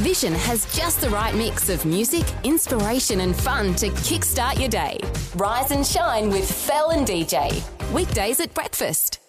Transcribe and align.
Vision 0.00 0.32
has 0.32 0.64
just 0.74 1.02
the 1.02 1.10
right 1.10 1.34
mix 1.34 1.68
of 1.68 1.84
music, 1.84 2.24
inspiration, 2.44 3.20
and 3.20 3.36
fun 3.36 3.74
to 3.74 3.88
kickstart 3.90 4.58
your 4.58 4.70
day. 4.70 4.98
Rise 5.36 5.70
and 5.70 5.86
shine 5.86 6.30
with 6.30 6.50
Fel 6.50 6.92
and 6.92 7.06
DJ. 7.06 7.62
Weekdays 7.92 8.40
at 8.40 8.54
breakfast. 8.54 9.20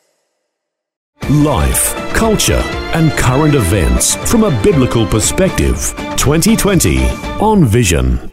Life, 1.29 1.93
culture, 2.13 2.61
and 2.93 3.11
current 3.11 3.55
events 3.55 4.15
from 4.31 4.45
a 4.45 4.61
biblical 4.63 5.05
perspective. 5.05 5.93
2020 6.15 7.03
on 7.41 7.65
Vision. 7.65 8.31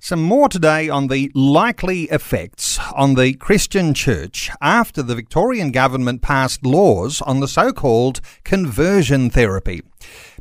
Some 0.00 0.24
more 0.24 0.48
today 0.48 0.88
on 0.88 1.06
the 1.06 1.30
likely 1.32 2.04
effects 2.10 2.80
on 2.96 3.14
the 3.14 3.34
Christian 3.34 3.94
church 3.94 4.50
after 4.60 5.00
the 5.00 5.14
Victorian 5.14 5.70
government 5.70 6.22
passed 6.22 6.66
laws 6.66 7.22
on 7.22 7.38
the 7.38 7.46
so 7.46 7.72
called 7.72 8.20
conversion 8.42 9.30
therapy. 9.30 9.82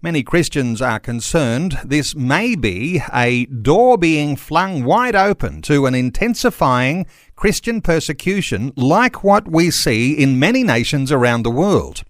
Many 0.03 0.23
Christians 0.23 0.81
are 0.81 0.99
concerned 0.99 1.77
this 1.85 2.15
may 2.15 2.55
be 2.55 3.03
a 3.13 3.45
door 3.45 3.99
being 3.99 4.35
flung 4.35 4.83
wide 4.83 5.15
open 5.15 5.61
to 5.63 5.85
an 5.85 5.93
intensifying 5.93 7.05
Christian 7.35 7.81
persecution 7.81 8.73
like 8.75 9.23
what 9.23 9.47
we 9.47 9.69
see 9.69 10.13
in 10.13 10.39
many 10.39 10.63
nations 10.63 11.11
around 11.11 11.43
the 11.43 11.51
world. 11.51 12.01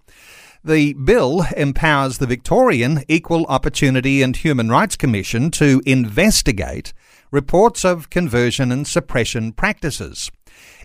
The 0.63 0.93
bill 0.93 1.45
empowers 1.57 2.19
the 2.19 2.27
Victorian 2.27 3.03
Equal 3.09 3.45
Opportunity 3.47 4.21
and 4.21 4.37
Human 4.37 4.69
Rights 4.69 4.95
Commission 4.95 5.51
to 5.51 5.81
investigate 5.85 6.93
reports 7.29 7.83
of 7.83 8.09
conversion 8.09 8.71
and 8.71 8.87
suppression 8.87 9.51
practices. 9.51 10.31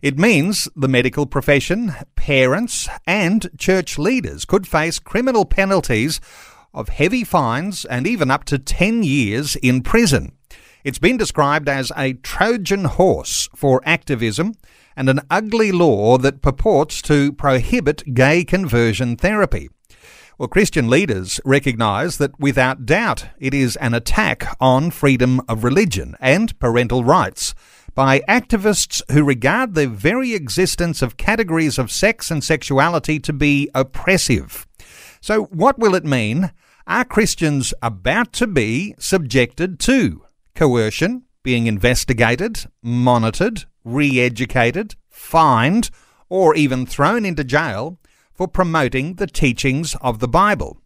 It 0.03 0.19
means 0.19 0.69
the 0.75 0.89
medical 0.89 1.27
profession, 1.27 1.95
parents, 2.17 2.89
and 3.07 3.49
church 3.57 3.97
leaders 3.97 4.45
could 4.45 4.67
face 4.67 4.99
criminal 4.99 5.45
penalties 5.45 6.21
of 6.77 6.91
heavy 6.91 7.25
fines 7.25 7.85
and 7.87 8.07
even 8.07 8.31
up 8.31 8.45
to 8.45 8.59
10 8.59 9.03
years 9.03 9.57
in 9.57 9.83
prison. 9.83 10.33
It's 10.85 11.01
been 11.01 11.17
described 11.17 11.69
as 11.69 11.91
a 11.97 12.13
Trojan 12.13 12.85
horse 12.85 13.49
for 13.57 13.83
activism 13.85 14.55
and 14.97 15.09
an 15.09 15.21
ugly 15.29 15.73
law 15.73 16.17
that 16.19 16.43
purports 16.43 17.03
to 17.03 17.33
prohibit 17.33 18.15
gay 18.15 18.45
conversion 18.45 19.17
therapy. 19.17 19.69
Well, 20.39 20.49
Christian 20.49 20.89
leaders 20.91 21.41
recognise 21.45 22.19
that 22.19 22.39
without 22.39 22.85
doubt 22.85 23.27
it 23.39 23.55
is 23.55 23.77
an 23.77 23.95
attack 23.95 24.47
on 24.61 24.91
freedom 24.91 25.41
of 25.49 25.65
religion 25.65 26.15
and 26.21 26.57
parental 26.59 27.03
rights 27.03 27.55
by 27.95 28.21
activists 28.29 29.01
who 29.11 29.25
regard 29.25 29.75
the 29.75 29.89
very 29.89 30.35
existence 30.35 31.01
of 31.01 31.17
categories 31.17 31.79
of 31.79 31.91
sex 31.91 32.31
and 32.31 32.45
sexuality 32.45 33.19
to 33.19 33.33
be 33.33 33.71
oppressive. 33.75 34.67
So, 35.23 35.45
what 35.45 35.79
will 35.79 35.95
it 35.95 36.05
mean? 36.05 36.53
Are 36.89 37.05
Christians 37.05 37.75
about 37.83 38.33
to 38.35 38.47
be 38.47 38.95
subjected 38.97 39.81
to 39.81 40.23
coercion, 40.55 41.25
being 41.43 41.67
investigated, 41.67 42.67
monitored, 42.81 43.65
re 43.83 44.21
educated, 44.21 44.95
fined, 45.11 45.91
or 46.29 46.55
even 46.55 46.87
thrown 46.87 47.27
into 47.27 47.43
jail 47.43 47.99
for 48.33 48.47
promoting 48.47 49.15
the 49.15 49.27
teachings 49.27 49.97
of 50.01 50.21
the 50.21 50.29
Bible. 50.29 50.81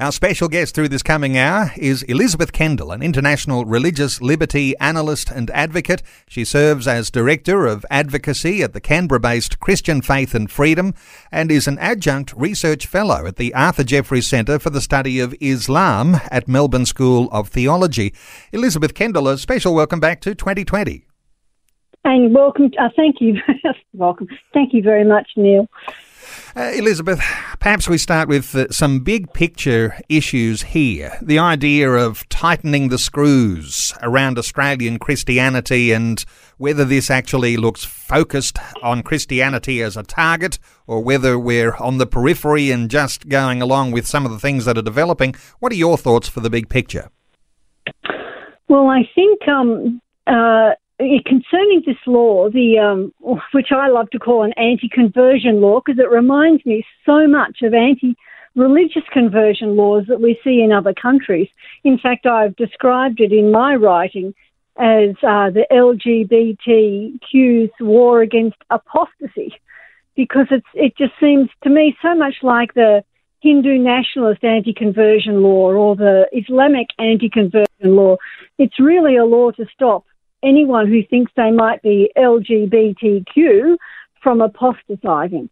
Our 0.00 0.10
special 0.10 0.48
guest 0.48 0.74
through 0.74 0.88
this 0.88 1.04
coming 1.04 1.38
hour 1.38 1.70
is 1.76 2.02
Elizabeth 2.02 2.50
Kendall, 2.50 2.90
an 2.90 3.00
international 3.00 3.64
religious 3.64 4.20
liberty 4.20 4.76
analyst 4.78 5.30
and 5.30 5.52
advocate. 5.52 6.02
She 6.26 6.44
serves 6.44 6.88
as 6.88 7.12
Director 7.12 7.68
of 7.68 7.86
Advocacy 7.92 8.60
at 8.64 8.72
the 8.72 8.80
Canberra 8.80 9.20
based 9.20 9.60
Christian 9.60 10.02
Faith 10.02 10.34
and 10.34 10.50
Freedom 10.50 10.94
and 11.30 11.48
is 11.52 11.68
an 11.68 11.78
adjunct 11.78 12.34
research 12.36 12.88
fellow 12.88 13.24
at 13.24 13.36
the 13.36 13.54
Arthur 13.54 13.84
Jeffries 13.84 14.26
Centre 14.26 14.58
for 14.58 14.70
the 14.70 14.80
Study 14.80 15.20
of 15.20 15.32
Islam 15.40 16.16
at 16.28 16.48
Melbourne 16.48 16.86
School 16.86 17.28
of 17.30 17.48
Theology. 17.48 18.12
Elizabeth 18.52 18.94
Kendall, 18.94 19.28
a 19.28 19.38
special 19.38 19.76
welcome 19.76 20.00
back 20.00 20.20
to 20.22 20.34
2020. 20.34 21.06
And 22.02 22.34
welcome, 22.34 22.72
uh, 22.80 22.88
thank 22.96 23.20
you, 23.20 23.36
welcome, 23.92 24.26
thank 24.52 24.74
you 24.74 24.82
very 24.82 25.04
much, 25.04 25.30
Neil. 25.36 25.68
Uh, 26.56 26.70
Elizabeth, 26.72 27.18
perhaps 27.58 27.88
we 27.88 27.98
start 27.98 28.28
with 28.28 28.54
uh, 28.54 28.70
some 28.70 29.00
big 29.00 29.32
picture 29.32 29.98
issues 30.08 30.62
here. 30.62 31.18
The 31.20 31.36
idea 31.36 31.90
of 31.90 32.28
tightening 32.28 32.90
the 32.90 32.98
screws 32.98 33.92
around 34.02 34.38
Australian 34.38 35.00
Christianity 35.00 35.90
and 35.90 36.24
whether 36.56 36.84
this 36.84 37.10
actually 37.10 37.56
looks 37.56 37.84
focused 37.84 38.58
on 38.84 39.02
Christianity 39.02 39.82
as 39.82 39.96
a 39.96 40.04
target 40.04 40.60
or 40.86 41.02
whether 41.02 41.36
we're 41.36 41.74
on 41.74 41.98
the 41.98 42.06
periphery 42.06 42.70
and 42.70 42.88
just 42.88 43.28
going 43.28 43.60
along 43.60 43.90
with 43.90 44.06
some 44.06 44.24
of 44.24 44.30
the 44.30 44.38
things 44.38 44.64
that 44.64 44.78
are 44.78 44.82
developing. 44.82 45.34
What 45.58 45.72
are 45.72 45.76
your 45.76 45.98
thoughts 45.98 46.28
for 46.28 46.38
the 46.38 46.50
big 46.50 46.68
picture? 46.68 47.10
Well, 48.68 48.90
I 48.90 49.02
think 49.12 49.40
um, 49.48 50.00
uh, 50.28 50.74
concerning 51.24 51.82
this 51.86 51.96
law, 52.06 52.48
the 52.48 52.78
um, 52.78 53.12
which 53.52 53.72
I 53.72 53.88
love 53.88 54.10
to 54.10 54.18
call 54.18 54.42
an 54.42 54.52
anti-conversion 54.54 55.60
law, 55.60 55.80
because 55.80 55.98
it 55.98 56.10
reminds 56.10 56.64
me 56.64 56.84
so 57.04 57.26
much 57.26 57.62
of 57.62 57.74
anti-religious 57.74 59.02
conversion 59.12 59.76
laws 59.76 60.04
that 60.08 60.20
we 60.20 60.38
see 60.44 60.62
in 60.62 60.72
other 60.72 60.94
countries. 60.94 61.48
In 61.82 61.98
fact, 61.98 62.26
I've 62.26 62.56
described 62.56 63.20
it 63.20 63.32
in 63.32 63.50
my 63.50 63.74
writing 63.74 64.34
as 64.76 65.10
uh, 65.22 65.50
the 65.50 65.66
LGBTQ's 65.70 67.70
war 67.80 68.22
against 68.22 68.56
apostasy, 68.70 69.54
because 70.16 70.46
it's 70.50 70.66
it 70.74 70.96
just 70.96 71.12
seems 71.20 71.48
to 71.62 71.70
me 71.70 71.96
so 72.02 72.14
much 72.14 72.34
like 72.42 72.74
the 72.74 73.04
Hindu 73.40 73.78
nationalist 73.78 74.42
anti-conversion 74.42 75.42
law 75.42 75.72
or 75.72 75.96
the 75.96 76.26
Islamic 76.32 76.88
anti-conversion 76.98 77.66
law. 77.82 78.16
It's 78.58 78.80
really 78.80 79.16
a 79.16 79.24
law 79.24 79.50
to 79.52 79.66
stop 79.74 80.04
anyone 80.44 80.88
who 80.88 81.02
thinks 81.04 81.32
they 81.36 81.50
might 81.50 81.82
be 81.82 82.10
LGBTQ 82.16 83.76
from 84.22 84.40
apostatizing. 84.40 85.48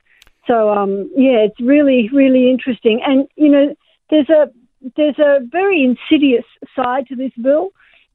So 0.47 0.71
um, 0.71 1.11
yeah, 1.17 1.47
it's 1.47 1.61
really 1.61 2.11
really 2.13 2.51
interesting, 2.51 3.01
and 3.05 3.29
you 3.37 3.49
know 3.49 3.75
there's 4.11 4.29
a 4.29 4.51
there's 4.97 5.19
a 5.19 5.41
very 5.51 5.85
insidious 5.85 6.45
side 6.75 7.07
to 7.09 7.17
this 7.17 7.33
bill, 7.41 7.71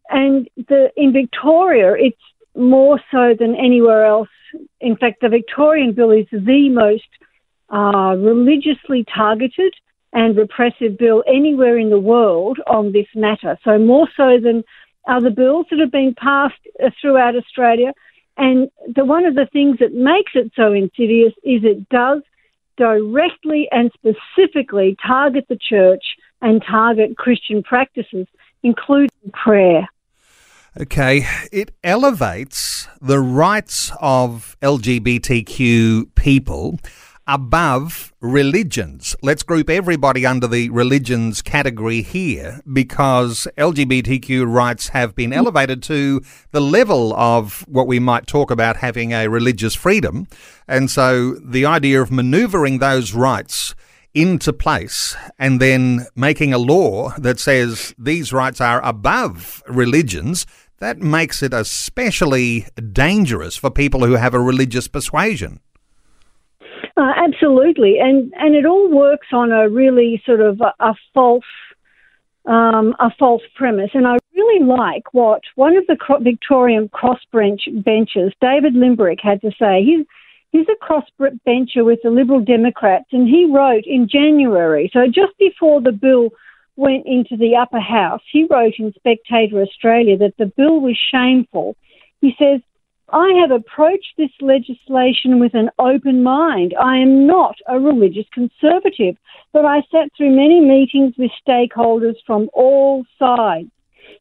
and 0.09 0.49
the 0.55 0.91
in 0.97 1.13
Victoria 1.13 1.93
it's 1.97 2.17
more 2.55 2.99
so 3.11 3.33
than 3.37 3.55
anywhere 3.55 4.05
else. 4.05 4.29
In 4.81 4.97
fact, 4.97 5.21
the 5.21 5.29
Victorian 5.29 5.93
bill 5.93 6.11
is 6.11 6.27
the 6.31 6.69
most 6.69 7.07
uh, 7.71 8.15
religiously 8.17 9.05
targeted 9.13 9.73
and 10.13 10.37
repressive 10.37 10.97
bill 10.97 11.23
anywhere 11.27 11.77
in 11.77 11.89
the 11.89 11.99
world 11.99 12.59
on 12.67 12.91
this 12.91 13.07
matter. 13.13 13.57
So 13.63 13.77
more 13.77 14.07
so 14.15 14.39
than 14.41 14.63
other 15.07 15.29
bills 15.29 15.65
that 15.69 15.79
have 15.79 15.91
been 15.91 16.15
passed 16.15 16.55
uh, 16.83 16.89
throughout 17.01 17.35
Australia. 17.35 17.93
And 18.37 18.69
the, 18.95 19.05
one 19.05 19.25
of 19.25 19.35
the 19.35 19.47
things 19.51 19.79
that 19.79 19.93
makes 19.93 20.33
it 20.35 20.51
so 20.55 20.73
insidious 20.73 21.33
is 21.43 21.63
it 21.63 21.89
does 21.89 22.21
directly 22.77 23.67
and 23.71 23.91
specifically 23.93 24.95
target 25.05 25.45
the 25.49 25.57
church 25.57 26.03
and 26.41 26.63
target 26.63 27.17
Christian 27.17 27.63
practices, 27.63 28.27
including 28.61 29.09
prayer. 29.33 29.89
Okay, 30.79 31.25
it 31.51 31.71
elevates 31.83 32.87
the 33.01 33.19
rights 33.19 33.91
of 33.99 34.55
LGBTQ 34.61 36.13
people 36.13 36.79
above 37.27 38.13
religions. 38.21 39.15
Let's 39.21 39.43
group 39.43 39.69
everybody 39.69 40.25
under 40.25 40.47
the 40.47 40.69
religions 40.69 41.41
category 41.41 42.01
here 42.01 42.61
because 42.71 43.47
LGBTQ 43.57 44.51
rights 44.51 44.89
have 44.89 45.15
been 45.15 45.33
elevated 45.33 45.83
to 45.83 46.21
the 46.51 46.61
level 46.61 47.13
of 47.15 47.65
what 47.67 47.87
we 47.87 47.99
might 47.99 48.27
talk 48.27 48.49
about 48.49 48.77
having 48.77 49.13
a 49.13 49.27
religious 49.27 49.75
freedom. 49.75 50.27
And 50.67 50.89
so 50.89 51.33
the 51.35 51.65
idea 51.65 52.01
of 52.01 52.11
maneuvering 52.11 52.79
those 52.79 53.13
rights 53.13 53.75
into 54.13 54.51
place 54.51 55.15
and 55.37 55.59
then 55.59 56.07
making 56.15 56.53
a 56.53 56.57
law 56.57 57.13
that 57.17 57.39
says 57.39 57.93
these 57.99 58.33
rights 58.33 58.59
are 58.59 58.83
above 58.83 59.61
religions 59.67 60.45
that 60.79 60.99
makes 60.99 61.41
it 61.41 61.53
especially 61.53 62.67
dangerous 62.93 63.55
for 63.57 63.69
people 63.69 64.05
who 64.05 64.13
have 64.13 64.33
a 64.33 64.39
religious 64.39 64.87
persuasion. 64.87 65.59
Uh, 66.97 67.13
absolutely, 67.15 67.99
and 67.99 68.33
and 68.37 68.55
it 68.55 68.65
all 68.65 68.89
works 68.89 69.27
on 69.31 69.51
a 69.51 69.69
really 69.69 70.21
sort 70.25 70.41
of 70.41 70.59
a, 70.61 70.73
a 70.83 70.95
false 71.13 71.43
um, 72.47 72.95
a 72.99 73.11
false 73.19 73.43
premise. 73.55 73.91
And 73.93 74.07
I 74.07 74.17
really 74.35 74.65
like 74.65 75.13
what 75.13 75.41
one 75.55 75.77
of 75.77 75.85
the 75.85 75.97
Victorian 76.21 76.89
crossbench 76.89 77.83
benchers, 77.83 78.33
David 78.41 78.73
Limbrick, 78.73 79.19
had 79.21 79.41
to 79.41 79.51
say. 79.59 79.83
He's 79.83 80.05
he's 80.51 80.65
a 80.69 80.83
crossbencher 80.83 81.85
with 81.85 81.99
the 82.03 82.09
Liberal 82.09 82.41
Democrats, 82.41 83.09
and 83.11 83.27
he 83.27 83.45
wrote 83.45 83.83
in 83.85 84.09
January, 84.09 84.89
so 84.91 85.05
just 85.05 85.37
before 85.37 85.81
the 85.81 85.91
bill 85.91 86.29
went 86.77 87.05
into 87.05 87.37
the 87.37 87.55
upper 87.55 87.79
house, 87.79 88.21
he 88.31 88.47
wrote 88.49 88.73
in 88.79 88.93
Spectator 88.93 89.61
Australia 89.61 90.17
that 90.17 90.37
the 90.37 90.45
bill 90.45 90.79
was 90.79 90.97
shameful. 91.11 91.75
He 92.21 92.35
says 92.39 92.61
I 93.09 93.31
have 93.39 93.51
approached 93.51 94.13
this 94.17 94.31
legislation 94.41 95.39
with 95.39 95.53
an 95.53 95.69
open 95.79 96.23
mind. 96.23 96.75
I 96.77 96.97
am 96.97 97.25
not 97.25 97.55
a 97.67 97.79
religious 97.79 98.25
conservative, 98.33 99.15
but 99.53 99.65
I 99.65 99.81
sat 99.91 100.11
through 100.15 100.35
many 100.35 100.59
meetings 100.59 101.13
with 101.17 101.31
stakeholders 101.47 102.15
from 102.25 102.49
all 102.53 103.05
sides. 103.17 103.69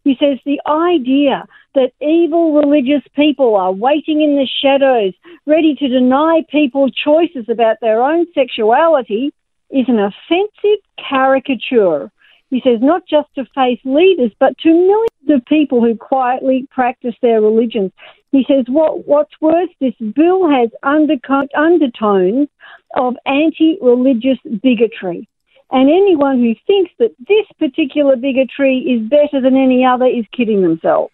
He 0.04 0.16
says 0.20 0.38
the 0.44 0.60
idea 0.68 1.46
that 1.74 1.92
evil 2.00 2.54
religious 2.54 3.02
people 3.16 3.56
are 3.56 3.72
waiting 3.72 4.22
in 4.22 4.36
the 4.36 4.46
shadows, 4.62 5.14
ready 5.46 5.74
to 5.74 5.88
deny 5.88 6.42
people 6.48 6.88
choices 6.90 7.48
about 7.48 7.78
their 7.80 8.02
own 8.02 8.26
sexuality, 8.34 9.32
is 9.70 9.86
an 9.88 9.98
offensive 9.98 10.80
caricature. 10.96 12.12
He 12.50 12.60
says 12.64 12.78
not 12.80 13.02
just 13.08 13.28
to 13.34 13.44
faith 13.54 13.80
leaders, 13.84 14.32
but 14.38 14.56
to 14.58 14.68
millions 14.68 15.30
of 15.30 15.44
people 15.46 15.80
who 15.80 15.96
quietly 15.96 16.66
practice 16.70 17.14
their 17.20 17.40
religions. 17.40 17.92
He 18.30 18.44
says 18.48 18.66
what, 18.68 19.06
what's 19.06 19.40
worse, 19.40 19.70
this 19.80 19.94
bill 20.14 20.48
has 20.48 20.70
undertones 20.82 22.48
of 22.96 23.14
anti 23.26 23.78
religious 23.80 24.38
bigotry. 24.62 25.28
And 25.70 25.90
anyone 25.90 26.38
who 26.38 26.54
thinks 26.66 26.92
that 26.98 27.14
this 27.26 27.46
particular 27.58 28.14
bigotry 28.14 28.78
is 28.78 29.08
better 29.08 29.40
than 29.42 29.56
any 29.56 29.84
other 29.84 30.06
is 30.06 30.24
kidding 30.32 30.62
themselves. 30.62 31.12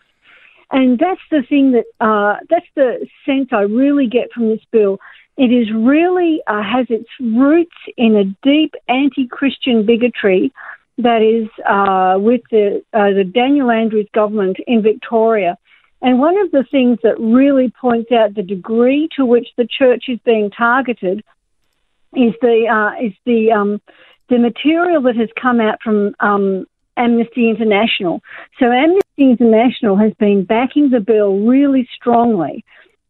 And 0.70 0.98
that's 0.98 1.20
the 1.30 1.42
thing 1.48 1.72
that, 1.72 1.84
uh, 2.00 2.40
that's 2.50 2.66
the 2.76 3.06
sense 3.24 3.48
I 3.52 3.62
really 3.62 4.06
get 4.08 4.32
from 4.32 4.48
this 4.48 4.64
bill. 4.70 4.98
It 5.38 5.52
is 5.52 5.72
really 5.72 6.42
uh, 6.46 6.62
has 6.62 6.86
its 6.90 7.08
roots 7.20 7.76
in 7.96 8.16
a 8.16 8.24
deep 8.46 8.74
anti-Christian 8.88 9.86
bigotry 9.86 10.52
that 10.98 11.22
is 11.22 11.48
uh, 11.66 12.18
with 12.18 12.42
the 12.50 12.82
uh, 12.92 13.10
the 13.10 13.24
Daniel 13.24 13.70
Andrews 13.70 14.08
government 14.12 14.58
in 14.66 14.82
Victoria. 14.82 15.56
And 16.00 16.18
one 16.18 16.36
of 16.38 16.50
the 16.50 16.64
things 16.68 16.98
that 17.04 17.18
really 17.20 17.70
points 17.80 18.10
out 18.10 18.34
the 18.34 18.42
degree 18.42 19.08
to 19.16 19.24
which 19.24 19.48
the 19.56 19.66
church 19.66 20.04
is 20.08 20.18
being 20.24 20.50
targeted 20.50 21.22
is 22.14 22.34
the 22.40 22.66
uh, 22.68 23.04
is 23.04 23.12
the 23.24 23.52
um, 23.52 23.80
the 24.28 24.38
material 24.38 25.02
that 25.02 25.16
has 25.16 25.28
come 25.40 25.60
out 25.60 25.78
from 25.82 26.14
um, 26.20 26.66
Amnesty 26.96 27.48
International. 27.48 28.20
So 28.58 28.66
Amnesty 28.66 29.02
International 29.18 29.96
has 29.96 30.12
been 30.14 30.44
backing 30.44 30.90
the 30.90 31.00
bill 31.00 31.38
really 31.38 31.88
strongly, 31.94 32.64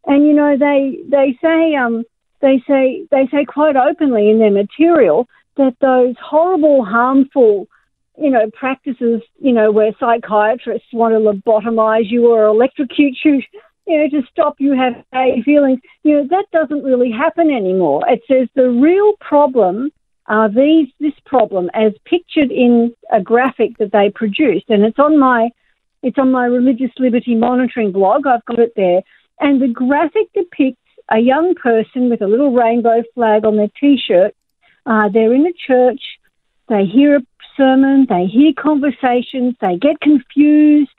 and 0.07 0.27
you 0.27 0.35
know 0.35 0.57
they 0.57 0.99
they 1.09 1.39
say 1.43 1.75
um, 1.75 2.05
they 2.41 2.63
say 2.69 3.07
they 3.11 3.27
say 3.29 3.45
quite 3.45 3.77
openly 3.77 4.31
in 4.31 4.39
their 4.39 4.51
material 4.51 5.29
that 5.57 5.77
those 5.81 6.15
horrible, 6.23 6.85
harmful, 6.85 7.69
you 8.19 8.31
know, 8.31 8.51
practices, 8.53 9.23
you 9.41 9.53
know, 9.53 9.71
where 9.73 9.93
psychiatrists 9.99 10.89
want 10.93 11.15
to 11.15 11.19
lobotomize 11.19 12.11
you 12.11 12.29
or 12.29 12.47
electrocute 12.47 13.17
you, 13.25 13.43
you 13.87 13.99
know, 13.99 14.09
to 14.09 14.27
stop 14.31 14.57
you 14.59 14.75
having 14.75 15.43
feelings, 15.43 15.81
you 16.03 16.15
know, 16.15 16.27
that 16.29 16.47
doesn't 16.53 16.85
really 16.85 17.11
happen 17.11 17.51
anymore. 17.51 18.03
It 18.09 18.23
says 18.29 18.49
the 18.55 18.71
real 18.71 19.15
problem 19.21 19.91
are 20.27 20.49
these 20.49 20.89
this 21.01 21.19
problem 21.27 21.69
as 21.75 21.93
pictured 22.05 22.53
in 22.53 22.95
a 23.11 23.21
graphic 23.21 23.79
that 23.79 23.93
they 23.93 24.11
produced, 24.11 24.67
and 24.69 24.85
it's 24.85 24.99
on 24.99 25.19
my 25.19 25.51
it's 26.03 26.19
on 26.19 26.31
my 26.31 26.47
religious 26.47 26.91
liberty 26.99 27.35
monitoring 27.35 27.93
blog. 27.93 28.27
I've 28.27 28.45
got 28.45 28.59
it 28.59 28.73
there, 28.77 29.03
and 29.41 29.61
the 29.61 29.69
graphic 29.69 30.33
depicts 30.33 30.79
a 31.11 31.19
young 31.19 31.55
person 31.55 32.09
with 32.09 32.23
a 32.23 32.27
little 32.27 32.53
rainbow 32.53 33.03
flag 33.15 33.45
on 33.45 33.57
their 33.57 33.71
t-shirt. 33.81 34.35
Uh, 34.87 35.09
they're 35.09 35.35
in 35.35 35.47
a 35.47 35.53
church. 35.53 36.01
They 36.69 36.85
hear 36.87 37.17
a 37.17 37.27
sermon. 37.57 38.07
They 38.09 38.27
hear 38.27 38.53
conversations. 38.59 39.55
They 39.61 39.77
get 39.77 40.01
confused. 40.01 40.91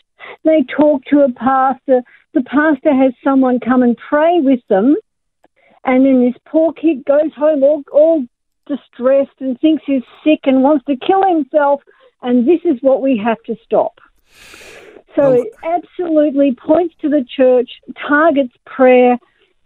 They 0.44 0.64
talk 0.64 1.04
to 1.06 1.22
a 1.22 1.32
pastor. 1.32 2.02
The 2.34 2.44
pastor 2.44 2.94
has 2.94 3.14
someone 3.24 3.60
come 3.60 3.84
and 3.84 3.98
pray 3.98 4.40
with 4.42 4.62
them. 4.70 4.96
And 5.86 6.06
then 6.06 6.26
this 6.26 6.40
poor 6.46 6.74
kid 6.74 7.06
goes 7.06 7.34
home 7.36 7.64
all, 7.64 7.84
all 7.92 8.26
distressed 8.66 9.40
and 9.40 9.60
thinks 9.60 9.84
he's 9.86 10.04
sick 10.24 10.42
and 10.46 10.64
wants 10.64 10.86
to 10.86 10.96
kill 10.96 11.24
himself. 11.28 11.82
And 12.22 12.48
this 12.48 12.62
is 12.64 12.78
what 12.82 13.02
we 13.02 13.22
have 13.24 13.42
to 13.44 13.56
stop. 13.66 14.00
So 15.16 15.34
it 15.34 15.48
absolutely 15.64 16.56
points 16.56 16.96
to 17.02 17.10
the 17.10 17.24
church, 17.36 17.70
targets 18.08 18.54
prayer, 18.66 19.20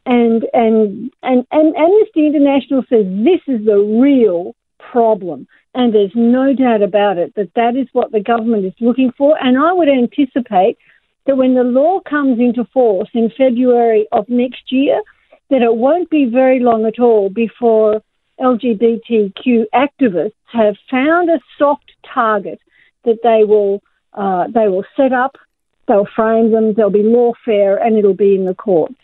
and 0.06 0.46
and 0.54 1.12
and 1.24 1.46
and 1.52 1.76
Amnesty 1.76 2.28
International 2.28 2.84
says 2.90 3.06
this 3.06 3.42
is 3.48 3.66
the 3.66 3.78
real 3.78 4.56
problem, 4.80 5.48
and 5.74 5.94
there's 5.94 6.16
no 6.16 6.54
doubt 6.54 6.82
about 6.82 7.18
it 7.18 7.36
that 7.36 7.54
that 7.56 7.76
is 7.76 7.88
what 7.94 8.12
the 8.12 8.20
government 8.20 8.66
is 8.66 8.74
looking 8.80 9.12
for. 9.18 9.38
And 9.42 9.58
I 9.58 9.74
would 9.74 9.90
anticipate 9.90 10.78
that 11.26 11.38
when 11.38 11.56
the 11.56 11.64
law 11.64 12.00
comes 12.00 12.40
into 12.40 12.66
force 12.66 13.10
in 13.14 13.30
February 13.38 14.08
of 14.12 14.28
next 14.30 14.72
year, 14.72 15.02
that 15.50 15.62
it 15.62 15.76
won't 15.76 16.10
be 16.10 16.26
very 16.26 16.60
long 16.60 16.86
at 16.86 17.00
all 17.00 17.30
before 17.30 18.02
LGBTQ 18.40 19.66
activists 19.74 20.34
have 20.52 20.76
found 20.90 21.30
a 21.30 21.40
soft 21.58 21.92
target 22.14 22.60
that 23.06 23.20
they 23.24 23.44
will 23.44 23.82
uh, 24.14 24.48
they 24.48 24.68
will 24.68 24.86
set 24.96 25.14
up. 25.14 25.38
They'll 25.88 26.08
frame 26.16 26.52
them. 26.52 26.74
There'll 26.74 26.92
be 26.92 27.04
lawfare, 27.04 27.82
and 27.82 27.98
it'll 27.98 28.14
be 28.14 28.36
in 28.36 28.46
the 28.46 28.56
courts. 28.56 28.96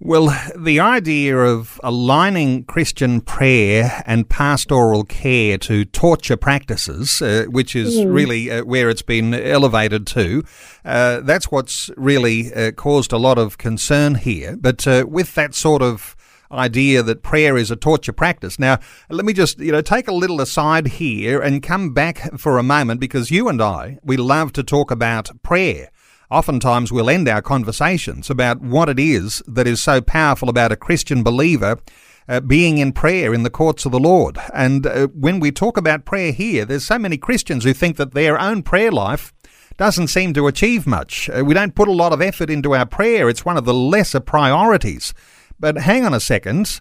Well, 0.00 0.32
the 0.56 0.78
idea 0.78 1.36
of 1.36 1.80
aligning 1.82 2.62
Christian 2.64 3.20
prayer 3.20 4.04
and 4.06 4.28
pastoral 4.28 5.02
care 5.02 5.58
to 5.58 5.84
torture 5.84 6.36
practices, 6.36 7.20
uh, 7.20 7.46
which 7.48 7.74
is 7.74 7.96
mm. 7.96 8.14
really 8.14 8.48
uh, 8.48 8.64
where 8.64 8.88
it's 8.88 9.02
been 9.02 9.34
elevated 9.34 10.06
to, 10.08 10.44
uh, 10.84 11.20
that's 11.22 11.50
what's 11.50 11.90
really 11.96 12.54
uh, 12.54 12.70
caused 12.70 13.12
a 13.12 13.18
lot 13.18 13.38
of 13.38 13.58
concern 13.58 14.14
here. 14.14 14.56
But 14.56 14.86
uh, 14.86 15.04
with 15.08 15.34
that 15.34 15.56
sort 15.56 15.82
of 15.82 16.14
idea 16.52 17.02
that 17.02 17.22
prayer 17.22 17.56
is 17.56 17.70
a 17.70 17.76
torture 17.76 18.12
practice. 18.12 18.58
Now, 18.58 18.78
let 19.10 19.24
me 19.24 19.32
just, 19.32 19.58
you 19.58 19.72
know, 19.72 19.82
take 19.82 20.08
a 20.08 20.14
little 20.14 20.40
aside 20.40 20.86
here 20.86 21.40
and 21.40 21.62
come 21.62 21.92
back 21.92 22.38
for 22.38 22.56
a 22.56 22.62
moment 22.62 23.00
because 23.00 23.30
you 23.30 23.48
and 23.48 23.60
I, 23.60 23.98
we 24.02 24.16
love 24.16 24.52
to 24.54 24.62
talk 24.62 24.90
about 24.90 25.30
prayer. 25.42 25.90
Oftentimes, 26.30 26.92
we'll 26.92 27.08
end 27.08 27.26
our 27.26 27.40
conversations 27.40 28.28
about 28.28 28.60
what 28.60 28.90
it 28.90 28.98
is 28.98 29.42
that 29.46 29.66
is 29.66 29.80
so 29.80 30.02
powerful 30.02 30.50
about 30.50 30.72
a 30.72 30.76
Christian 30.76 31.22
believer 31.22 31.78
uh, 32.28 32.40
being 32.40 32.76
in 32.76 32.92
prayer 32.92 33.32
in 33.32 33.44
the 33.44 33.50
courts 33.50 33.86
of 33.86 33.92
the 33.92 33.98
Lord. 33.98 34.36
And 34.52 34.86
uh, 34.86 35.06
when 35.08 35.40
we 35.40 35.50
talk 35.50 35.78
about 35.78 36.04
prayer 36.04 36.32
here, 36.32 36.66
there's 36.66 36.84
so 36.84 36.98
many 36.98 37.16
Christians 37.16 37.64
who 37.64 37.72
think 37.72 37.96
that 37.96 38.12
their 38.12 38.38
own 38.38 38.62
prayer 38.62 38.92
life 38.92 39.32
doesn't 39.78 40.08
seem 40.08 40.34
to 40.34 40.46
achieve 40.46 40.86
much. 40.86 41.30
Uh, 41.30 41.44
we 41.44 41.54
don't 41.54 41.74
put 41.74 41.88
a 41.88 41.92
lot 41.92 42.12
of 42.12 42.20
effort 42.20 42.50
into 42.50 42.74
our 42.74 42.84
prayer, 42.84 43.30
it's 43.30 43.46
one 43.46 43.56
of 43.56 43.64
the 43.64 43.72
lesser 43.72 44.20
priorities. 44.20 45.14
But 45.58 45.78
hang 45.78 46.04
on 46.04 46.12
a 46.12 46.20
second. 46.20 46.80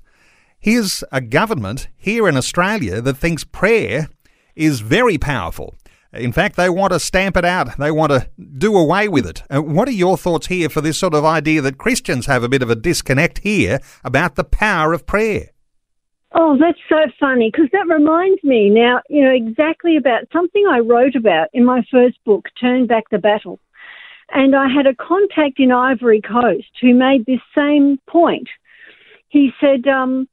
Here's 0.59 1.03
a 1.11 1.21
government 1.21 1.87
here 1.95 2.27
in 2.27 2.35
Australia 2.35 2.99
that 3.01 3.17
thinks 3.17 3.43
prayer 3.45 4.09
is 4.55 4.81
very 4.81 5.17
powerful. 5.17 5.75
In 6.13 6.31
fact, 6.31 6.55
they 6.55 6.69
want 6.69 6.93
to 6.93 6.99
stamp 6.99 7.35
it 7.37 7.45
out. 7.45 7.77
They 7.77 7.91
want 7.91 8.11
to 8.11 8.29
do 8.37 8.75
away 8.77 9.07
with 9.07 9.25
it. 9.25 9.43
Uh, 9.49 9.61
what 9.61 9.87
are 9.87 9.91
your 9.91 10.17
thoughts 10.17 10.47
here 10.47 10.69
for 10.69 10.81
this 10.81 10.97
sort 10.97 11.13
of 11.13 11.25
idea 11.25 11.61
that 11.61 11.77
Christians 11.77 12.25
have 12.25 12.43
a 12.43 12.49
bit 12.49 12.61
of 12.61 12.69
a 12.69 12.75
disconnect 12.75 13.39
here 13.39 13.79
about 14.03 14.35
the 14.35 14.43
power 14.43 14.93
of 14.93 15.05
prayer? 15.05 15.49
Oh, 16.33 16.57
that's 16.59 16.79
so 16.89 17.11
funny 17.19 17.49
because 17.51 17.69
that 17.71 17.87
reminds 17.87 18.43
me 18.43 18.69
now, 18.69 19.01
you 19.09 19.23
know, 19.23 19.31
exactly 19.31 19.95
about 19.95 20.23
something 20.31 20.65
I 20.69 20.79
wrote 20.79 21.15
about 21.15 21.47
in 21.53 21.65
my 21.65 21.85
first 21.89 22.23
book, 22.25 22.45
Turn 22.59 22.85
Back 22.85 23.09
the 23.09 23.17
Battle. 23.17 23.59
And 24.31 24.55
I 24.55 24.67
had 24.67 24.87
a 24.87 24.95
contact 24.95 25.59
in 25.59 25.71
Ivory 25.71 26.21
Coast 26.21 26.67
who 26.81 26.93
made 26.93 27.25
this 27.25 27.39
same 27.55 27.97
point. 28.07 28.49
He 29.29 29.51
said, 29.61 29.87
um, 29.87 30.27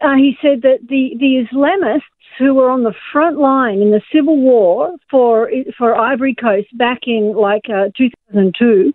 uh, 0.00 0.14
he 0.16 0.36
said 0.40 0.62
that 0.62 0.78
the, 0.88 1.14
the 1.18 1.46
Islamists 1.46 2.00
who 2.38 2.54
were 2.54 2.70
on 2.70 2.82
the 2.82 2.94
front 3.12 3.38
line 3.38 3.80
in 3.80 3.90
the 3.90 4.02
civil 4.12 4.36
war 4.36 4.94
for 5.10 5.50
for 5.76 5.96
Ivory 5.96 6.34
Coast 6.34 6.68
back 6.76 7.00
in 7.06 7.34
like 7.34 7.64
uh, 7.68 7.88
2002. 7.96 8.92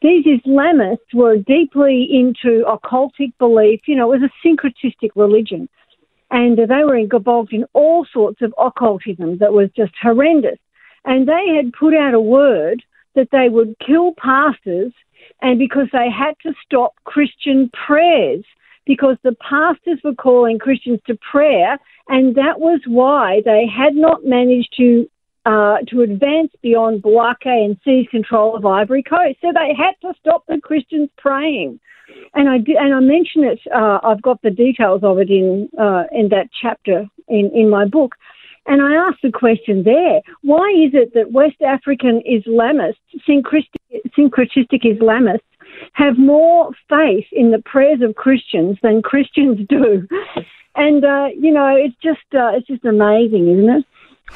These 0.00 0.24
Islamists 0.26 1.12
were 1.12 1.36
deeply 1.36 2.08
into 2.10 2.64
occultic 2.64 3.32
belief. 3.38 3.80
You 3.86 3.96
know, 3.96 4.12
it 4.12 4.20
was 4.20 4.30
a 4.30 4.46
syncretistic 4.46 5.10
religion, 5.16 5.68
and 6.30 6.56
they 6.56 6.84
were 6.84 6.96
involved 6.96 7.52
in 7.52 7.64
all 7.72 8.06
sorts 8.12 8.40
of 8.40 8.54
occultism 8.58 9.38
that 9.38 9.52
was 9.52 9.70
just 9.76 9.92
horrendous. 10.00 10.58
And 11.04 11.28
they 11.28 11.54
had 11.56 11.72
put 11.72 11.94
out 11.94 12.14
a 12.14 12.20
word 12.20 12.82
that 13.14 13.28
they 13.32 13.48
would 13.48 13.74
kill 13.84 14.12
pastors, 14.12 14.92
and 15.42 15.58
because 15.58 15.88
they 15.92 16.08
had 16.10 16.34
to 16.44 16.54
stop 16.64 16.94
Christian 17.04 17.70
prayers 17.86 18.44
because 18.88 19.18
the 19.22 19.36
pastors 19.48 20.00
were 20.02 20.14
calling 20.14 20.58
Christians 20.58 20.98
to 21.06 21.16
prayer, 21.30 21.78
and 22.08 22.34
that 22.34 22.58
was 22.58 22.80
why 22.86 23.42
they 23.44 23.66
had 23.68 23.94
not 23.94 24.24
managed 24.24 24.74
to 24.78 25.08
uh, 25.44 25.76
to 25.88 26.00
advance 26.00 26.50
beyond 26.62 27.02
Bouake 27.02 27.46
and 27.46 27.78
seize 27.84 28.08
control 28.10 28.56
of 28.56 28.66
Ivory 28.66 29.02
Coast. 29.02 29.38
So 29.40 29.48
they 29.54 29.72
had 29.74 29.94
to 30.02 30.12
stop 30.18 30.44
the 30.46 30.60
Christians 30.60 31.08
praying. 31.16 31.78
And 32.34 32.48
I 32.48 32.58
did, 32.58 32.76
and 32.76 32.94
I 32.94 33.00
mention 33.00 33.44
it. 33.44 33.60
Uh, 33.72 33.98
I've 34.02 34.22
got 34.22 34.42
the 34.42 34.50
details 34.50 35.02
of 35.04 35.18
it 35.18 35.30
in 35.30 35.68
uh, 35.78 36.04
in 36.10 36.30
that 36.30 36.48
chapter 36.60 37.06
in 37.28 37.50
in 37.54 37.68
my 37.70 37.84
book. 37.84 38.14
And 38.66 38.82
I 38.82 38.94
asked 38.94 39.22
the 39.22 39.32
question 39.32 39.84
there: 39.84 40.20
Why 40.42 40.68
is 40.70 40.92
it 40.94 41.12
that 41.12 41.32
West 41.32 41.60
African 41.60 42.22
Islamists, 42.28 42.96
syncretistic, 43.28 44.00
syncretistic 44.18 44.82
Islamists, 44.84 45.52
have 45.92 46.18
more 46.18 46.70
faith 46.88 47.26
in 47.32 47.50
the 47.50 47.62
prayers 47.64 48.00
of 48.02 48.14
Christians 48.14 48.78
than 48.82 49.02
Christians 49.02 49.66
do. 49.68 50.06
And 50.74 51.04
uh, 51.04 51.28
you 51.36 51.52
know, 51.52 51.74
it's 51.76 51.96
just 52.02 52.34
uh, 52.34 52.52
it's 52.56 52.66
just 52.66 52.84
amazing, 52.84 53.48
isn't 53.48 53.70
it? 53.78 53.84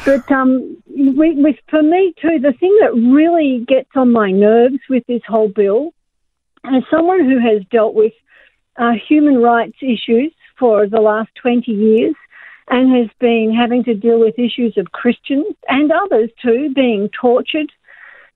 But 0.04 0.30
um, 0.32 0.76
with, 0.88 1.56
for 1.68 1.82
me 1.82 2.14
too, 2.20 2.38
the 2.40 2.54
thing 2.58 2.76
that 2.80 2.94
really 2.94 3.64
gets 3.68 3.90
on 3.94 4.10
my 4.10 4.30
nerves 4.30 4.78
with 4.88 5.06
this 5.06 5.22
whole 5.28 5.48
bill, 5.48 5.92
as 6.64 6.82
someone 6.90 7.24
who 7.24 7.38
has 7.38 7.62
dealt 7.70 7.94
with 7.94 8.12
uh, 8.76 8.92
human 9.08 9.38
rights 9.38 9.76
issues 9.80 10.32
for 10.58 10.86
the 10.86 11.00
last 11.00 11.30
20 11.40 11.70
years 11.70 12.14
and 12.68 12.96
has 12.96 13.10
been 13.20 13.54
having 13.54 13.84
to 13.84 13.94
deal 13.94 14.18
with 14.18 14.38
issues 14.38 14.76
of 14.78 14.92
Christians 14.92 15.54
and 15.68 15.92
others 15.92 16.30
too 16.40 16.72
being 16.74 17.08
tortured, 17.08 17.70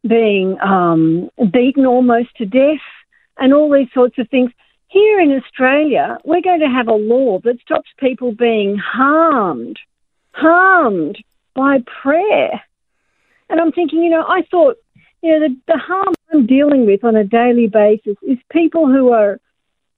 being 0.08 0.58
um, 0.60 1.30
beaten 1.52 1.86
almost 1.86 2.34
to 2.36 2.46
death, 2.46 2.86
and 3.38 3.52
all 3.52 3.70
these 3.70 3.88
sorts 3.92 4.18
of 4.18 4.28
things. 4.28 4.50
Here 4.88 5.20
in 5.20 5.32
Australia, 5.32 6.16
we're 6.24 6.40
going 6.40 6.60
to 6.60 6.68
have 6.68 6.88
a 6.88 6.94
law 6.94 7.40
that 7.40 7.60
stops 7.60 7.88
people 7.98 8.32
being 8.32 8.78
harmed, 8.78 9.78
harmed 10.32 11.18
by 11.54 11.78
prayer. 12.02 12.62
And 13.50 13.60
I'm 13.60 13.72
thinking, 13.72 14.02
you 14.02 14.10
know, 14.10 14.24
I 14.26 14.42
thought, 14.50 14.76
you 15.22 15.32
know, 15.32 15.48
the, 15.48 15.56
the 15.66 15.78
harm 15.78 16.14
I'm 16.32 16.46
dealing 16.46 16.86
with 16.86 17.04
on 17.04 17.16
a 17.16 17.24
daily 17.24 17.68
basis 17.68 18.16
is 18.22 18.38
people 18.50 18.86
who 18.86 19.10
are, 19.12 19.38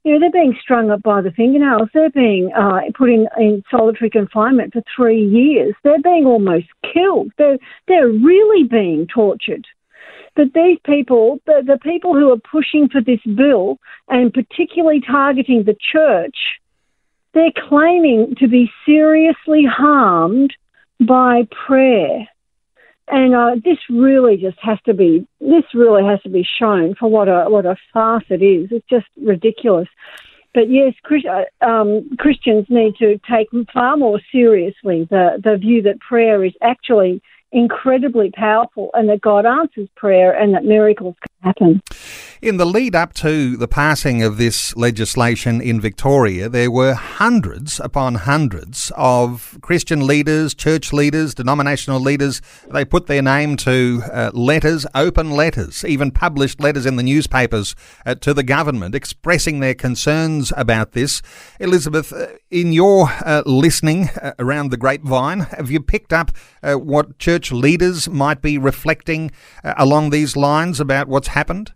you 0.05 0.12
know, 0.12 0.21
they're 0.21 0.43
being 0.43 0.57
strung 0.61 0.91
up 0.91 1.03
by 1.03 1.21
the 1.21 1.33
fingernails. 1.33 1.91
They're 1.93 2.11
being 2.11 2.50
uh, 2.57 2.81
put 2.97 3.11
in, 3.11 3.29
in 3.38 3.62
solitary 3.71 4.11
confinement 4.11 4.73
for 4.73 4.83
three 4.97 5.23
years. 5.23 5.75
They're 5.85 6.00
being 6.03 6.25
almost 6.25 6.67
killed. 6.93 7.33
They're, 7.37 7.59
they're 7.88 8.09
really 8.09 8.65
being 8.65 9.07
tortured. 9.07 9.67
But 10.38 10.52
these 10.54 10.78
people, 10.87 11.40
the, 11.47 11.64
the 11.66 11.78
people 11.78 12.14
who 12.14 12.30
are 12.30 12.38
pushing 12.38 12.88
for 12.88 13.00
this 13.00 13.18
bill 13.23 13.80
and 14.09 14.33
particularly 14.33 15.00
targeting 15.00 15.64
the 15.64 15.75
church, 15.92 16.37
they're 17.35 17.50
claiming 17.68 18.37
to 18.38 18.47
be 18.47 18.71
seriously 18.87 19.64
harmed 19.68 20.54
by 21.00 21.49
prayer. 21.66 22.28
And 23.09 23.35
uh, 23.35 23.57
this 23.64 23.78
really 23.90 24.37
just 24.37 24.59
has 24.62 24.78
to 24.87 24.95
be 24.95 25.26
this 25.40 25.64
really 25.75 26.04
has 26.04 26.23
to 26.23 26.28
be 26.28 26.47
shown 26.61 26.95
for 26.95 27.11
what 27.11 27.26
a 27.26 27.47
what 27.50 27.66
a 27.66 27.75
farce 27.92 28.26
it 28.28 28.40
is. 28.40 28.68
It's 28.71 28.87
just 28.88 29.07
ridiculous. 29.21 29.88
But 30.54 30.71
yes, 30.71 30.95
uh, 31.28 31.66
um, 31.66 32.11
Christians 32.16 32.66
need 32.68 32.95
to 33.00 33.18
take 33.28 33.49
far 33.73 33.97
more 33.97 34.21
seriously 34.30 35.09
the 35.11 35.40
the 35.42 35.57
view 35.57 35.83
that 35.83 35.99
prayer 35.99 36.45
is 36.45 36.52
actually 36.62 37.23
incredibly 37.52 38.31
powerful 38.31 38.90
and 38.95 39.09
that 39.09 39.21
God 39.21 39.47
answers 39.47 39.88
prayer 39.97 40.33
and 40.33 40.55
that 40.55 40.64
miracles 40.64 41.14
happen. 41.42 41.83
In 42.40 42.57
the 42.57 42.64
lead 42.64 42.95
up 42.95 43.14
to 43.14 43.57
the 43.57 43.66
passing 43.68 44.23
of 44.23 44.38
this 44.38 44.76
legislation 44.76 45.61
in 45.61 45.80
Victoria, 45.80 46.49
there 46.49 46.71
were 46.71 46.95
hundreds 46.95 47.80
upon 47.80 48.14
hundreds 48.14 48.92
of 48.97 49.59
Christian 49.61 50.07
leaders, 50.07 50.54
church 50.54 50.92
leaders, 50.92 51.35
denominational 51.35 52.00
leaders. 52.00 52.40
They 52.73 52.85
put 52.85 53.07
their 53.07 53.23
name 53.23 53.57
to 53.59 54.02
uh, 54.12 54.30
letters, 54.35 54.87
open 54.95 55.33
letters, 55.33 55.85
even 55.85 56.11
published 56.11 56.61
letters 56.61 56.87
in 56.87 56.97
the 56.97 57.02
newspapers 57.02 57.75
uh, 58.07 58.14
to 58.16 58.33
the 58.35 58.45
government 58.45 58.95
expressing 58.95 59.61
their 59.61 59.75
concerns 59.75 60.52
about 60.57 60.92
this. 60.92 61.23
Elizabeth, 61.59 62.12
uh, 62.12 62.28
in 62.50 62.73
your 62.73 63.09
uh, 63.25 63.42
listening 63.47 64.11
uh, 64.23 64.33
around 64.38 64.71
the 64.71 64.76
grapevine, 64.76 65.40
have 65.40 65.71
you 65.71 65.80
picked 65.80 66.12
up 66.12 66.30
uh, 66.62 66.75
what 66.75 67.18
church 67.18 67.50
leaders 67.50 68.09
might 68.09 68.40
be 68.42 68.59
reflecting 68.59 69.30
along 69.76 70.11
these 70.11 70.37
lines 70.37 70.80
about 70.80 71.09
what's 71.09 71.27
happened? 71.28 71.73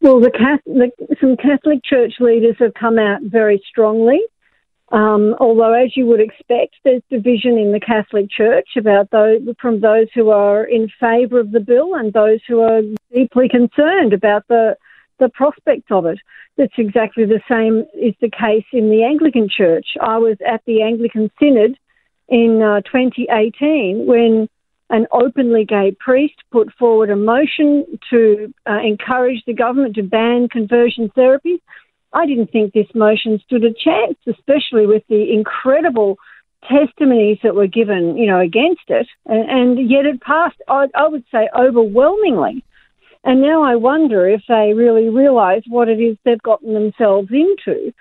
Well, 0.00 0.20
the 0.20 0.30
Catholic, 0.30 0.92
some 1.20 1.36
Catholic 1.36 1.84
church 1.84 2.14
leaders 2.20 2.56
have 2.60 2.74
come 2.74 2.98
out 2.98 3.20
very 3.22 3.62
strongly. 3.68 4.20
Um, 4.90 5.34
although, 5.38 5.74
as 5.74 5.96
you 5.96 6.06
would 6.06 6.20
expect, 6.20 6.76
there's 6.82 7.02
division 7.10 7.58
in 7.58 7.72
the 7.72 7.80
Catholic 7.80 8.30
Church 8.30 8.68
about 8.76 9.10
those 9.10 9.40
from 9.60 9.80
those 9.80 10.06
who 10.14 10.30
are 10.30 10.64
in 10.64 10.88
favour 10.98 11.40
of 11.40 11.50
the 11.50 11.60
bill 11.60 11.94
and 11.94 12.12
those 12.12 12.40
who 12.48 12.60
are 12.60 12.80
deeply 13.14 13.48
concerned 13.48 14.12
about 14.14 14.46
the 14.48 14.76
the 15.18 15.28
prospect 15.28 15.90
of 15.90 16.06
it. 16.06 16.18
That's 16.56 16.72
exactly 16.78 17.24
the 17.24 17.40
same 17.48 17.84
is 18.00 18.14
the 18.20 18.30
case 18.30 18.64
in 18.72 18.88
the 18.88 19.04
Anglican 19.04 19.48
Church. 19.54 19.88
I 20.00 20.18
was 20.18 20.36
at 20.46 20.62
the 20.64 20.82
Anglican 20.82 21.30
Synod 21.38 21.76
in 22.28 22.62
uh, 22.62 22.80
2018 22.82 24.06
when 24.06 24.48
an 24.90 25.06
openly 25.12 25.64
gay 25.64 25.94
priest 25.98 26.34
put 26.50 26.72
forward 26.78 27.10
a 27.10 27.16
motion 27.16 27.98
to 28.10 28.52
uh, 28.68 28.78
encourage 28.82 29.42
the 29.46 29.52
government 29.52 29.94
to 29.96 30.02
ban 30.02 30.48
conversion 30.48 31.10
therapy. 31.14 31.62
I 32.12 32.26
didn't 32.26 32.50
think 32.50 32.72
this 32.72 32.86
motion 32.94 33.40
stood 33.44 33.64
a 33.64 33.72
chance, 33.72 34.16
especially 34.26 34.86
with 34.86 35.02
the 35.08 35.32
incredible 35.32 36.16
testimonies 36.68 37.38
that 37.42 37.54
were 37.54 37.66
given, 37.66 38.16
you 38.16 38.26
know, 38.26 38.40
against 38.40 38.88
it, 38.88 39.06
and, 39.26 39.78
and 39.78 39.90
yet 39.90 40.06
it 40.06 40.20
passed. 40.22 40.56
I, 40.68 40.86
I 40.94 41.08
would 41.08 41.24
say 41.30 41.48
overwhelmingly. 41.56 42.64
And 43.24 43.42
now 43.42 43.62
I 43.62 43.76
wonder 43.76 44.26
if 44.28 44.42
they 44.48 44.72
really 44.74 45.10
realise 45.10 45.64
what 45.68 45.88
it 45.88 46.00
is 46.00 46.16
they've 46.24 46.40
gotten 46.42 46.72
themselves 46.72 47.28
into. 47.30 47.92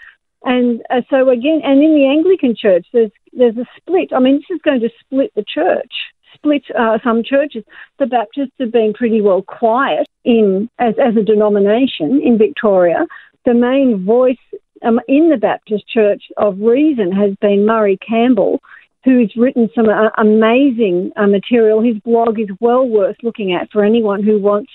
And 0.44 0.82
uh, 0.89 1.01
so 1.10 1.29
again, 1.29 1.62
and 1.63 1.84
in 1.84 1.96
the 1.96 2.08
Anglican 2.08 2.56
Church, 2.56 2.86
there's 2.94 3.12
there's 3.34 3.58
a 3.58 3.65
split. 3.75 4.13
I 4.15 4.20
mean, 4.20 4.36
this 4.36 4.56
is 4.56 4.62
going 4.63 4.79
to 4.82 4.89
split 5.03 5.32
the 5.36 5.44
church 5.44 5.91
split 6.38 6.63
uh, 6.77 6.98
some 7.03 7.24
churches. 7.24 7.63
The 8.00 8.06
Baptists 8.06 8.58
have 8.60 8.72
been 8.72 8.94
pretty 8.94 9.22
well 9.22 9.41
quiet 9.41 10.08
in 10.24 10.70
as, 10.79 10.94
as 11.00 11.15
a 11.15 11.24
denomination 11.24 12.22
in 12.24 12.38
Victoria. 12.38 13.06
The 13.46 13.53
main 13.53 14.06
voice 14.06 14.38
um, 14.84 15.00
in 15.08 15.29
the 15.29 15.38
Baptist 15.38 15.88
Church 15.88 16.24
of 16.38 16.60
reason 16.60 17.12
has 17.12 17.36
been 17.41 17.65
Murray 17.65 17.98
Campbell, 17.98 18.60
who's 19.03 19.34
written 19.36 19.70
some 19.74 19.89
uh, 19.89 20.10
amazing 20.17 21.12
uh, 21.15 21.27
material. 21.27 21.82
His 21.82 21.98
blog 22.00 22.39
is 22.39 22.50
well 22.60 22.88
worth 22.88 23.17
looking 23.24 23.53
at 23.53 23.72
for 23.72 23.84
anyone 23.84 24.24
who 24.24 24.39
wants, 24.39 24.72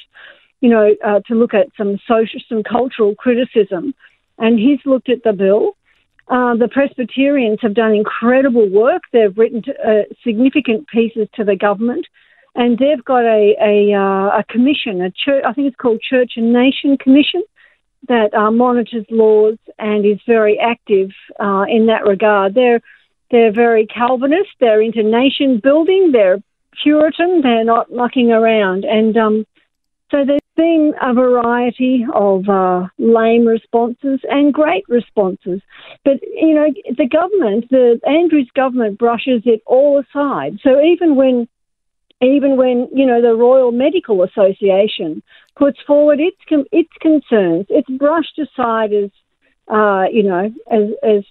you 0.60 0.70
know, 0.70 0.94
uh, 1.04 1.20
to 1.28 1.34
look 1.34 1.54
at 1.54 1.68
some 1.76 1.98
social, 2.08 2.40
some 2.48 2.62
cultural 2.62 3.14
criticism. 3.14 3.94
And 4.38 4.58
he's 4.58 4.80
looked 4.84 5.08
at 5.08 5.22
the 5.22 5.32
bill 5.32 5.76
uh, 6.28 6.54
the 6.56 6.68
Presbyterians 6.68 7.58
have 7.62 7.74
done 7.74 7.92
incredible 7.92 8.68
work. 8.68 9.02
They've 9.12 9.36
written 9.36 9.62
to, 9.62 9.72
uh, 9.72 10.02
significant 10.24 10.88
pieces 10.88 11.28
to 11.34 11.44
the 11.44 11.56
government, 11.56 12.06
and 12.54 12.78
they've 12.78 13.04
got 13.04 13.24
a 13.24 13.56
a, 13.60 13.94
uh, 13.94 14.38
a 14.40 14.44
commission, 14.48 15.02
a 15.02 15.10
church. 15.10 15.44
I 15.46 15.52
think 15.52 15.68
it's 15.68 15.76
called 15.76 16.00
Church 16.00 16.32
and 16.36 16.52
Nation 16.52 16.96
Commission, 16.96 17.42
that 18.08 18.32
uh, 18.34 18.50
monitors 18.50 19.06
laws 19.10 19.58
and 19.78 20.06
is 20.06 20.18
very 20.26 20.58
active 20.58 21.10
uh, 21.40 21.64
in 21.68 21.86
that 21.86 22.04
regard. 22.04 22.54
They're 22.54 22.80
they're 23.30 23.52
very 23.52 23.86
Calvinist. 23.86 24.50
They're 24.60 24.82
into 24.82 25.02
nation 25.02 25.60
building. 25.62 26.12
They're 26.12 26.42
Puritan. 26.82 27.40
They're 27.42 27.64
not 27.64 27.92
mucking 27.92 28.30
around, 28.30 28.84
and 28.84 29.16
um, 29.16 29.46
so 30.12 30.24
there's 30.26 30.40
been 30.56 30.92
a 31.00 31.14
variety 31.14 32.04
of 32.14 32.46
uh, 32.48 32.86
lame 32.98 33.46
responses 33.46 34.20
and 34.28 34.52
great 34.52 34.84
responses. 34.88 35.62
But, 36.04 36.20
you 36.22 36.54
know, 36.54 36.66
the 36.98 37.08
government, 37.08 37.70
the 37.70 37.98
Andrews 38.06 38.50
government 38.54 38.98
brushes 38.98 39.42
it 39.46 39.62
all 39.66 40.00
aside. 40.00 40.58
So 40.62 40.80
even 40.82 41.16
when 41.16 41.48
even 42.22 42.56
when 42.56 42.88
you 42.94 43.04
know 43.04 43.20
the 43.20 43.34
Royal 43.34 43.72
Medical 43.72 44.22
Association 44.22 45.22
puts 45.56 45.78
forward 45.86 46.20
its 46.20 46.36
its 46.70 46.92
concerns, 47.00 47.66
it's 47.68 47.90
brushed 47.90 48.38
aside 48.38 48.92
as 48.92 49.10
uh, 49.66 50.04
you 50.12 50.22
know 50.22 50.52
as 50.70 50.82
as 51.02 51.24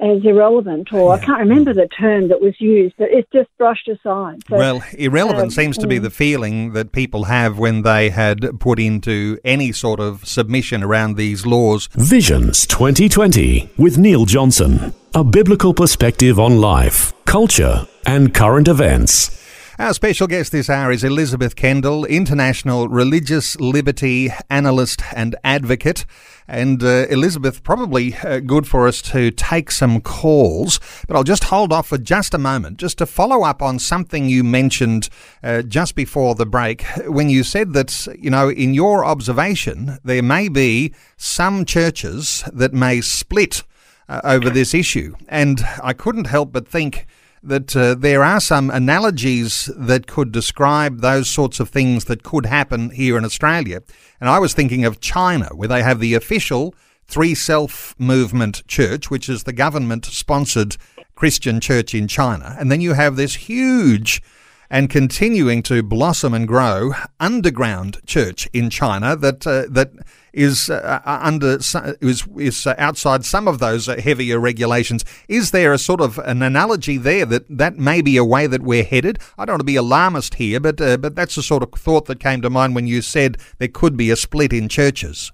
as 0.00 0.24
irrelevant, 0.24 0.92
or 0.92 1.14
yeah. 1.14 1.22
I 1.22 1.24
can't 1.24 1.38
remember 1.40 1.74
the 1.74 1.88
term 1.88 2.28
that 2.28 2.40
was 2.40 2.54
used, 2.60 2.94
but 2.98 3.08
it's 3.10 3.28
just 3.32 3.48
brushed 3.58 3.88
aside. 3.88 4.42
So, 4.48 4.56
well, 4.56 4.82
irrelevant 4.96 5.44
um, 5.44 5.50
seems 5.50 5.76
to 5.78 5.86
be 5.86 5.98
the 5.98 6.10
feeling 6.10 6.72
that 6.72 6.92
people 6.92 7.24
have 7.24 7.58
when 7.58 7.82
they 7.82 8.10
had 8.10 8.58
put 8.60 8.78
into 8.78 9.38
any 9.44 9.72
sort 9.72 10.00
of 10.00 10.26
submission 10.26 10.82
around 10.82 11.16
these 11.16 11.44
laws. 11.44 11.88
Visions 11.92 12.66
2020 12.66 13.70
with 13.76 13.98
Neil 13.98 14.24
Johnson, 14.24 14.94
a 15.14 15.22
biblical 15.22 15.74
perspective 15.74 16.38
on 16.38 16.60
life, 16.60 17.12
culture, 17.26 17.86
and 18.06 18.32
current 18.34 18.68
events. 18.68 19.39
Our 19.80 19.94
special 19.94 20.26
guest 20.26 20.52
this 20.52 20.68
hour 20.68 20.92
is 20.92 21.02
Elizabeth 21.02 21.56
Kendall, 21.56 22.04
international 22.04 22.86
religious 22.86 23.58
liberty 23.58 24.30
analyst 24.50 25.00
and 25.14 25.34
advocate. 25.42 26.04
And 26.46 26.82
uh, 26.82 27.06
Elizabeth, 27.08 27.62
probably 27.62 28.14
uh, 28.14 28.40
good 28.40 28.66
for 28.66 28.86
us 28.86 29.00
to 29.00 29.30
take 29.30 29.70
some 29.70 30.02
calls, 30.02 30.80
but 31.08 31.16
I'll 31.16 31.24
just 31.24 31.44
hold 31.44 31.72
off 31.72 31.86
for 31.86 31.96
just 31.96 32.34
a 32.34 32.38
moment, 32.38 32.76
just 32.76 32.98
to 32.98 33.06
follow 33.06 33.42
up 33.42 33.62
on 33.62 33.78
something 33.78 34.28
you 34.28 34.44
mentioned 34.44 35.08
uh, 35.42 35.62
just 35.62 35.94
before 35.94 36.34
the 36.34 36.44
break, 36.44 36.82
when 37.06 37.30
you 37.30 37.42
said 37.42 37.72
that, 37.72 38.06
you 38.18 38.28
know, 38.28 38.50
in 38.50 38.74
your 38.74 39.02
observation, 39.02 39.96
there 40.04 40.22
may 40.22 40.50
be 40.50 40.92
some 41.16 41.64
churches 41.64 42.44
that 42.52 42.74
may 42.74 43.00
split 43.00 43.62
uh, 44.10 44.20
over 44.24 44.50
this 44.50 44.74
issue. 44.74 45.14
And 45.26 45.64
I 45.82 45.94
couldn't 45.94 46.26
help 46.26 46.52
but 46.52 46.68
think 46.68 47.06
that 47.42 47.74
uh, 47.74 47.94
there 47.94 48.22
are 48.22 48.40
some 48.40 48.70
analogies 48.70 49.70
that 49.76 50.06
could 50.06 50.32
describe 50.32 51.00
those 51.00 51.28
sorts 51.28 51.60
of 51.60 51.70
things 51.70 52.04
that 52.04 52.22
could 52.22 52.46
happen 52.46 52.90
here 52.90 53.16
in 53.16 53.24
Australia. 53.24 53.82
And 54.20 54.28
I 54.28 54.38
was 54.38 54.52
thinking 54.52 54.84
of 54.84 55.00
China, 55.00 55.46
where 55.54 55.68
they 55.68 55.82
have 55.82 56.00
the 56.00 56.14
official 56.14 56.74
Three 57.06 57.34
Self 57.34 57.94
Movement 57.98 58.66
Church, 58.68 59.10
which 59.10 59.28
is 59.28 59.42
the 59.42 59.52
government 59.52 60.04
sponsored 60.04 60.76
Christian 61.14 61.60
church 61.60 61.94
in 61.94 62.08
China. 62.08 62.56
And 62.58 62.70
then 62.70 62.80
you 62.80 62.92
have 62.92 63.16
this 63.16 63.34
huge 63.34 64.22
and 64.70 64.88
continuing 64.88 65.62
to 65.64 65.82
blossom 65.82 66.32
and 66.32 66.46
grow 66.46 66.92
underground 67.18 68.00
church 68.06 68.48
in 68.52 68.70
China 68.70 69.16
that 69.16 69.46
uh, 69.46 69.64
that 69.68 69.90
is 70.32 70.70
uh, 70.70 71.00
uh 71.04 71.18
under 71.22 71.58
is 72.00 72.26
is 72.36 72.66
outside 72.66 73.24
some 73.24 73.48
of 73.48 73.58
those 73.58 73.86
heavier 73.86 74.38
regulations. 74.38 75.04
Is 75.28 75.50
there 75.50 75.72
a 75.72 75.78
sort 75.78 76.00
of 76.00 76.18
an 76.18 76.42
analogy 76.42 76.96
there 76.96 77.26
that 77.26 77.44
that 77.48 77.78
may 77.78 78.02
be 78.02 78.16
a 78.16 78.24
way 78.24 78.46
that 78.46 78.62
we're 78.62 78.84
headed? 78.84 79.18
I 79.38 79.44
don't 79.44 79.54
want 79.54 79.60
to 79.60 79.64
be 79.64 79.76
alarmist 79.76 80.34
here, 80.34 80.60
but 80.60 80.80
uh, 80.80 80.96
but 80.96 81.14
that's 81.14 81.34
the 81.34 81.42
sort 81.42 81.62
of 81.62 81.70
thought 81.72 82.06
that 82.06 82.20
came 82.20 82.42
to 82.42 82.50
mind 82.50 82.74
when 82.74 82.86
you 82.86 83.02
said 83.02 83.38
there 83.58 83.68
could 83.68 83.96
be 83.96 84.10
a 84.10 84.16
split 84.16 84.52
in 84.52 84.68
churches. 84.68 85.32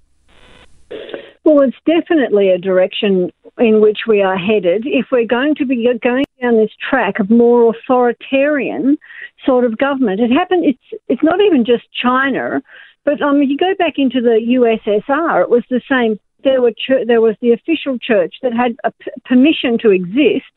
Well, 1.44 1.60
it's 1.60 1.76
definitely 1.86 2.50
a 2.50 2.58
direction 2.58 3.30
in 3.58 3.80
which 3.80 4.00
we 4.08 4.20
are 4.20 4.36
headed. 4.36 4.82
If 4.84 5.06
we're 5.12 5.26
going 5.26 5.54
to 5.56 5.64
be 5.64 5.88
going 6.02 6.24
down 6.42 6.56
this 6.56 6.72
track 6.90 7.20
of 7.20 7.30
more 7.30 7.72
authoritarian 7.74 8.98
sort 9.44 9.64
of 9.64 9.78
government, 9.78 10.20
it 10.20 10.30
happened. 10.30 10.64
It's 10.64 11.02
it's 11.08 11.22
not 11.22 11.40
even 11.40 11.64
just 11.64 11.84
China, 11.92 12.62
but 13.06 13.22
um, 13.22 13.40
you 13.40 13.56
go 13.56 13.72
back 13.78 13.94
into 13.98 14.20
the 14.20 14.38
USSR, 14.58 15.40
it 15.40 15.48
was 15.48 15.62
the 15.70 15.80
same. 15.88 16.18
There 16.42 16.60
were 16.60 16.72
there 17.06 17.20
was 17.20 17.36
the 17.40 17.52
official 17.52 17.98
church 17.98 18.34
that 18.42 18.52
had 18.52 18.76
permission 19.24 19.78
to 19.78 19.90
exist 19.90 20.52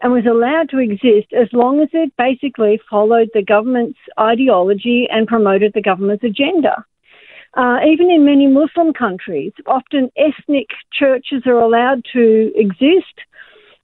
and 0.00 0.12
was 0.12 0.24
allowed 0.26 0.70
to 0.70 0.78
exist 0.78 1.32
as 1.32 1.48
long 1.52 1.80
as 1.80 1.88
it 1.92 2.12
basically 2.16 2.80
followed 2.88 3.28
the 3.34 3.42
government's 3.42 3.98
ideology 4.18 5.06
and 5.10 5.26
promoted 5.26 5.72
the 5.74 5.82
government's 5.82 6.24
agenda. 6.24 6.84
Uh, 7.54 7.78
even 7.86 8.10
in 8.10 8.24
many 8.24 8.46
Muslim 8.46 8.92
countries, 8.94 9.52
often 9.66 10.10
ethnic 10.16 10.68
churches 10.92 11.42
are 11.46 11.58
allowed 11.58 12.02
to 12.12 12.52
exist. 12.54 13.16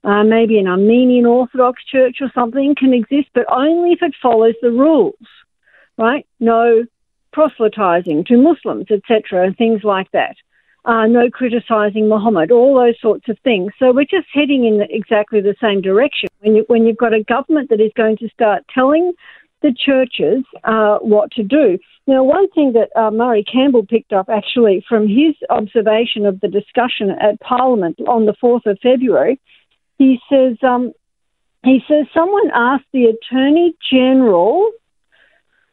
Uh, 0.03 0.23
maybe 0.23 0.57
an 0.57 0.67
Armenian 0.67 1.25
Orthodox 1.25 1.83
church 1.85 2.17
or 2.21 2.31
something 2.33 2.73
can 2.75 2.93
exist, 2.93 3.27
but 3.33 3.45
only 3.51 3.91
if 3.91 4.01
it 4.01 4.15
follows 4.21 4.55
the 4.61 4.71
rules, 4.71 5.27
right? 5.97 6.25
No 6.39 6.85
proselytizing 7.31 8.25
to 8.25 8.37
Muslims, 8.37 8.87
etc., 8.89 9.45
and 9.45 9.57
things 9.57 9.83
like 9.83 10.11
that. 10.11 10.35
Uh, 10.85 11.05
no 11.05 11.29
criticizing 11.29 12.07
Muhammad, 12.07 12.51
all 12.51 12.75
those 12.75 12.99
sorts 13.01 13.27
of 13.27 13.37
things. 13.43 13.71
So 13.77 13.91
we're 13.91 14.05
just 14.05 14.27
heading 14.33 14.65
in 14.65 14.81
exactly 14.89 15.41
the 15.41 15.55
same 15.61 15.81
direction. 15.81 16.29
When, 16.39 16.55
you, 16.55 16.63
when 16.67 16.85
you've 16.85 16.97
got 16.97 17.13
a 17.13 17.23
government 17.23 17.69
that 17.69 17.81
is 17.81 17.91
going 17.95 18.17
to 18.17 18.29
start 18.29 18.63
telling 18.73 19.13
the 19.61 19.73
churches 19.73 20.43
uh, 20.63 20.97
what 20.99 21.31
to 21.31 21.43
do. 21.43 21.77
Now, 22.07 22.23
one 22.23 22.49
thing 22.51 22.73
that 22.73 22.89
uh, 22.99 23.11
Murray 23.11 23.43
Campbell 23.43 23.85
picked 23.85 24.13
up 24.13 24.29
actually 24.29 24.83
from 24.87 25.07
his 25.07 25.35
observation 25.49 26.25
of 26.25 26.39
the 26.39 26.47
discussion 26.47 27.11
at 27.11 27.39
Parliament 27.41 27.99
on 28.07 28.25
the 28.25 28.33
4th 28.41 28.65
of 28.65 28.79
February, 28.81 29.39
he 29.97 30.19
says, 30.29 30.57
um, 30.63 30.93
he 31.63 31.81
says 31.87 32.07
someone 32.13 32.49
asked 32.53 32.87
the 32.93 33.05
Attorney 33.05 33.75
General, 33.91 34.71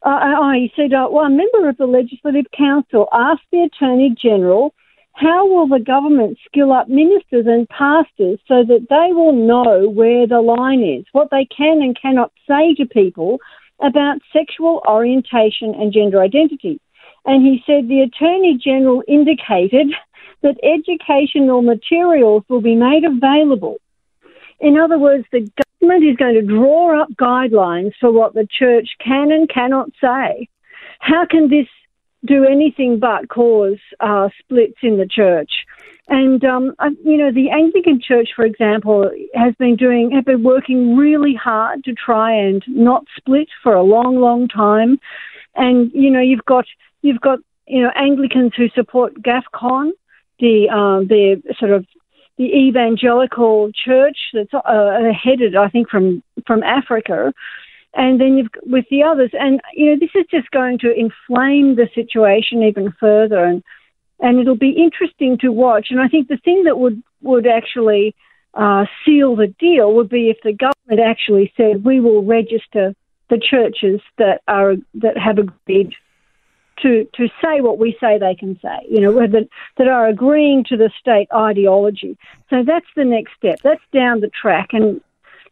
he 0.07 0.73
said, 0.77 0.93
uh, 0.93 1.09
well, 1.11 1.25
a 1.25 1.31
member 1.31 1.69
of 1.69 1.77
the 1.77 1.87
Legislative 1.87 2.47
Council 2.57 3.09
asked 3.13 3.47
the 3.51 3.63
Attorney 3.63 4.15
General, 4.21 4.73
how 5.15 5.47
will 5.47 5.67
the 5.67 5.83
government 5.83 6.39
skill 6.47 6.73
up 6.73 6.89
ministers 6.89 7.47
and 7.47 7.69
pastors 7.69 8.39
so 8.47 8.63
that 8.65 8.87
they 8.91 9.13
will 9.13 9.33
know 9.33 9.89
where 9.89 10.27
the 10.27 10.41
line 10.41 10.83
is, 10.83 11.05
what 11.13 11.29
they 11.31 11.47
can 11.47 11.83
and 11.83 11.99
cannot 12.01 12.31
say 12.47 12.75
to 12.75 12.87
people 12.87 13.39
about 13.81 14.19
sexual 14.33 14.83
orientation 14.87 15.75
and 15.75 15.93
gender 15.93 16.21
identity. 16.21 16.81
And 17.25 17.45
he 17.45 17.63
said 17.67 17.89
the 17.89 18.03
Attorney 18.03 18.59
General 18.63 19.03
indicated 19.09 19.89
that 20.43 20.57
educational 20.63 21.63
materials 21.63 22.45
will 22.49 22.61
be 22.61 22.77
made 22.77 23.05
available. 23.05 23.79
In 24.61 24.79
other 24.79 24.99
words, 24.99 25.25
the 25.33 25.49
government 25.81 26.11
is 26.11 26.17
going 26.17 26.35
to 26.35 26.43
draw 26.43 27.03
up 27.03 27.09
guidelines 27.21 27.93
for 28.01 28.13
what 28.13 28.35
the 28.35 28.47
church 28.59 28.89
can 29.03 29.31
and 29.31 29.49
cannot 29.49 29.89
say. 30.01 30.49
How 30.99 31.27
can 31.29 31.49
this 31.51 31.67
do 32.25 32.45
anything 32.45 32.99
but 32.99 33.29
cause 33.29 33.79
uh, 34.01 34.29
splits 34.41 34.79
in 34.83 34.99
the 34.99 35.07
church? 35.07 35.51
And 36.09 36.45
um, 36.45 36.75
you 37.05 37.17
know, 37.17 37.33
the 37.33 37.51
Anglican 37.51 38.01
Church, 38.01 38.29
for 38.37 38.45
example, 38.45 39.11
has 39.35 39.55
been 39.57 39.75
doing 39.75 40.13
have 40.13 40.25
been 40.25 40.45
working 40.45 40.97
really 40.97 41.35
hard 41.35 41.83
to 41.85 41.95
try 41.95 42.33
and 42.33 42.63
not 42.69 43.05
split 43.17 43.49
for 43.63 43.75
a 43.75 43.83
long, 43.83 44.17
long 44.17 44.47
time. 44.47 45.01
And 45.57 45.91
you 45.93 46.11
know, 46.11 46.21
you've 46.21 46.45
got 46.45 46.65
you've 47.03 47.21
got 47.21 47.41
you 47.67 47.83
know 47.83 47.91
Anglicans 47.97 48.53
who 48.57 48.69
support 48.69 49.21
GAFCON, 49.21 49.91
the 50.39 50.69
um, 50.69 51.09
the 51.09 51.43
sort 51.59 51.73
of 51.73 51.85
the 52.39 52.45
evangelical 52.45 53.71
church 53.73 54.19
that's 54.33 54.53
uh, 54.53 54.99
headed, 55.13 55.57
I 55.57 55.69
think, 55.69 55.89
from 55.89 56.23
from 56.47 56.63
Africa, 56.63 57.33
and 57.95 58.21
then 58.21 58.37
you've 58.37 58.51
with 58.65 58.85
the 58.91 59.03
others, 59.03 59.31
and 59.33 59.61
you 59.75 59.91
know 59.91 59.97
this 59.99 60.11
is 60.15 60.27
just 60.31 60.51
going 60.51 60.79
to 60.81 60.93
inflame 60.93 61.77
the 61.77 61.89
situation 61.95 62.63
even 62.63 62.93
further. 63.01 63.45
And 63.45 63.63
and 64.21 64.39
it'll 64.39 64.57
be 64.57 64.71
interesting 64.71 65.39
to 65.39 65.51
watch. 65.51 65.89
And 65.91 66.01
I 66.01 66.09
think 66.09 66.29
the 66.29 66.39
thing 66.39 66.65
that 66.65 66.79
would 66.79 67.03
would 67.23 67.47
actually 67.47 68.15
uh, 68.55 68.87
seal 69.05 69.37
the 69.37 69.49
deal 69.59 69.95
would 69.95 70.09
be 70.09 70.31
if 70.31 70.39
the 70.43 70.53
government 70.53 71.07
actually 71.07 71.53
said 71.57 71.85
we 71.85 72.01
will 72.01 72.25
register 72.25 72.95
the 73.29 73.39
churches 73.39 74.01
that 74.19 74.43
are 74.49 74.75
that 74.95 75.19
have 75.19 75.39
agreed 75.39 75.95
to 76.83 77.09
to 77.15 77.29
say 77.43 77.61
what 77.61 77.79
we 77.79 77.97
say 78.01 78.19
they 78.19 78.35
can 78.35 78.59
say. 78.61 78.87
You 78.89 79.01
know 79.01 79.13
that 79.27 79.49
that 79.79 79.89
are 79.89 80.07
agreeing 80.07 80.65
to 80.65 80.77
the 80.77 80.91
state 80.99 81.29
ideology. 81.35 82.17
So 82.51 82.63
that's 82.65 82.87
the 82.97 83.05
next 83.05 83.33
step. 83.37 83.61
That's 83.63 83.83
down 83.93 84.21
the 84.21 84.31
track, 84.31 84.69
and 84.73 85.01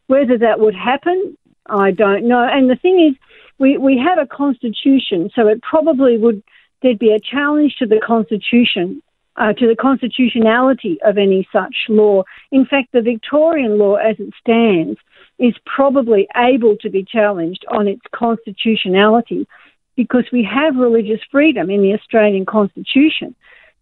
whether 0.06 0.38
that 0.38 0.60
would 0.60 0.74
happen, 0.74 1.36
I 1.66 1.90
don't 1.90 2.28
know. 2.28 2.46
And 2.46 2.68
the 2.68 2.76
thing 2.76 3.00
is, 3.10 3.16
we 3.58 3.78
we 3.78 3.98
have 3.98 4.18
a 4.18 4.26
constitution, 4.26 5.30
so 5.34 5.48
it 5.48 5.62
probably 5.62 6.18
would 6.18 6.42
there'd 6.82 6.98
be 6.98 7.12
a 7.12 7.20
challenge 7.20 7.76
to 7.78 7.86
the 7.86 8.00
Constitution, 8.06 9.02
uh, 9.36 9.52
to 9.54 9.66
the 9.66 9.74
constitutionality 9.74 10.98
of 11.02 11.16
any 11.16 11.48
such 11.50 11.74
law. 11.88 12.22
In 12.52 12.66
fact, 12.66 12.92
the 12.92 13.00
Victorian 13.00 13.78
law 13.78 13.94
as 13.96 14.16
it 14.18 14.32
stands 14.38 15.00
is 15.38 15.54
probably 15.64 16.28
able 16.36 16.76
to 16.76 16.90
be 16.90 17.04
challenged 17.04 17.64
on 17.68 17.88
its 17.88 18.02
constitutionality 18.14 19.48
because 19.96 20.24
we 20.32 20.42
have 20.44 20.76
religious 20.76 21.20
freedom 21.30 21.70
in 21.70 21.82
the 21.82 21.92
Australian 21.94 22.46
Constitution. 22.46 23.34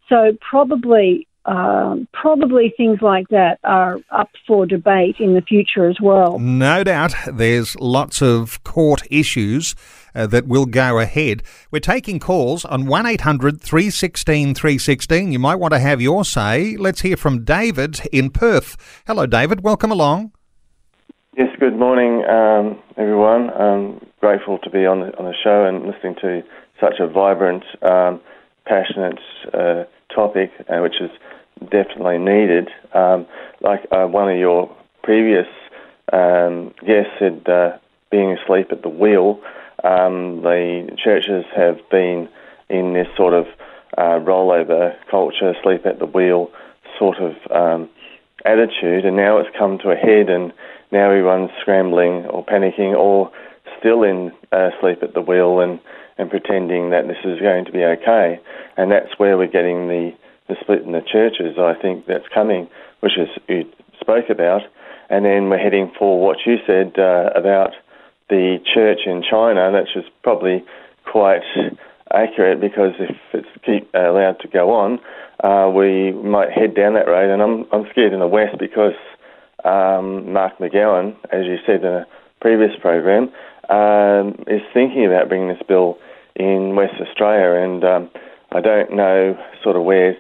So 0.09 0.37
probably 0.41 1.27
um, 1.45 2.07
probably 2.13 2.73
things 2.77 3.01
like 3.03 3.29
that 3.29 3.59
are 3.65 3.99
up 4.11 4.31
for 4.47 4.65
debate 4.65 5.17
in 5.19 5.35
the 5.35 5.43
future 5.43 5.89
as 5.89 5.97
well. 6.01 6.39
No 6.39 6.85
doubt, 6.85 7.15
there's 7.27 7.75
lots 7.81 8.23
of 8.23 8.63
court 8.63 9.03
issues 9.11 9.75
uh, 10.15 10.27
that 10.29 10.47
will 10.47 10.67
go 10.67 11.01
ahead. 11.01 11.43
We're 11.71 11.81
taking 11.81 12.21
calls 12.21 12.65
on 12.65 12.87
1 12.87 13.07
800 13.07 13.61
316 13.61 14.55
316. 14.55 15.33
You 15.33 15.39
might 15.39 15.57
want 15.57 15.75
to 15.75 15.81
have 15.81 16.01
your 16.01 16.25
say. 16.25 16.77
Let's 16.77 17.01
hear 17.01 17.17
from 17.17 17.45
David 17.45 18.01
in 18.13 18.31
Perth. 18.31 19.03
Hello, 19.07 19.27
David. 19.27 19.63
Welcome 19.63 19.91
along. 19.91 20.33
Yes, 21.35 21.49
good 21.59 21.79
morning, 21.79 22.23
um, 22.27 22.79
everyone. 22.99 23.49
I'm 23.49 24.07
grateful 24.21 24.59
to 24.59 24.69
be 24.69 24.85
on 24.85 25.01
the, 25.01 25.17
on 25.19 25.25
the 25.25 25.35
show 25.43 25.65
and 25.65 25.87
listening 25.87 26.15
to 26.21 26.43
such 26.79 26.97
a 27.01 27.07
vibrant, 27.07 27.65
um, 27.81 28.21
passionate 28.67 29.19
uh, 29.55 29.85
topic, 30.15 30.51
uh, 30.69 30.81
which 30.83 31.01
is 31.01 31.11
definitely 31.71 32.19
needed. 32.19 32.69
Um, 32.93 33.25
like 33.63 33.81
uh, 33.91 34.05
one 34.09 34.29
of 34.29 34.37
your 34.37 34.77
previous 35.03 35.47
um, 36.13 36.75
guests 36.87 37.13
said, 37.19 37.49
uh, 37.49 37.79
being 38.11 38.37
asleep 38.37 38.67
at 38.71 38.83
the 38.83 38.91
wheel. 38.91 39.41
Um, 39.83 40.43
the 40.43 40.95
churches 41.03 41.47
have 41.57 41.79
been 41.91 42.29
in 42.69 42.93
this 42.93 43.09
sort 43.17 43.33
of 43.33 43.47
uh, 43.97 44.21
rollover 44.21 44.95
culture, 45.11 45.55
sleep 45.63 45.87
at 45.87 45.99
the 45.99 46.05
wheel 46.05 46.51
sort 46.99 47.17
of 47.17 47.33
um, 47.51 47.89
attitude, 48.45 49.05
and 49.05 49.17
now 49.17 49.39
it's 49.39 49.51
come 49.59 49.79
to 49.79 49.91
a 49.91 49.97
head, 49.97 50.29
and 50.29 50.53
now 50.91 51.11
everyone's 51.11 51.51
scrambling 51.61 52.27
or 52.27 52.45
panicking 52.45 52.97
or 52.97 53.31
still 53.79 54.03
in 54.03 54.33
uh, 54.53 54.71
sleep 54.81 55.03
at 55.03 55.15
the 55.15 55.21
wheel 55.21 55.61
and, 55.61 55.81
and 56.19 56.31
pretending 56.31 56.91
that 56.91 57.09
this 57.09 57.19
is 57.25 57.41
going 57.41 57.65
to 57.65 57.73
be 57.73 57.83
okay. 57.83 58.41
And 58.77 58.91
that's 58.91 59.19
where 59.19 59.37
we're 59.37 59.47
getting 59.47 59.89
the, 59.89 60.13
the 60.49 60.57
split 60.61 60.83
in 60.83 60.93
the 60.93 61.01
churches, 61.01 61.59
I 61.59 61.75
think 61.81 62.07
that's 62.07 62.29
coming, 62.33 62.69
which 63.01 63.19
is 63.19 63.29
you 63.49 63.65
spoke 64.01 64.31
about. 64.31 64.63
And 65.11 65.25
then 65.25 65.51
we're 65.51 65.59
heading 65.59 65.91
for 65.99 66.21
what 66.21 66.39
you 66.47 66.57
said 66.67 66.99
uh, 66.99 67.31
about 67.35 67.73
the 68.29 68.59
church 68.73 69.01
in 69.05 69.23
China, 69.29 69.71
that's 69.73 69.93
just 69.93 70.09
probably 70.23 70.65
quite 71.05 71.43
accurate 72.15 72.61
because 72.61 72.93
if 72.99 73.17
it's 73.33 73.49
keep 73.65 73.95
uh, 73.95 74.11
allowed 74.11 74.39
to 74.41 74.49
go 74.49 74.71
on, 74.71 75.01
uh, 75.43 75.71
we 75.71 76.13
might 76.13 76.51
head 76.51 76.75
down 76.75 76.95
that 76.95 77.09
road. 77.09 77.31
And 77.31 77.43
I'm 77.43 77.67
I'm 77.73 77.91
scared 77.91 78.13
in 78.13 78.21
the 78.21 78.27
west 78.27 78.59
because 78.59 78.95
um, 79.65 80.33
Mark 80.33 80.59
McGowan, 80.59 81.17
as 81.31 81.47
you 81.47 81.59
said 81.67 81.85
in 81.85 81.93
a 81.93 82.07
previous 82.41 82.73
program, 82.81 83.31
um, 83.69 84.45
is 84.47 84.63
thinking 84.75 85.07
about 85.07 85.29
bringing 85.29 85.49
this 85.49 85.63
bill 85.67 85.99
in 86.35 86.75
West 86.75 86.95
Australia, 87.01 87.63
and 87.63 87.85
um, 87.85 88.11
I 88.51 88.61
don't 88.61 88.95
know 88.95 89.39
sort 89.63 89.77
of 89.77 89.85
where 89.85 90.17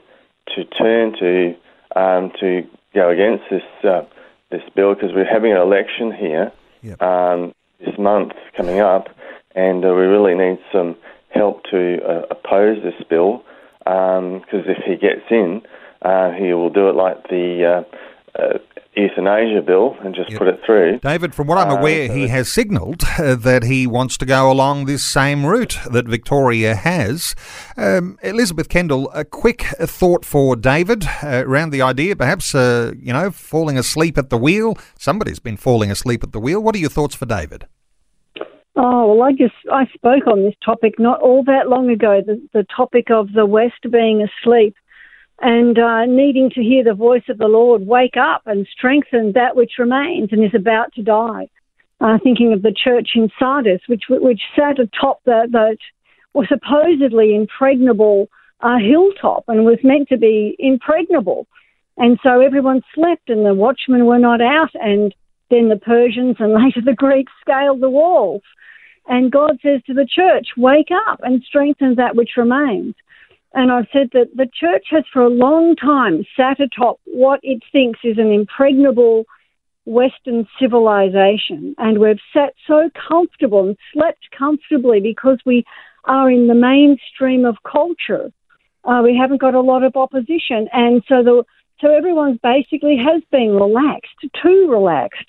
to 0.54 0.64
turn 0.64 1.12
to 1.18 1.54
um, 1.96 2.32
to 2.40 2.66
go 2.94 3.10
against 3.10 3.44
this 3.50 3.62
uh, 3.84 4.04
this 4.50 4.62
bill 4.74 4.94
because 4.94 5.10
we're 5.14 5.24
having 5.24 5.52
an 5.52 5.58
election 5.58 6.12
here 6.12 6.52
yep. 6.82 7.00
um, 7.02 7.52
this 7.80 7.98
month 7.98 8.32
coming 8.56 8.80
up, 8.80 9.08
and 9.54 9.84
uh, 9.84 9.88
we 9.88 10.02
really 10.02 10.34
need 10.34 10.58
some 10.72 10.96
help 11.32 11.62
to 11.70 11.98
uh, 12.04 12.22
oppose 12.30 12.82
this 12.82 12.94
bill 13.08 13.44
because 13.84 14.18
um, 14.18 14.42
if 14.50 14.78
he 14.86 14.96
gets 14.96 15.26
in, 15.30 15.62
uh, 16.02 16.30
he 16.32 16.52
will 16.52 16.70
do 16.70 16.88
it 16.88 16.94
like 16.94 17.28
the 17.28 17.84
uh, 17.84 18.40
uh, 18.40 18.58
euthanasia 18.96 19.62
bill 19.62 19.96
and 20.04 20.14
just 20.14 20.30
yep. 20.30 20.38
put 20.38 20.48
it 20.48 20.60
through. 20.64 20.98
David, 20.98 21.34
from 21.34 21.46
what 21.46 21.58
I'm 21.58 21.70
uh, 21.70 21.78
aware, 21.78 22.10
uh, 22.10 22.14
he 22.14 22.28
has 22.28 22.52
signalled 22.52 23.02
uh, 23.18 23.34
that 23.36 23.64
he 23.64 23.86
wants 23.86 24.16
to 24.18 24.26
go 24.26 24.50
along 24.50 24.84
this 24.84 25.04
same 25.04 25.46
route 25.46 25.78
that 25.90 26.06
Victoria 26.06 26.74
has. 26.74 27.34
Um, 27.76 28.18
Elizabeth 28.22 28.68
Kendall, 28.68 29.10
a 29.12 29.24
quick 29.24 29.62
thought 29.80 30.24
for 30.24 30.56
David 30.56 31.06
uh, 31.22 31.44
around 31.46 31.70
the 31.70 31.82
idea, 31.82 32.16
perhaps, 32.16 32.54
uh, 32.54 32.92
you 32.98 33.12
know, 33.12 33.30
falling 33.30 33.78
asleep 33.78 34.18
at 34.18 34.30
the 34.30 34.38
wheel. 34.38 34.76
Somebody's 34.98 35.40
been 35.40 35.56
falling 35.56 35.90
asleep 35.90 36.22
at 36.22 36.32
the 36.32 36.40
wheel. 36.40 36.60
What 36.60 36.74
are 36.74 36.78
your 36.80 36.90
thoughts 36.90 37.14
for 37.14 37.26
David? 37.26 37.66
Oh, 38.74 39.14
well, 39.14 39.22
I 39.22 39.32
just, 39.32 39.54
I 39.70 39.86
spoke 39.94 40.26
on 40.26 40.44
this 40.44 40.54
topic 40.64 40.98
not 40.98 41.20
all 41.20 41.44
that 41.44 41.68
long 41.68 41.90
ago, 41.90 42.22
the, 42.24 42.40
the 42.54 42.66
topic 42.74 43.10
of 43.10 43.32
the 43.32 43.44
West 43.44 43.90
being 43.90 44.22
asleep 44.26 44.74
and 45.42 45.78
uh, 45.78 46.06
needing 46.06 46.50
to 46.50 46.62
hear 46.62 46.84
the 46.84 46.94
voice 46.94 47.24
of 47.28 47.36
the 47.36 47.48
Lord 47.48 47.86
wake 47.86 48.16
up 48.16 48.42
and 48.46 48.66
strengthen 48.72 49.32
that 49.32 49.56
which 49.56 49.72
remains 49.78 50.28
and 50.32 50.42
is 50.42 50.54
about 50.54 50.92
to 50.94 51.02
die. 51.02 51.48
Uh, 52.00 52.18
thinking 52.22 52.52
of 52.52 52.62
the 52.62 52.72
church 52.72 53.10
in 53.14 53.30
Sardis, 53.38 53.80
which 53.86 54.04
which 54.08 54.40
sat 54.56 54.80
atop 54.80 55.20
that 55.24 55.52
the 55.52 55.76
was 56.34 56.48
supposedly 56.48 57.32
impregnable 57.32 58.28
uh, 58.60 58.78
hilltop 58.78 59.44
and 59.46 59.64
was 59.64 59.78
meant 59.84 60.08
to 60.08 60.16
be 60.16 60.56
impregnable, 60.58 61.46
and 61.96 62.18
so 62.24 62.40
everyone 62.40 62.82
slept 62.92 63.28
and 63.28 63.46
the 63.46 63.54
watchmen 63.54 64.06
were 64.06 64.18
not 64.18 64.40
out, 64.40 64.70
and 64.74 65.14
then 65.52 65.68
the 65.68 65.76
Persians 65.76 66.36
and 66.40 66.52
later 66.64 66.80
the 66.84 66.94
Greeks 66.94 67.32
scaled 67.40 67.80
the 67.80 67.90
walls. 67.90 68.42
And 69.06 69.30
God 69.30 69.58
says 69.62 69.82
to 69.86 69.94
the 69.94 70.06
church, 70.06 70.48
Wake 70.56 70.90
up 71.08 71.20
and 71.22 71.42
strengthen 71.42 71.96
that 71.96 72.16
which 72.16 72.30
remains. 72.36 72.94
And 73.54 73.70
I've 73.70 73.88
said 73.92 74.10
that 74.12 74.34
the 74.34 74.48
church 74.52 74.86
has 74.90 75.04
for 75.12 75.22
a 75.22 75.28
long 75.28 75.76
time 75.76 76.24
sat 76.36 76.58
atop 76.58 77.00
what 77.04 77.40
it 77.42 77.62
thinks 77.70 78.00
is 78.02 78.16
an 78.16 78.32
impregnable 78.32 79.24
Western 79.84 80.46
civilization. 80.58 81.74
And 81.76 81.98
we've 81.98 82.20
sat 82.32 82.54
so 82.66 82.88
comfortable 83.08 83.68
and 83.68 83.76
slept 83.92 84.30
comfortably 84.36 85.00
because 85.00 85.38
we 85.44 85.64
are 86.04 86.30
in 86.30 86.46
the 86.46 86.54
mainstream 86.54 87.44
of 87.44 87.56
culture. 87.70 88.32
Uh, 88.84 89.02
we 89.04 89.16
haven't 89.20 89.40
got 89.40 89.54
a 89.54 89.60
lot 89.60 89.82
of 89.82 89.96
opposition. 89.96 90.68
And 90.72 91.02
so 91.08 91.22
the 91.22 91.44
so 91.80 91.90
everyone's 91.90 92.38
basically 92.42 92.96
has 92.96 93.22
been 93.32 93.56
relaxed, 93.56 94.14
too 94.40 94.68
relaxed, 94.70 95.26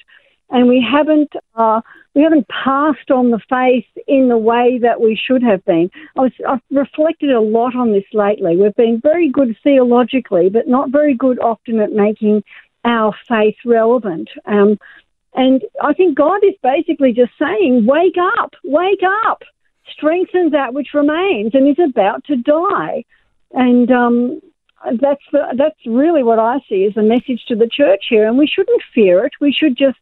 and 0.50 0.68
we 0.68 0.82
haven't 0.82 1.34
uh, 1.56 1.82
we 2.14 2.22
haven't 2.22 2.48
passed 2.48 3.10
on 3.10 3.32
the 3.32 3.40
faith 3.50 3.86
in 4.08 4.30
the 4.30 4.38
way 4.38 4.78
that 4.80 5.02
we 5.02 5.16
should 5.16 5.42
have 5.44 5.66
been. 5.66 5.90
I 6.16 6.22
was, 6.22 6.32
I've 6.48 6.62
reflected 6.70 7.32
a 7.32 7.42
lot 7.42 7.76
on 7.76 7.92
this 7.92 8.04
lately. 8.14 8.56
We've 8.56 8.76
been 8.76 9.00
very 9.02 9.30
good 9.30 9.58
theologically, 9.64 10.50
but 10.50 10.68
not 10.68 10.92
very 10.92 11.16
good 11.16 11.40
often 11.40 11.80
at 11.80 11.92
making 11.92 12.44
our 12.86 13.14
faith 13.28 13.56
relevant. 13.66 14.30
Um, 14.46 14.78
and 15.34 15.64
I 15.82 15.94
think 15.94 16.16
God 16.16 16.44
is 16.44 16.54
basically 16.62 17.14
just 17.14 17.32
saying, 17.40 17.88
wake 17.88 18.18
up, 18.38 18.54
wake 18.64 19.02
up, 19.26 19.42
strengthen 19.92 20.52
that 20.52 20.74
which 20.74 20.94
remains 20.94 21.56
and 21.56 21.68
is 21.68 21.84
about 21.84 22.24
to 22.26 22.36
die. 22.36 23.06
And 23.52 23.92
um, 23.92 24.42
that's 25.00 25.24
the, 25.32 25.56
that's 25.58 25.80
really 25.86 26.24
what 26.24 26.38
I 26.38 26.60
see 26.70 26.86
as 26.86 26.94
the 26.94 27.02
message 27.02 27.46
to 27.48 27.56
the 27.56 27.70
church 27.70 28.06
here. 28.10 28.28
And 28.28 28.38
we 28.38 28.48
shouldn't 28.48 28.84
fear 28.94 29.26
it. 29.26 29.34
We 29.42 29.52
should 29.52 29.76
just 29.76 29.98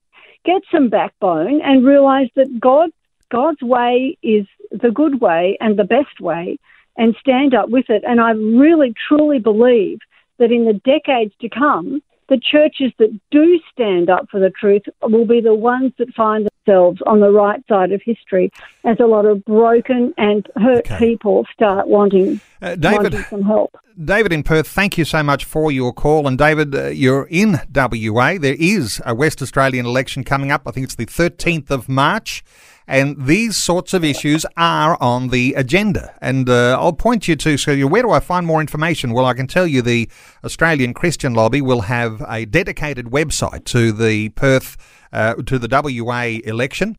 get 0.46 0.62
some 0.72 0.90
backbone 0.90 1.62
and 1.62 1.86
realize 1.86 2.30
that 2.36 2.60
God 2.60 2.92
God's 3.30 3.62
way 3.62 4.18
is 4.22 4.46
the 4.72 4.92
good 4.92 5.22
way 5.22 5.58
and 5.62 5.78
the 5.80 5.86
best 5.86 6.20
way 6.20 6.58
and 6.98 7.16
stand 7.20 7.54
up 7.54 7.70
with 7.70 7.90
it. 7.90 8.04
And 8.06 8.20
I 8.20 8.32
really 8.32 8.94
truly 9.08 9.40
believe 9.40 10.00
that 10.38 10.52
in 10.52 10.66
the 10.66 10.74
decades 10.74 11.34
to 11.40 11.48
come, 11.48 12.02
the 12.32 12.40
churches 12.40 12.94
that 12.98 13.12
do 13.30 13.60
stand 13.74 14.10
up 14.10 14.30
for 14.32 14.40
the 14.40 14.50
truth 14.50 14.84
will 15.02 15.26
be 15.26 15.42
the 15.42 15.54
ones 15.54 15.92
that 16.00 16.14
find 16.14 16.50
themselves 16.66 17.02
on 17.06 17.20
the 17.20 17.30
right 17.30 17.62
side 17.68 17.92
of 17.92 18.02
history 18.02 18.50
as 18.86 18.98
a 19.02 19.06
lot 19.06 19.26
of 19.26 19.44
broken 19.44 20.14
and 20.18 20.48
hurt 20.56 20.90
okay. 20.90 20.98
people 20.98 21.46
start 21.54 21.90
wanting, 21.90 22.40
uh, 22.62 22.76
David, 22.76 23.12
wanting 23.12 23.24
some 23.24 23.42
help. 23.42 23.78
David 24.02 24.32
in 24.32 24.44
Perth, 24.44 24.70
thank 24.70 24.98
you 24.98 25.04
so 25.04 25.22
much 25.22 25.44
for 25.44 25.74
your 25.74 25.92
call. 25.92 26.26
And 26.26 26.38
David, 26.38 26.74
uh, 26.74 26.88
you're 26.88 27.28
in 27.30 27.60
WA. 27.76 28.38
There 28.38 28.56
is 28.58 29.02
a 29.06 29.14
West 29.14 29.42
Australian 29.42 29.86
election 29.86 30.24
coming 30.24 30.54
up. 30.54 30.62
I 30.66 30.72
think 30.72 30.86
it's 30.86 30.96
the 30.96 31.06
13th 31.06 31.70
of 31.70 31.90
March. 31.90 32.46
And 32.88 33.26
these 33.26 33.58
sorts 33.58 33.94
of 33.94 34.04
issues 34.04 34.46
are 34.58 34.98
on 35.02 35.30
the 35.30 35.54
agenda. 35.54 36.16
And 36.22 36.50
uh, 36.50 36.78
I'll 36.80 36.94
point 36.94 37.28
you 37.28 37.36
to, 37.38 37.58
so 37.58 37.88
where 37.88 38.02
do 38.02 38.12
I 38.12 38.20
find 38.20 38.46
more 38.46 38.62
information? 38.62 39.14
Well, 39.14 39.26
I 39.26 39.34
can 39.34 39.48
tell 39.48 39.68
you 39.68 39.82
the 39.82 40.10
Australian 40.44 40.94
Christian 40.94 41.34
Lobby 41.34 41.62
will 41.62 41.82
have 41.82 42.24
a 42.28 42.46
dedicated 42.46 43.08
website 43.08 43.66
to 43.66 43.92
the 43.92 44.30
Perth, 44.30 44.78
uh, 45.14 45.36
to 45.36 45.58
the 45.58 45.68
WA 45.70 46.40
election. 46.44 46.96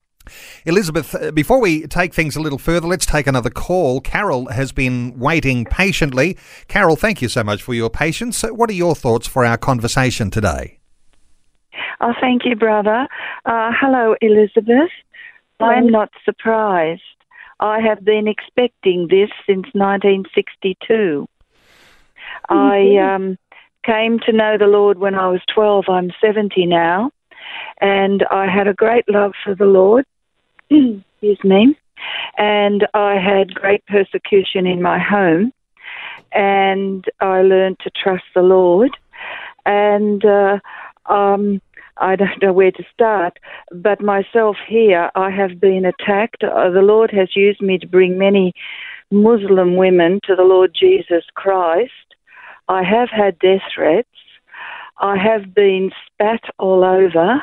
Elizabeth, 0.64 1.14
uh, 1.14 1.33
before 1.33 1.61
we 1.61 1.87
take 1.87 2.14
things 2.14 2.37
a 2.37 2.40
little 2.40 2.59
further, 2.59 2.87
let's 2.87 3.07
take 3.07 3.27
another 3.27 3.51
call. 3.51 4.01
Carol 4.01 4.47
has 4.49 4.73
been 4.73 5.18
waiting 5.18 5.64
patiently. 5.64 6.37
Carol, 6.68 6.97
thank 6.97 7.21
you 7.21 7.29
so 7.29 7.42
much 7.42 7.62
for 7.62 7.75
your 7.75 7.90
patience. 7.90 8.42
What 8.42 8.71
are 8.71 8.75
your 8.75 8.95
thoughts 8.95 9.27
for 9.27 9.45
our 9.45 9.57
conversation 9.57 10.31
today? 10.31 10.79
Oh, 12.01 12.12
thank 12.21 12.42
you, 12.45 12.57
brother. 12.57 13.07
Uh, 13.45 13.71
hello, 13.81 14.16
Elizabeth. 14.21 14.90
I'm 15.61 15.87
not 15.87 16.11
surprised. 16.25 17.03
I 17.61 17.81
have 17.81 18.05
been 18.05 18.27
expecting 18.27 19.07
this 19.09 19.31
since 19.47 19.67
1962. 19.73 21.29
Mm-hmm. 22.51 22.55
I 22.55 23.15
um, 23.15 23.38
came 23.85 24.19
to 24.21 24.33
know 24.33 24.59
the 24.59 24.67
Lord 24.67 24.99
when 24.99 25.15
I 25.15 25.29
was 25.29 25.41
12. 25.55 25.85
I'm 25.88 26.11
70 26.21 26.67
now. 26.67 27.11
And 27.81 28.25
I 28.31 28.47
had 28.47 28.67
a 28.67 28.75
great 28.75 29.09
love 29.09 29.33
for 29.45 29.55
the 29.55 29.65
Lord. 29.67 30.05
Excuse 30.71 31.45
me. 31.45 31.77
And 32.37 32.87
I 32.95 33.15
had 33.15 33.55
great 33.55 33.85
persecution 33.87 34.67
in 34.67 34.83
my 34.83 34.99
home. 34.99 35.53
And 36.33 37.05
I 37.21 37.43
learned 37.43 37.79
to 37.81 37.91
trust 37.91 38.25
the 38.35 38.43
Lord. 38.43 38.97
And 39.65 40.25
uh, 40.25 40.59
um, 41.07 41.61
I 41.98 42.16
don't 42.16 42.42
know 42.42 42.52
where 42.52 42.72
to 42.72 42.85
start. 42.92 43.38
But 43.70 44.00
myself 44.00 44.57
here, 44.66 45.11
I 45.14 45.31
have 45.31 45.61
been 45.61 45.85
attacked. 45.85 46.42
Uh, 46.42 46.70
the 46.70 46.83
Lord 46.83 47.11
has 47.12 47.37
used 47.37 47.61
me 47.61 47.78
to 47.78 47.87
bring 47.87 48.18
many 48.18 48.52
Muslim 49.11 49.76
women 49.76 50.20
to 50.24 50.35
the 50.35 50.42
Lord 50.42 50.74
Jesus 50.78 51.24
Christ. 51.35 51.92
I 52.68 52.83
have 52.83 53.11
had 53.11 53.38
death 53.38 53.62
threats. 53.74 54.09
I 54.98 55.16
have 55.16 55.55
been 55.55 55.90
spat 56.07 56.42
all 56.59 56.85
over. 56.85 57.42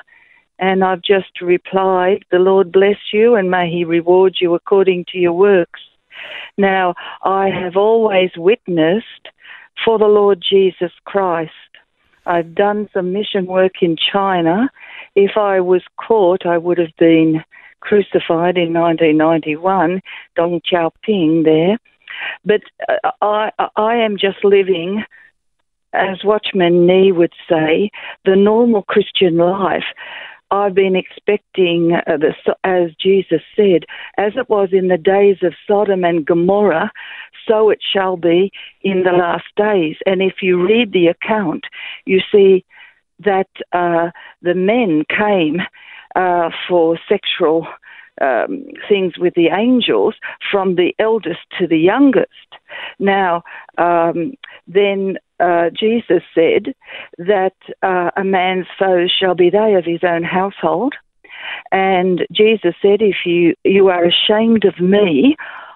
And 0.58 0.84
I've 0.84 1.02
just 1.02 1.42
replied, 1.42 2.26
The 2.32 2.40
Lord 2.40 2.72
bless 2.72 2.98
you 3.14 3.36
and 3.36 3.50
may 3.50 3.70
He 3.70 3.86
reward 3.86 4.38
you 4.42 4.56
according 4.56 5.06
to 5.12 5.18
your 5.18 5.34
works. 5.34 5.80
Now, 6.58 6.96
I 7.24 7.50
have 7.50 7.78
always 7.78 8.32
witnessed 8.36 9.30
for 9.86 9.98
the 9.98 10.06
Lord 10.06 10.44
Jesus 10.48 10.92
Christ. 11.06 11.52
I've 12.30 12.54
done 12.54 12.88
some 12.94 13.12
mission 13.12 13.48
work 13.48 13.82
in 13.82 13.98
China. 13.98 14.70
If 15.16 15.32
I 15.36 15.62
was 15.62 15.82
caught, 15.98 16.46
I 16.46 16.60
would 16.60 16.78
have 16.78 16.96
been 17.00 17.44
crucified 17.80 18.56
in 18.56 18.72
1991, 18.72 20.02
Deng 20.38 20.62
Xiaoping 20.72 21.44
there. 21.44 21.78
But 22.46 22.62
uh, 22.88 23.12
I, 23.20 23.52
I 23.76 23.96
am 23.96 24.18
just 24.18 24.44
living, 24.44 25.04
as 25.92 26.24
Watchman 26.24 26.86
Nee 26.86 27.12
would 27.12 27.34
say, 27.50 27.90
the 28.26 28.36
normal 28.36 28.84
Christian 28.84 29.38
life. 29.38 29.86
I've 30.52 30.74
been 30.74 30.96
expecting, 30.96 31.94
uh, 31.94 32.18
the, 32.18 32.34
as 32.64 32.92
Jesus 33.00 33.42
said, 33.56 33.86
as 34.18 34.34
it 34.36 34.50
was 34.50 34.70
in 34.72 34.88
the 34.88 34.98
days 34.98 35.38
of 35.44 35.54
Sodom 35.68 36.04
and 36.04 36.26
Gomorrah, 36.26 36.92
so 37.48 37.70
it 37.70 37.80
shall 37.82 38.18
be 38.18 38.52
in 38.82 39.04
the 39.04 39.12
last 39.12 39.46
days. 39.56 39.98
And 40.06 40.22
if 40.22 40.36
you 40.42 40.66
read 40.66 40.92
the 40.92 41.08
account, 41.08 41.66
you 42.06 42.22
see 42.32 42.66
that 43.20 43.50
uh, 43.74 44.10
the 44.42 44.56
men 44.56 45.04
came 45.10 45.62
uh, 46.16 46.50
for 46.68 47.00
sexual 47.08 47.68
um, 48.22 48.66
things 48.88 49.18
with 49.18 49.34
the 49.36 49.48
angels 49.48 50.16
from 50.52 50.76
the 50.76 50.94
eldest 51.00 51.40
to 51.58 51.68
the 51.68 51.78
youngest. 51.78 52.28
Now, 53.00 53.44
um, 53.78 54.34
then 54.68 55.18
uh, 55.40 55.70
Jesus 55.70 56.24
said 56.34 56.74
that 57.18 57.56
uh, 57.82 58.12
a 58.16 58.24
man's 58.24 58.68
foes 58.78 59.12
shall 59.18 59.36
be 59.36 59.50
they 59.50 59.76
of 59.76 59.86
his 59.86 60.02
own 60.04 60.24
household. 60.24 60.96
And 61.72 62.26
Jesus 62.32 62.76
said, 62.82 63.02
If 63.02 63.18
you, 63.26 63.56
you 63.64 63.88
are 63.90 64.04
ashamed 64.06 64.66
of 64.66 64.80
me, 64.80 65.36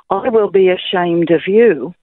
I 0.09 0.29
will 0.29 0.51
be 0.51 0.69
ashamed 0.69 1.31
of 1.31 1.41
you. 1.47 1.93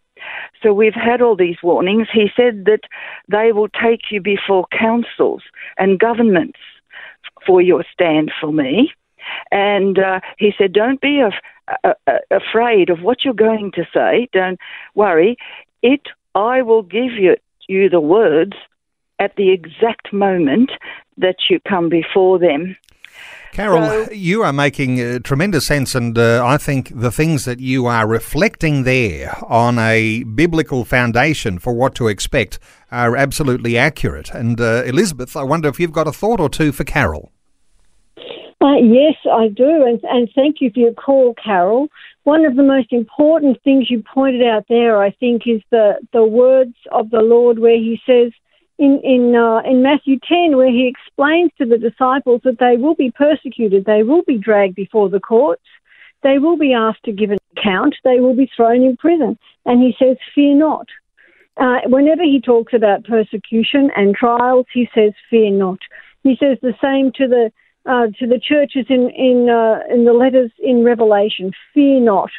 So 0.63 0.73
we've 0.73 0.95
had 0.95 1.23
all 1.23 1.37
these 1.37 1.57
warnings. 1.63 2.09
He 2.13 2.29
said 2.37 2.65
that 2.67 2.81
they 3.29 3.53
will 3.53 3.69
take 3.69 4.11
you 4.11 4.21
before 4.21 4.67
councils 4.79 5.43
and 5.79 5.99
governments 5.99 6.59
for 7.47 7.63
your 7.63 7.85
stand 7.93 8.31
for 8.41 8.53
me. 8.53 8.93
And 9.51 9.99
uh, 9.99 10.21
he 10.39 10.53
said, 10.57 10.73
Don't 10.73 11.01
be 11.01 11.21
af- 11.21 11.97
afraid 12.31 12.91
of 12.91 13.03
what 13.03 13.25
you're 13.25 13.35
going 13.35 13.73
to 13.73 13.87
say. 13.95 14.29
Don't 14.33 14.59
worry. 14.95 15.37
It, 15.83 16.03
I 16.35 16.63
will 16.63 16.83
give 16.83 17.13
you, 17.13 17.37
you 17.71 17.89
the 17.89 18.01
words 18.01 18.53
at 19.19 19.37
the 19.37 19.53
exact 19.53 20.13
moment 20.13 20.71
that 21.17 21.37
you 21.49 21.61
come 21.69 21.89
before 21.89 22.39
them. 22.39 22.77
Carol, 23.53 24.07
so, 24.07 24.13
you 24.13 24.43
are 24.43 24.53
making 24.53 25.01
uh, 25.01 25.19
tremendous 25.19 25.67
sense, 25.67 25.95
and 25.97 26.17
uh, 26.17 26.45
I 26.45 26.57
think 26.57 26.93
the 26.95 27.11
things 27.11 27.45
that 27.47 27.59
you 27.59 27.87
are 27.87 28.07
reflecting 28.07 28.85
there 28.85 29.37
on 29.45 29.77
a 29.79 30.23
biblical 30.23 30.85
foundation 30.85 31.59
for 31.59 31.73
what 31.73 31.95
to 31.97 32.07
expect 32.07 32.61
are 32.93 33.17
absolutely 33.17 33.77
accurate. 33.77 34.31
And 34.31 34.61
uh, 34.61 34.85
Elizabeth, 34.85 35.37
I 35.37 35.43
wonder 35.43 35.69
if 35.69 35.81
you've 35.81 35.93
got 35.93 36.07
a 36.07 36.13
thought 36.13 36.39
or 36.39 36.49
two 36.49 36.71
for 36.71 36.85
Carol. 36.85 37.33
Uh, 38.63 38.77
yes, 38.77 39.17
I 39.31 39.49
do, 39.49 39.85
and, 39.85 40.01
and 40.05 40.29
thank 40.35 40.61
you 40.61 40.71
for 40.73 40.81
your 40.81 40.95
call, 40.95 41.35
Carol. 41.43 41.89
One 42.25 42.45
of 42.45 42.55
the 42.55 42.63
most 42.63 42.93
important 42.93 43.63
things 43.63 43.91
you 43.91 44.03
pointed 44.03 44.47
out 44.47 44.67
there, 44.69 45.01
I 45.01 45.11
think, 45.11 45.43
is 45.47 45.63
the, 45.71 45.95
the 46.13 46.25
words 46.25 46.75
of 46.93 47.11
the 47.11 47.23
Lord 47.23 47.59
where 47.59 47.77
He 47.77 48.01
says 48.07 48.33
in 48.79 49.01
in 49.05 49.35
uh, 49.35 49.61
in 49.61 49.83
Matthew 49.83 50.19
ten, 50.27 50.57
where 50.57 50.71
He 50.71 50.89
explains 50.89 51.51
to 51.59 51.67
the 51.67 51.79
disciples 51.79 52.41
that 52.45 52.59
they 52.59 52.77
will 52.77 52.95
be 52.95 53.11
persecuted, 53.11 53.85
they 53.85 54.03
will 54.03 54.23
be 54.23 54.39
dragged 54.39 54.75
before 54.75 55.09
the 55.09 55.21
courts, 55.21 55.65
they 56.23 56.39
will 56.39 56.57
be 56.57 56.73
asked 56.73 57.05
to 57.05 57.13
give 57.13 57.31
an 57.31 57.39
account, 57.57 57.95
they 58.05 58.21
will 58.21 58.35
be 58.35 58.51
thrown 58.57 58.83
in 58.83 58.97
prison, 58.97 59.39
and 59.67 59.83
He 59.83 59.95
says, 59.99 60.17
"Fear 60.35 60.55
not." 60.57 60.89
Uh, 61.57 61.81
whenever 61.87 62.23
He 62.23 62.41
talks 62.41 62.73
about 62.73 63.05
persecution 63.05 63.91
and 63.97 64.15
trials, 64.15 64.67
He 64.73 64.89
says, 64.95 65.13
"Fear 65.29 65.51
not." 65.53 65.81
He 66.23 66.37
says 66.37 66.59
the 66.61 66.75
same 66.83 67.13
to 67.13 67.29
the 67.29 67.53
uh, 67.91 68.07
to 68.19 68.27
the 68.27 68.39
churches 68.39 68.87
in 68.89 69.11
in 69.11 69.49
uh, 69.51 69.81
in 69.93 70.05
the 70.05 70.13
letters 70.13 70.53
in 70.59 70.85
Revelation. 70.85 71.51
Fear 71.75 72.01
not. 72.01 72.31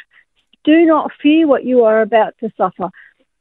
Do 0.64 0.84
not 0.86 1.10
fear 1.20 1.46
what 1.46 1.64
you 1.64 1.84
are 1.84 2.00
about 2.00 2.34
to 2.40 2.50
suffer. 2.56 2.88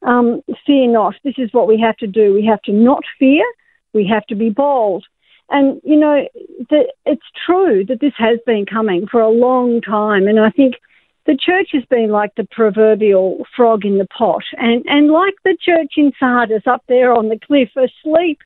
Um, 0.02 0.42
fear 0.66 0.92
not. 0.92 1.16
This 1.24 1.36
is 1.38 1.54
what 1.54 1.68
we 1.68 1.80
have 1.80 1.96
to 1.98 2.08
do. 2.08 2.34
We 2.34 2.46
have 2.46 2.62
to 2.64 2.74
not 2.74 3.04
fear. 3.18 3.46
We 3.94 4.08
have 4.08 4.26
to 4.28 4.36
be 4.36 4.50
bold. 4.50 5.06
And 5.50 5.80
you 5.84 5.98
know, 5.98 6.28
the, 6.70 6.92
it's 7.06 7.22
true 7.46 7.86
that 7.86 8.02
this 8.02 8.14
has 8.18 8.40
been 8.46 8.66
coming 8.66 9.08
for 9.08 9.22
a 9.22 9.30
long 9.30 9.82
time. 9.82 10.28
And 10.28 10.40
I 10.40 10.50
think 10.50 10.76
the 11.26 11.38
church 11.38 11.70
has 11.74 11.84
been 11.86 12.10
like 12.10 12.34
the 12.36 12.48
proverbial 12.52 13.46
frog 13.56 13.86
in 13.86 14.00
the 14.00 14.08
pot, 14.08 14.44
and 14.58 14.84
and 14.88 15.12
like 15.12 15.36
the 15.46 15.58
church 15.62 15.94
in 15.96 16.12
Sardis 16.20 16.64
up 16.66 16.84
there 16.88 17.14
on 17.14 17.30
the 17.30 17.40
cliff, 17.40 17.70
asleep 17.78 18.40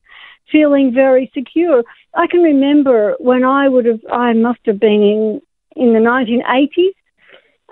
feeling 0.51 0.93
very 0.93 1.31
secure. 1.33 1.83
I 2.13 2.27
can 2.27 2.41
remember 2.41 3.15
when 3.19 3.43
I 3.43 3.67
would 3.67 3.85
have, 3.85 4.01
I 4.11 4.33
must 4.33 4.59
have 4.65 4.79
been 4.79 5.01
in, 5.01 5.41
in 5.75 5.93
the 5.93 5.99
1980s, 5.99 6.93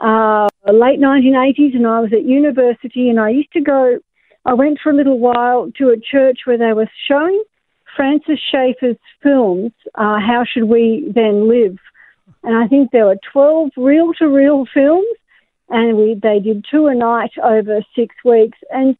uh, 0.01 0.49
late 0.71 0.99
1980s, 0.99 1.75
and 1.75 1.88
I 1.88 1.99
was 1.99 2.12
at 2.13 2.23
university, 2.23 3.09
and 3.09 3.19
I 3.19 3.29
used 3.29 3.53
to 3.53 3.62
go, 3.62 3.99
I 4.45 4.53
went 4.53 4.79
for 4.81 4.91
a 4.91 4.95
little 4.95 5.19
while 5.19 5.71
to 5.77 5.89
a 5.89 5.99
church 5.99 6.39
where 6.45 6.57
they 6.57 6.73
were 6.73 6.89
showing 7.07 7.43
Francis 7.95 8.39
Schaeffer's 8.51 8.97
films, 9.21 9.71
uh, 9.95 10.19
How 10.19 10.43
Should 10.45 10.65
We 10.65 11.12
Then 11.13 11.47
Live? 11.47 11.77
And 12.43 12.57
I 12.57 12.67
think 12.67 12.91
there 12.91 13.05
were 13.05 13.19
12 13.31 13.71
reel 13.77 14.13
to 14.15 14.27
reel 14.27 14.65
films, 14.73 15.05
and 15.69 15.97
we, 15.97 16.19
they 16.21 16.39
did 16.39 16.65
two 16.69 16.88
a 16.88 16.95
night 16.95 17.31
over 17.41 17.81
six 17.95 18.15
weeks. 18.25 18.57
And 18.69 18.97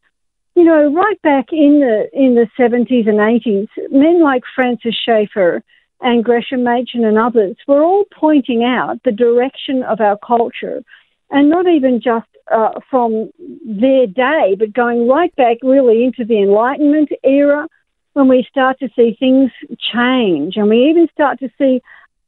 you 0.54 0.64
know, 0.64 0.92
right 0.92 1.20
back 1.22 1.46
in 1.52 1.80
the 1.80 2.08
in 2.12 2.34
the 2.34 2.48
seventies 2.56 3.06
and 3.06 3.20
eighties, 3.20 3.68
men 3.90 4.22
like 4.22 4.42
Francis 4.54 4.94
Schaeffer 5.04 5.62
and 6.00 6.24
Gresham 6.24 6.62
Machen 6.62 7.04
and 7.04 7.18
others 7.18 7.56
were 7.66 7.82
all 7.82 8.04
pointing 8.12 8.62
out 8.62 9.02
the 9.04 9.12
direction 9.12 9.82
of 9.82 10.00
our 10.00 10.18
culture, 10.18 10.82
and 11.30 11.50
not 11.50 11.66
even 11.66 12.00
just 12.00 12.26
uh, 12.52 12.78
from 12.90 13.30
their 13.66 14.06
day, 14.06 14.54
but 14.58 14.72
going 14.72 15.08
right 15.08 15.34
back 15.36 15.58
really 15.62 16.04
into 16.04 16.24
the 16.24 16.40
Enlightenment 16.40 17.10
era, 17.24 17.66
when 18.12 18.28
we 18.28 18.46
start 18.48 18.78
to 18.78 18.88
see 18.94 19.16
things 19.18 19.50
change, 19.92 20.56
and 20.56 20.68
we 20.68 20.88
even 20.88 21.08
start 21.12 21.38
to 21.40 21.48
see 21.58 21.80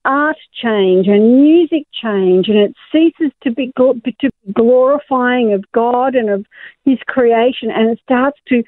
art 0.07 0.37
change 0.62 1.09
and 1.09 1.42
music 1.42 1.87
change, 1.92 2.49
and 2.49 2.57
it 2.57 2.75
ceases 2.92 3.33
to 3.42 3.51
be, 3.51 3.73
to 3.77 4.31
glorifying 4.55 5.53
of 5.53 5.64
God 5.73 6.14
and 6.14 6.31
of 6.31 6.47
His 6.85 6.99
creation, 7.07 7.71
and 7.71 7.90
it 7.90 7.99
starts 8.03 8.38
to 8.49 8.62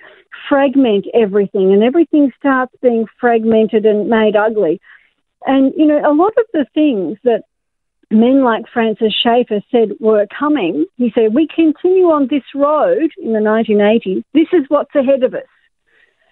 fragment 0.49 1.07
everything, 1.15 1.73
and 1.73 1.83
everything 1.83 2.33
starts 2.39 2.75
being 2.83 3.07
fragmented 3.21 3.87
and 3.87 4.09
made 4.09 4.37
ugly. 4.37 4.81
And, 5.47 5.73
you 5.77 5.87
know, 5.87 5.99
a 5.99 6.13
lot 6.13 6.33
of 6.37 6.47
the 6.53 6.67
things 6.75 7.19
that 7.25 7.43
men 8.11 8.43
like 8.43 8.65
Francis 8.73 9.15
Schaeffer 9.23 9.61
said 9.71 9.91
were 10.01 10.27
coming, 10.37 10.87
he 10.97 11.13
said, 11.15 11.35
we 11.35 11.47
continue 11.55 12.07
on 12.07 12.27
this 12.29 12.43
road 12.55 13.11
in 13.19 13.33
the 13.33 13.39
1980s, 13.39 14.25
this 14.35 14.49
is 14.53 14.65
what's 14.69 14.95
ahead 14.95 15.23
of 15.23 15.35
us. 15.35 15.43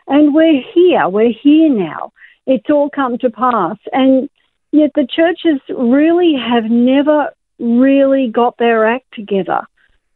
And 0.09 0.35
we're 0.35 0.63
here, 0.75 1.09
we're 1.09 1.33
here 1.33 1.69
now. 1.69 2.13
It's 2.47 2.71
all 2.71 2.89
come 2.89 3.19
to 3.19 3.31
pass. 3.31 3.77
And 3.93 4.31
Yet 4.73 4.93
the 4.95 5.07
churches 5.07 5.61
really 5.69 6.35
have 6.35 6.65
never 6.65 7.31
really 7.59 8.29
got 8.29 8.59
their 8.59 8.87
act 8.87 9.07
together. 9.13 9.63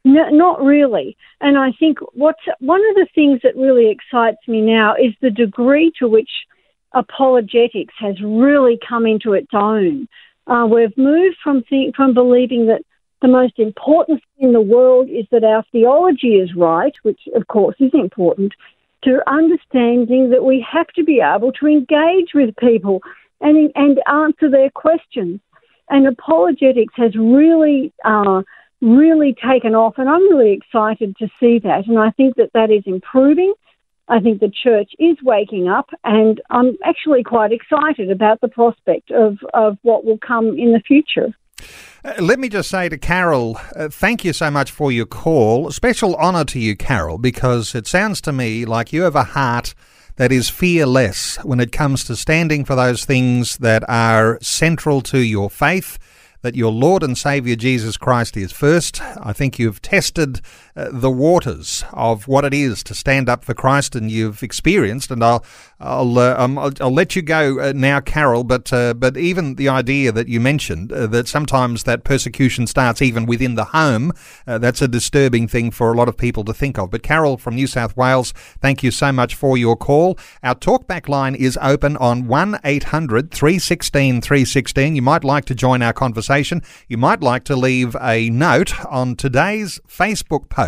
No, 0.04 0.28
not 0.30 0.62
really. 0.62 1.16
And 1.40 1.58
I 1.58 1.72
think 1.72 1.98
what's 2.14 2.40
one 2.58 2.80
of 2.90 2.94
the 2.96 3.08
things 3.14 3.40
that 3.42 3.56
really 3.56 3.90
excites 3.90 4.46
me 4.48 4.60
now 4.60 4.94
is 4.94 5.12
the 5.20 5.30
degree 5.30 5.92
to 5.98 6.08
which 6.08 6.30
apologetics 6.92 7.94
has 7.98 8.20
really 8.22 8.78
come 8.86 9.06
into 9.06 9.32
its 9.34 9.50
own. 9.52 10.08
Uh, 10.46 10.66
we've 10.70 10.96
moved 10.96 11.36
from 11.42 11.62
think, 11.64 11.94
from 11.94 12.14
believing 12.14 12.66
that 12.66 12.82
the 13.22 13.28
most 13.28 13.58
important 13.58 14.22
thing 14.36 14.48
in 14.48 14.52
the 14.52 14.60
world 14.60 15.08
is 15.08 15.26
that 15.30 15.44
our 15.44 15.62
theology 15.70 16.36
is 16.36 16.54
right, 16.54 16.94
which 17.02 17.20
of 17.34 17.46
course 17.48 17.76
is 17.78 17.90
important, 17.92 18.52
to 19.04 19.20
understanding 19.30 20.30
that 20.30 20.44
we 20.44 20.64
have 20.70 20.88
to 20.88 21.04
be 21.04 21.20
able 21.20 21.52
to 21.52 21.66
engage 21.66 22.32
with 22.34 22.56
people 22.56 23.00
and, 23.40 23.70
and 23.74 24.00
answer 24.06 24.50
their 24.50 24.70
questions. 24.70 25.40
And 25.88 26.06
apologetics 26.06 26.94
has 26.96 27.14
really, 27.16 27.92
uh, 28.04 28.42
really 28.80 29.34
taken 29.34 29.74
off, 29.74 29.94
and 29.98 30.08
I'm 30.08 30.22
really 30.30 30.52
excited 30.52 31.16
to 31.18 31.28
see 31.40 31.58
that. 31.60 31.86
And 31.86 31.98
I 31.98 32.10
think 32.10 32.36
that 32.36 32.50
that 32.54 32.70
is 32.70 32.84
improving. 32.86 33.52
I 34.08 34.20
think 34.20 34.40
the 34.40 34.50
church 34.50 34.90
is 34.98 35.16
waking 35.22 35.68
up, 35.68 35.90
and 36.04 36.40
I'm 36.50 36.76
actually 36.84 37.22
quite 37.22 37.52
excited 37.52 38.10
about 38.10 38.40
the 38.40 38.48
prospect 38.48 39.10
of, 39.10 39.38
of 39.54 39.78
what 39.82 40.04
will 40.04 40.18
come 40.18 40.48
in 40.58 40.72
the 40.72 40.82
future. 40.86 41.34
Uh, 42.04 42.14
let 42.20 42.38
me 42.38 42.48
just 42.48 42.70
say 42.70 42.88
to 42.88 42.98
Carol, 42.98 43.60
uh, 43.76 43.88
thank 43.88 44.24
you 44.24 44.32
so 44.32 44.50
much 44.50 44.70
for 44.70 44.90
your 44.90 45.06
call. 45.06 45.70
Special 45.70 46.16
honour 46.16 46.44
to 46.46 46.58
you, 46.58 46.74
Carol, 46.74 47.18
because 47.18 47.74
it 47.74 47.86
sounds 47.86 48.20
to 48.22 48.32
me 48.32 48.64
like 48.64 48.92
you 48.92 49.02
have 49.02 49.16
a 49.16 49.24
heart 49.24 49.74
that 50.20 50.30
is 50.30 50.50
fearless 50.50 51.38
when 51.44 51.60
it 51.60 51.72
comes 51.72 52.04
to 52.04 52.14
standing 52.14 52.62
for 52.62 52.74
those 52.74 53.06
things 53.06 53.56
that 53.56 53.82
are 53.88 54.38
central 54.42 55.00
to 55.00 55.18
your 55.18 55.48
faith 55.48 55.98
that 56.42 56.54
your 56.54 56.70
Lord 56.70 57.02
and 57.02 57.16
Saviour 57.16 57.56
Jesus 57.56 57.96
Christ 57.96 58.36
is 58.36 58.52
first. 58.52 59.00
I 59.00 59.32
think 59.32 59.58
you've 59.58 59.80
tested 59.80 60.42
uh, 60.76 60.88
the 60.92 61.10
waters 61.10 61.84
of 61.92 62.28
what 62.28 62.44
it 62.44 62.54
is 62.54 62.82
to 62.84 62.94
stand 62.94 63.28
up 63.28 63.44
for 63.44 63.54
Christ, 63.54 63.96
and 63.96 64.10
you've 64.10 64.42
experienced. 64.42 65.10
And 65.10 65.22
I'll 65.22 65.44
I'll 65.80 66.18
uh, 66.18 66.36
um, 66.38 66.58
I'll, 66.58 66.72
I'll, 66.80 66.92
let 66.92 67.16
you 67.16 67.22
go 67.22 67.58
uh, 67.58 67.72
now, 67.74 68.00
Carol. 68.00 68.44
But 68.44 68.72
uh, 68.72 68.94
but 68.94 69.16
even 69.16 69.56
the 69.56 69.68
idea 69.68 70.12
that 70.12 70.28
you 70.28 70.38
mentioned 70.38 70.90
that 70.90 71.26
sometimes 71.26 71.84
that 71.84 72.04
persecution 72.04 72.66
starts 72.66 73.02
even 73.02 73.26
within 73.26 73.56
the 73.56 73.66
home, 73.66 74.12
that's 74.46 74.80
a 74.82 74.88
disturbing 74.88 75.48
thing 75.48 75.70
for 75.70 75.92
a 75.92 75.96
lot 75.96 76.08
of 76.08 76.16
people 76.16 76.44
to 76.44 76.54
think 76.54 76.78
of. 76.78 76.90
But 76.90 77.02
Carol 77.02 77.36
from 77.36 77.56
New 77.56 77.66
South 77.66 77.96
Wales, 77.96 78.32
thank 78.60 78.82
you 78.82 78.90
so 78.90 79.10
much 79.12 79.34
for 79.34 79.56
your 79.56 79.76
call. 79.76 80.18
Our 80.42 80.54
talkback 80.54 81.08
line 81.08 81.34
is 81.34 81.58
open 81.60 81.96
on 81.96 82.26
one 82.26 82.58
316 82.62 84.20
316. 84.20 84.96
You 84.96 85.02
might 85.02 85.24
like 85.24 85.46
to 85.46 85.54
join 85.54 85.82
our 85.82 85.92
conversation. 85.92 86.62
You 86.88 86.98
might 86.98 87.22
like 87.22 87.44
to 87.44 87.56
leave 87.56 87.96
a 88.00 88.30
note 88.30 88.84
on 88.86 89.16
today's 89.16 89.80
Facebook 89.88 90.48
post 90.48 90.59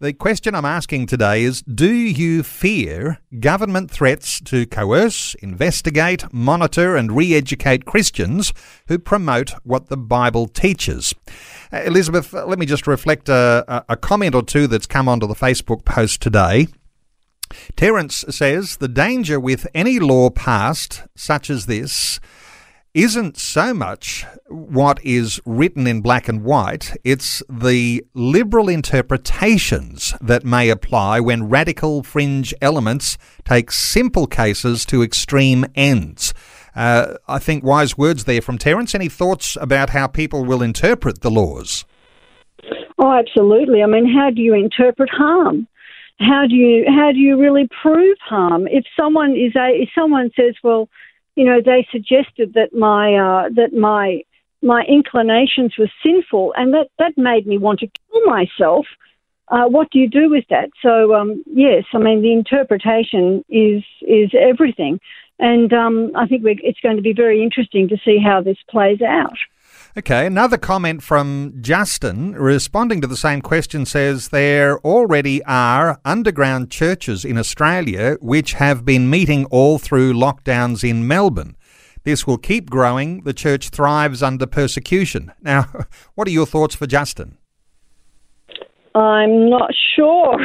The 0.00 0.14
question 0.14 0.54
I'm 0.54 0.64
asking 0.64 1.06
today 1.06 1.42
is 1.42 1.60
Do 1.62 1.92
you 1.92 2.42
fear 2.42 3.20
government 3.38 3.90
threats 3.90 4.40
to 4.40 4.66
coerce, 4.66 5.34
investigate, 5.34 6.24
monitor, 6.32 6.96
and 6.96 7.12
re 7.12 7.34
educate 7.34 7.84
Christians 7.84 8.54
who 8.88 8.98
promote 8.98 9.50
what 9.62 9.88
the 9.88 9.98
Bible 9.98 10.48
teaches? 10.48 11.14
Uh, 11.70 11.82
Elizabeth, 11.82 12.32
let 12.32 12.58
me 12.58 12.64
just 12.64 12.86
reflect 12.86 13.28
a, 13.28 13.84
a 13.88 13.96
comment 13.96 14.34
or 14.34 14.42
two 14.42 14.66
that's 14.66 14.86
come 14.86 15.06
onto 15.06 15.26
the 15.26 15.34
Facebook 15.34 15.84
post 15.84 16.22
today. 16.22 16.66
Terence 17.76 18.24
says 18.30 18.76
the 18.76 18.88
danger 18.88 19.38
with 19.38 19.66
any 19.74 19.98
law 19.98 20.30
passed, 20.30 21.02
such 21.14 21.50
as 21.50 21.66
this, 21.66 22.20
isn't 22.94 23.36
so 23.36 23.74
much 23.74 24.24
what 24.48 25.04
is 25.04 25.40
written 25.44 25.86
in 25.86 26.00
black 26.00 26.28
and 26.28 26.44
white, 26.44 26.96
it's 27.02 27.42
the 27.50 28.04
liberal 28.14 28.68
interpretations 28.68 30.14
that 30.20 30.44
may 30.44 30.70
apply 30.70 31.18
when 31.18 31.48
radical 31.48 32.04
fringe 32.04 32.54
elements 32.62 33.18
take 33.44 33.72
simple 33.72 34.28
cases 34.28 34.86
to 34.86 35.02
extreme 35.02 35.66
ends. 35.74 36.32
Uh, 36.76 37.14
I 37.26 37.40
think 37.40 37.64
wise 37.64 37.98
words 37.98 38.24
there 38.24 38.40
from 38.40 38.58
Terence. 38.58 38.94
Any 38.94 39.08
thoughts 39.08 39.56
about 39.60 39.90
how 39.90 40.06
people 40.06 40.44
will 40.44 40.62
interpret 40.62 41.20
the 41.20 41.30
laws? 41.30 41.84
Oh, 42.98 43.12
absolutely. 43.12 43.82
I 43.82 43.86
mean, 43.86 44.12
how 44.12 44.30
do 44.30 44.40
you 44.40 44.54
interpret 44.54 45.10
harm? 45.10 45.66
How 46.20 46.46
do 46.48 46.54
you 46.54 46.84
how 46.86 47.10
do 47.10 47.18
you 47.18 47.40
really 47.40 47.68
prove 47.82 48.16
harm? 48.24 48.68
If 48.68 48.84
someone 48.98 49.32
is 49.32 49.54
a 49.56 49.82
if 49.82 49.88
someone 49.96 50.30
says, 50.36 50.54
well, 50.62 50.88
you 51.36 51.44
know, 51.44 51.60
they 51.64 51.86
suggested 51.90 52.54
that 52.54 52.74
my 52.74 53.14
uh, 53.14 53.48
that 53.50 53.72
my 53.72 54.22
my 54.62 54.82
inclinations 54.88 55.74
were 55.78 55.90
sinful, 56.02 56.54
and 56.56 56.72
that 56.74 56.88
that 56.98 57.12
made 57.16 57.46
me 57.46 57.58
want 57.58 57.80
to 57.80 57.86
kill 57.86 58.24
myself. 58.26 58.86
Uh, 59.48 59.66
what 59.66 59.90
do 59.90 59.98
you 59.98 60.08
do 60.08 60.30
with 60.30 60.44
that? 60.48 60.70
So 60.80 61.14
um, 61.14 61.42
yes, 61.46 61.84
I 61.92 61.98
mean 61.98 62.22
the 62.22 62.32
interpretation 62.32 63.44
is 63.48 63.82
is 64.00 64.30
everything, 64.38 65.00
and 65.38 65.72
um, 65.72 66.12
I 66.14 66.26
think 66.26 66.42
it's 66.44 66.80
going 66.80 66.96
to 66.96 67.02
be 67.02 67.12
very 67.12 67.42
interesting 67.42 67.88
to 67.88 67.96
see 68.04 68.18
how 68.18 68.40
this 68.40 68.58
plays 68.70 69.02
out. 69.02 69.36
Okay, 69.96 70.26
another 70.26 70.58
comment 70.58 71.04
from 71.04 71.54
Justin 71.60 72.32
responding 72.32 73.00
to 73.00 73.06
the 73.06 73.16
same 73.16 73.40
question 73.40 73.86
says 73.86 74.30
there 74.30 74.80
already 74.80 75.40
are 75.44 76.00
underground 76.04 76.68
churches 76.68 77.24
in 77.24 77.38
Australia 77.38 78.16
which 78.20 78.54
have 78.54 78.84
been 78.84 79.08
meeting 79.08 79.44
all 79.52 79.78
through 79.78 80.12
lockdowns 80.12 80.82
in 80.82 81.06
Melbourne. 81.06 81.54
This 82.02 82.26
will 82.26 82.38
keep 82.38 82.70
growing. 82.70 83.22
The 83.22 83.32
church 83.32 83.68
thrives 83.68 84.20
under 84.20 84.46
persecution. 84.46 85.30
Now, 85.42 85.68
what 86.16 86.26
are 86.26 86.32
your 86.32 86.46
thoughts 86.46 86.74
for 86.74 86.88
Justin? 86.88 87.38
I'm 88.96 89.48
not 89.48 89.70
sure. 89.94 90.36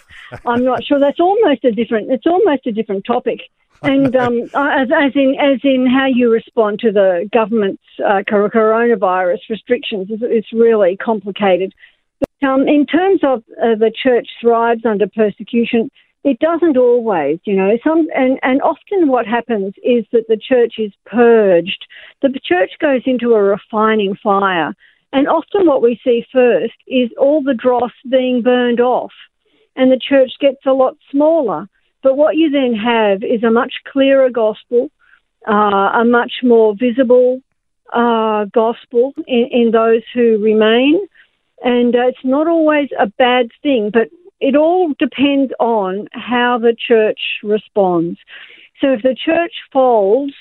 I'm 0.46 0.64
not 0.64 0.82
sure. 0.84 0.98
That's 0.98 1.20
almost 1.20 1.64
a 1.64 1.70
different. 1.70 2.10
It's 2.10 2.26
almost 2.26 2.66
a 2.66 2.72
different 2.72 3.04
topic 3.06 3.38
and 3.82 4.14
um, 4.16 4.42
as, 4.54 4.88
as, 4.94 5.12
in 5.14 5.36
as 5.40 5.60
in 5.62 5.86
how 5.86 6.06
you 6.06 6.30
respond 6.30 6.80
to 6.80 6.92
the 6.92 7.28
government's 7.32 7.82
uh, 8.04 8.22
coronavirus 8.28 9.40
restrictions 9.48 10.10
is 10.10 10.44
really 10.52 10.96
complicated. 10.96 11.74
But, 12.20 12.48
um, 12.48 12.68
in 12.68 12.86
terms 12.86 13.20
of 13.22 13.42
uh, 13.62 13.74
the 13.74 13.92
church 13.94 14.28
thrives 14.40 14.84
under 14.84 15.06
persecution, 15.06 15.90
it 16.24 16.38
doesn't 16.40 16.76
always, 16.76 17.38
you 17.44 17.54
know. 17.54 17.78
Some 17.84 18.08
and, 18.14 18.38
and 18.42 18.60
often 18.62 19.08
what 19.08 19.26
happens 19.26 19.74
is 19.84 20.04
that 20.12 20.26
the 20.28 20.36
church 20.36 20.74
is 20.78 20.92
purged. 21.04 21.86
The 22.20 22.38
church 22.42 22.72
goes 22.80 23.02
into 23.06 23.34
a 23.34 23.42
refining 23.42 24.16
fire, 24.16 24.74
and 25.12 25.28
often 25.28 25.66
what 25.66 25.82
we 25.82 26.00
see 26.02 26.26
first 26.32 26.74
is 26.86 27.10
all 27.18 27.42
the 27.42 27.54
dross 27.54 27.92
being 28.10 28.42
burned 28.42 28.80
off, 28.80 29.12
and 29.76 29.92
the 29.92 30.00
church 30.00 30.32
gets 30.40 30.66
a 30.66 30.72
lot 30.72 30.96
smaller. 31.10 31.68
But 32.02 32.16
what 32.16 32.36
you 32.36 32.50
then 32.50 32.74
have 32.74 33.22
is 33.22 33.42
a 33.42 33.50
much 33.50 33.74
clearer 33.90 34.30
gospel, 34.30 34.90
uh, 35.48 36.00
a 36.00 36.04
much 36.04 36.32
more 36.42 36.74
visible 36.74 37.40
uh, 37.92 38.46
gospel 38.46 39.12
in, 39.26 39.48
in, 39.50 39.70
those 39.72 40.02
who 40.12 40.38
remain. 40.42 41.06
And 41.62 41.94
uh, 41.94 42.08
it's 42.08 42.24
not 42.24 42.48
always 42.48 42.88
a 42.98 43.06
bad 43.06 43.48
thing, 43.62 43.90
but 43.92 44.08
it 44.40 44.56
all 44.56 44.92
depends 44.98 45.52
on 45.58 46.08
how 46.12 46.58
the 46.58 46.76
church 46.76 47.20
responds. 47.42 48.18
So 48.80 48.92
if 48.92 49.02
the 49.02 49.16
church 49.16 49.52
folds, 49.72 50.34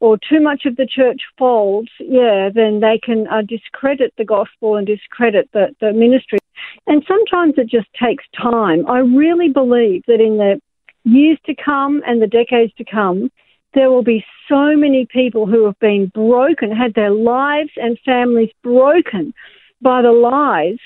or 0.00 0.18
too 0.18 0.40
much 0.40 0.66
of 0.66 0.76
the 0.76 0.86
church 0.86 1.22
folds, 1.38 1.88
yeah, 1.98 2.50
then 2.54 2.80
they 2.80 3.00
can 3.02 3.26
uh, 3.28 3.42
discredit 3.42 4.12
the 4.18 4.24
gospel 4.24 4.76
and 4.76 4.86
discredit 4.86 5.48
the, 5.52 5.74
the 5.80 5.92
ministry. 5.92 6.38
And 6.86 7.02
sometimes 7.08 7.54
it 7.56 7.68
just 7.68 7.88
takes 8.02 8.24
time. 8.36 8.86
I 8.88 8.98
really 8.98 9.48
believe 9.48 10.02
that 10.06 10.20
in 10.20 10.36
the 10.36 10.60
years 11.06 11.38
to 11.46 11.54
come 11.54 12.02
and 12.06 12.20
the 12.20 12.26
decades 12.26 12.72
to 12.74 12.84
come, 12.84 13.30
there 13.74 13.90
will 13.90 14.02
be 14.02 14.24
so 14.48 14.76
many 14.76 15.06
people 15.06 15.46
who 15.46 15.64
have 15.64 15.78
been 15.78 16.06
broken, 16.14 16.70
had 16.70 16.94
their 16.94 17.10
lives 17.10 17.70
and 17.76 17.98
families 18.04 18.50
broken 18.62 19.32
by 19.80 20.02
the 20.02 20.12
lies 20.12 20.78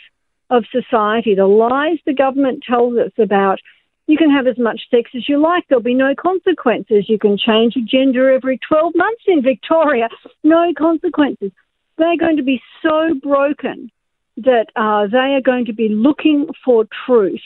of 0.51 0.65
society, 0.73 1.35
the 1.35 1.47
lies 1.47 1.99
the 2.05 2.13
government 2.13 2.63
tells 2.69 2.97
us 2.97 3.13
about 3.19 3.61
you 4.07 4.17
can 4.17 4.31
have 4.31 4.49
as 4.49 4.59
much 4.59 4.81
sex 4.91 5.11
as 5.15 5.29
you 5.29 5.41
like, 5.41 5.65
there'll 5.69 5.83
be 5.83 5.95
no 5.95 6.15
consequences. 6.21 7.09
You 7.09 7.19
can 7.19 7.39
change 7.39 7.77
your 7.77 7.87
gender 7.87 8.33
every 8.33 8.59
12 8.67 8.93
months 8.97 9.23
in 9.29 9.41
Victoria, 9.41 10.09
no 10.43 10.73
consequences. 10.77 11.53
They're 11.97 12.17
going 12.17 12.37
to 12.39 12.43
be 12.43 12.61
so 12.83 13.15
broken 13.23 13.93
that 14.39 14.67
uh, 14.75 15.07
they 15.07 15.37
are 15.37 15.41
going 15.41 15.67
to 15.67 15.73
be 15.73 15.89
looking 15.89 16.49
for 16.65 16.87
truth 17.07 17.41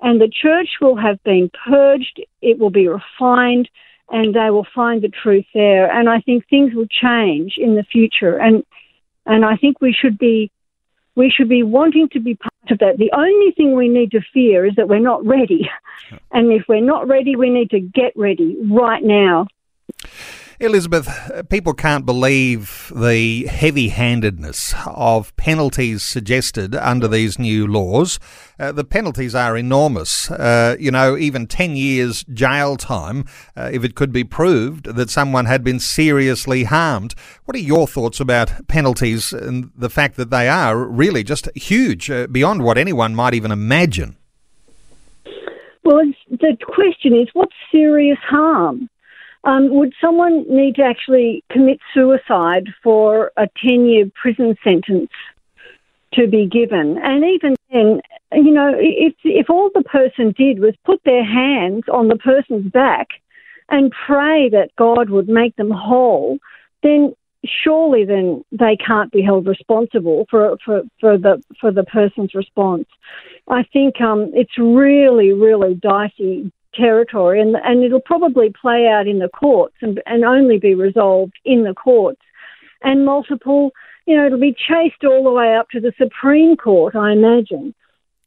and 0.00 0.20
the 0.20 0.30
church 0.30 0.68
will 0.80 0.96
have 0.96 1.22
been 1.24 1.50
purged, 1.68 2.22
it 2.40 2.58
will 2.58 2.70
be 2.70 2.88
refined, 2.88 3.68
and 4.10 4.34
they 4.34 4.50
will 4.50 4.66
find 4.74 5.02
the 5.02 5.08
truth 5.08 5.46
there. 5.54 5.90
And 5.90 6.08
I 6.08 6.20
think 6.20 6.48
things 6.48 6.74
will 6.74 6.86
change 6.86 7.54
in 7.58 7.74
the 7.74 7.82
future. 7.82 8.38
And 8.38 8.64
and 9.26 9.44
I 9.44 9.56
think 9.56 9.80
we 9.80 9.92
should 9.92 10.18
be 10.18 10.50
we 11.14 11.30
should 11.30 11.48
be 11.48 11.62
wanting 11.64 12.08
to 12.10 12.20
be 12.20 12.36
part 12.36 12.70
of 12.70 12.78
that. 12.78 12.96
The 12.96 13.10
only 13.12 13.52
thing 13.52 13.74
we 13.74 13.88
need 13.88 14.12
to 14.12 14.20
fear 14.32 14.64
is 14.64 14.76
that 14.76 14.88
we're 14.88 15.00
not 15.00 15.26
ready. 15.26 15.68
And 16.30 16.52
if 16.52 16.62
we're 16.68 16.80
not 16.80 17.08
ready, 17.08 17.36
we 17.36 17.50
need 17.50 17.70
to 17.70 17.80
get 17.80 18.16
ready 18.16 18.56
right 18.70 19.02
now. 19.02 19.48
Elizabeth, 20.60 21.08
people 21.48 21.72
can't 21.72 22.04
believe 22.04 22.92
the 22.92 23.46
heavy 23.46 23.90
handedness 23.90 24.74
of 24.86 25.36
penalties 25.36 26.02
suggested 26.02 26.74
under 26.74 27.06
these 27.06 27.38
new 27.38 27.64
laws. 27.64 28.18
Uh, 28.58 28.72
the 28.72 28.82
penalties 28.82 29.36
are 29.36 29.56
enormous. 29.56 30.28
Uh, 30.32 30.74
you 30.80 30.90
know, 30.90 31.16
even 31.16 31.46
10 31.46 31.76
years 31.76 32.24
jail 32.24 32.76
time 32.76 33.24
uh, 33.56 33.70
if 33.72 33.84
it 33.84 33.94
could 33.94 34.10
be 34.10 34.24
proved 34.24 34.86
that 34.86 35.10
someone 35.10 35.44
had 35.44 35.62
been 35.62 35.78
seriously 35.78 36.64
harmed. 36.64 37.14
What 37.44 37.54
are 37.54 37.60
your 37.60 37.86
thoughts 37.86 38.18
about 38.18 38.66
penalties 38.66 39.32
and 39.32 39.70
the 39.76 39.90
fact 39.90 40.16
that 40.16 40.30
they 40.30 40.48
are 40.48 40.76
really 40.76 41.22
just 41.22 41.48
huge, 41.54 42.10
uh, 42.10 42.26
beyond 42.26 42.64
what 42.64 42.78
anyone 42.78 43.14
might 43.14 43.34
even 43.34 43.52
imagine? 43.52 44.16
Well, 45.84 46.02
the 46.28 46.56
question 46.66 47.14
is 47.14 47.28
what's 47.32 47.54
serious 47.70 48.18
harm? 48.28 48.90
Um, 49.44 49.74
would 49.74 49.94
someone 50.00 50.44
need 50.48 50.76
to 50.76 50.82
actually 50.82 51.44
commit 51.50 51.78
suicide 51.94 52.68
for 52.82 53.32
a 53.36 53.48
10 53.64 53.86
year 53.86 54.10
prison 54.20 54.56
sentence 54.64 55.10
to 56.14 56.26
be 56.26 56.46
given? 56.46 56.98
And 57.02 57.24
even 57.24 57.56
then, 57.72 58.00
you 58.32 58.52
know, 58.52 58.72
if, 58.76 59.14
if 59.24 59.48
all 59.48 59.70
the 59.74 59.84
person 59.84 60.34
did 60.36 60.58
was 60.58 60.74
put 60.84 61.00
their 61.04 61.24
hands 61.24 61.84
on 61.92 62.08
the 62.08 62.16
person's 62.16 62.70
back 62.72 63.08
and 63.68 63.92
pray 64.06 64.48
that 64.50 64.70
God 64.76 65.10
would 65.10 65.28
make 65.28 65.54
them 65.56 65.70
whole, 65.70 66.38
then 66.82 67.14
surely 67.44 68.04
then 68.04 68.44
they 68.50 68.76
can't 68.76 69.12
be 69.12 69.22
held 69.22 69.46
responsible 69.46 70.26
for, 70.30 70.56
for, 70.64 70.82
for 71.00 71.16
the 71.16 71.42
for 71.60 71.70
the 71.70 71.84
person's 71.84 72.34
response. 72.34 72.86
I 73.48 73.62
think 73.72 74.00
um, 74.00 74.30
it's 74.34 74.58
really, 74.58 75.32
really 75.32 75.74
dicey 75.74 76.52
territory, 76.78 77.40
and 77.40 77.56
and 77.56 77.82
it'll 77.82 78.00
probably 78.00 78.52
play 78.60 78.86
out 78.86 79.06
in 79.06 79.18
the 79.18 79.28
courts 79.28 79.76
and 79.82 80.00
and 80.06 80.24
only 80.24 80.58
be 80.58 80.74
resolved 80.74 81.34
in 81.44 81.64
the 81.64 81.74
courts, 81.74 82.22
and 82.82 83.04
multiple. 83.04 83.72
You 84.06 84.16
know, 84.16 84.24
it'll 84.24 84.40
be 84.40 84.56
chased 84.56 85.04
all 85.04 85.22
the 85.22 85.30
way 85.30 85.54
up 85.54 85.68
to 85.70 85.80
the 85.80 85.92
Supreme 85.98 86.56
Court, 86.56 86.96
I 86.96 87.12
imagine. 87.12 87.74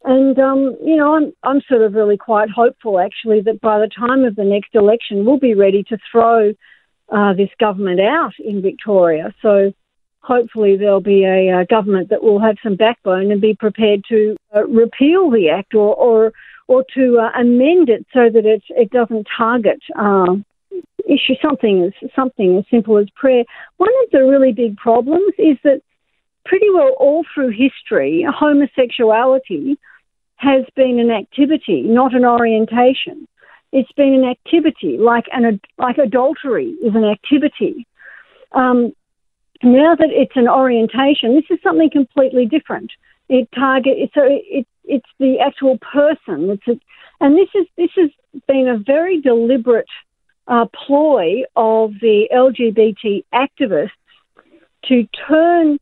And 0.03 0.37
um, 0.39 0.77
you 0.83 0.95
know, 0.95 1.15
I'm 1.15 1.33
I'm 1.43 1.61
sort 1.67 1.81
of 1.81 1.93
really 1.93 2.17
quite 2.17 2.49
hopeful 2.49 2.99
actually 2.99 3.41
that 3.41 3.61
by 3.61 3.79
the 3.79 3.89
time 3.89 4.23
of 4.23 4.35
the 4.35 4.43
next 4.43 4.75
election, 4.75 5.25
we'll 5.25 5.39
be 5.39 5.55
ready 5.55 5.83
to 5.89 5.97
throw 6.11 6.53
uh, 7.11 7.33
this 7.33 7.49
government 7.59 7.99
out 7.99 8.33
in 8.39 8.61
Victoria. 8.61 9.33
So 9.41 9.73
hopefully 10.21 10.77
there'll 10.77 11.01
be 11.01 11.25
a, 11.25 11.61
a, 11.61 11.65
government 11.65 12.09
that 12.09 12.23
will 12.23 12.39
have 12.39 12.55
some 12.63 12.75
backbone 12.75 13.31
and 13.31 13.41
be 13.41 13.55
prepared 13.55 14.01
to 14.09 14.35
uh, 14.55 14.63
repeal 14.65 15.29
the 15.29 15.49
act 15.49 15.73
or, 15.73 15.95
or 15.95 16.31
or 16.71 16.85
to 16.95 17.19
uh, 17.19 17.37
amend 17.37 17.89
it 17.89 18.05
so 18.13 18.29
that 18.29 18.45
it, 18.45 18.63
it 18.69 18.89
doesn't 18.91 19.27
target 19.37 19.81
uh, 19.99 20.35
issue 21.05 21.35
something 21.41 21.83
as 21.83 22.11
something 22.15 22.59
as 22.59 22.63
simple 22.71 22.97
as 22.97 23.07
prayer. 23.13 23.43
One 23.75 23.91
of 24.03 24.11
the 24.11 24.19
really 24.19 24.53
big 24.53 24.77
problems 24.77 25.33
is 25.37 25.57
that 25.65 25.81
pretty 26.45 26.69
well 26.73 26.95
all 26.97 27.25
through 27.33 27.49
history, 27.49 28.25
homosexuality 28.25 29.77
has 30.37 30.63
been 30.73 30.97
an 30.97 31.11
activity, 31.11 31.81
not 31.81 32.15
an 32.15 32.23
orientation. 32.23 33.27
It's 33.73 33.91
been 33.91 34.13
an 34.13 34.23
activity, 34.23 34.97
like 34.97 35.25
an 35.33 35.59
like 35.77 35.97
adultery 35.97 36.69
is 36.81 36.95
an 36.95 37.03
activity. 37.03 37.85
Um, 38.53 38.93
now 39.61 39.95
that 39.95 40.09
it's 40.09 40.37
an 40.37 40.47
orientation, 40.47 41.35
this 41.35 41.49
is 41.49 41.59
something 41.61 41.89
completely 41.89 42.45
different. 42.45 42.91
It 43.27 43.49
target 43.53 44.09
so 44.13 44.21
it 44.25 44.65
it's 44.83 45.07
the 45.19 45.39
actual 45.39 45.77
person. 45.77 46.49
It's 46.51 46.67
a, 46.67 46.79
and 47.23 47.37
this 47.37 47.49
is 47.55 47.67
this 47.77 47.91
has 47.95 48.09
been 48.47 48.67
a 48.67 48.77
very 48.77 49.21
deliberate 49.21 49.87
uh, 50.47 50.65
ploy 50.85 51.43
of 51.55 51.93
the 52.01 52.27
LGBT 52.33 53.23
activists 53.33 53.91
to 54.85 55.07
turn 55.27 55.77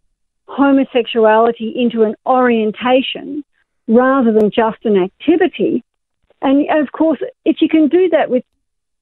homosexuality 0.47 1.73
into 1.75 2.03
an 2.03 2.15
orientation 2.25 3.43
rather 3.87 4.31
than 4.31 4.51
just 4.51 4.77
an 4.83 4.97
activity. 4.97 5.83
And 6.41 6.67
of 6.69 6.91
course, 6.91 7.19
if 7.45 7.57
you 7.61 7.69
can 7.69 7.87
do 7.87 8.09
that 8.09 8.29
with 8.29 8.43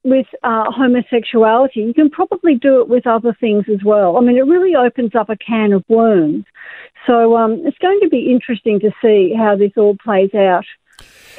with 0.04 0.28
uh, 0.44 0.72
homosexuality, 0.72 1.82
you 1.82 1.94
can 1.94 2.10
probably 2.10 2.56
do 2.56 2.82
it 2.82 2.88
with 2.88 3.06
other 3.06 3.36
things 3.40 3.66
as 3.72 3.84
well. 3.84 4.18
I 4.18 4.22
mean, 4.22 4.38
it 4.38 4.42
really 4.42 4.76
opens 4.76 5.16
up 5.16 5.30
a 5.30 5.36
can 5.36 5.74
of 5.74 5.84
worms. 5.90 6.46
So 7.06 7.36
um, 7.36 7.62
it's 7.66 7.78
going 7.80 8.00
to 8.02 8.10
be 8.10 8.32
interesting 8.32 8.80
to 8.82 8.92
see 9.02 9.34
how 9.38 9.56
this 9.56 9.72
all 9.78 9.96
plays 10.04 10.34
out. 10.34 10.66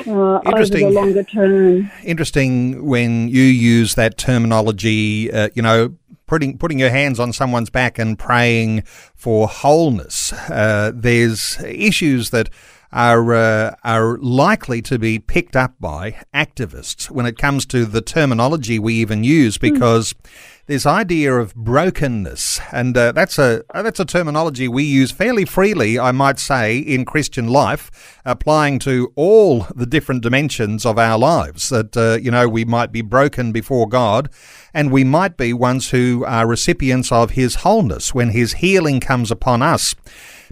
Uh, 0.06 0.38
over 0.46 0.64
the 0.64 0.88
longer 0.90 1.24
term. 1.24 1.90
Interesting 2.04 2.86
when 2.86 3.28
you 3.28 3.42
use 3.42 3.96
that 3.96 4.16
terminology, 4.16 5.32
uh, 5.32 5.48
you 5.54 5.62
know, 5.62 5.96
putting 6.28 6.56
putting 6.56 6.78
your 6.78 6.90
hands 6.90 7.18
on 7.18 7.32
someone's 7.32 7.70
back 7.70 7.98
and 7.98 8.16
praying 8.16 8.82
for 9.16 9.48
wholeness. 9.48 10.32
Uh, 10.48 10.92
there's 10.94 11.60
issues 11.64 12.30
that 12.30 12.48
are 12.92 13.34
uh, 13.34 13.74
are 13.84 14.16
likely 14.18 14.80
to 14.82 14.98
be 14.98 15.18
picked 15.18 15.54
up 15.54 15.74
by 15.78 16.16
activists 16.32 17.10
when 17.10 17.26
it 17.26 17.36
comes 17.36 17.66
to 17.66 17.84
the 17.84 18.00
terminology 18.00 18.78
we 18.78 18.94
even 18.94 19.22
use 19.22 19.56
hmm. 19.56 19.72
because 19.72 20.14
mm. 20.14 20.30
this 20.66 20.86
idea 20.86 21.34
of 21.34 21.54
brokenness 21.54 22.60
and 22.72 22.96
uh, 22.96 23.12
that's 23.12 23.38
a 23.38 23.62
uh, 23.74 23.82
that's 23.82 24.00
a 24.00 24.06
terminology 24.06 24.68
we 24.68 24.84
use 24.84 25.10
fairly 25.10 25.44
freely 25.44 25.98
I 25.98 26.12
might 26.12 26.38
say 26.38 26.78
in 26.78 27.04
Christian 27.04 27.48
life 27.48 28.20
applying 28.24 28.78
to 28.80 29.12
all 29.16 29.66
the 29.74 29.86
different 29.86 30.22
dimensions 30.22 30.86
of 30.86 30.98
our 30.98 31.18
lives 31.18 31.68
that 31.68 31.94
uh, 31.94 32.18
you 32.22 32.30
know 32.30 32.48
we 32.48 32.64
might 32.64 32.90
be 32.90 33.02
broken 33.02 33.52
before 33.52 33.86
God 33.86 34.30
and 34.72 34.90
we 34.90 35.04
might 35.04 35.36
be 35.36 35.52
ones 35.52 35.90
who 35.90 36.24
are 36.26 36.46
recipients 36.46 37.12
of 37.12 37.30
his 37.30 37.56
wholeness 37.56 38.14
when 38.14 38.30
his 38.30 38.54
healing 38.54 38.98
comes 38.98 39.30
upon 39.30 39.60
us 39.60 39.94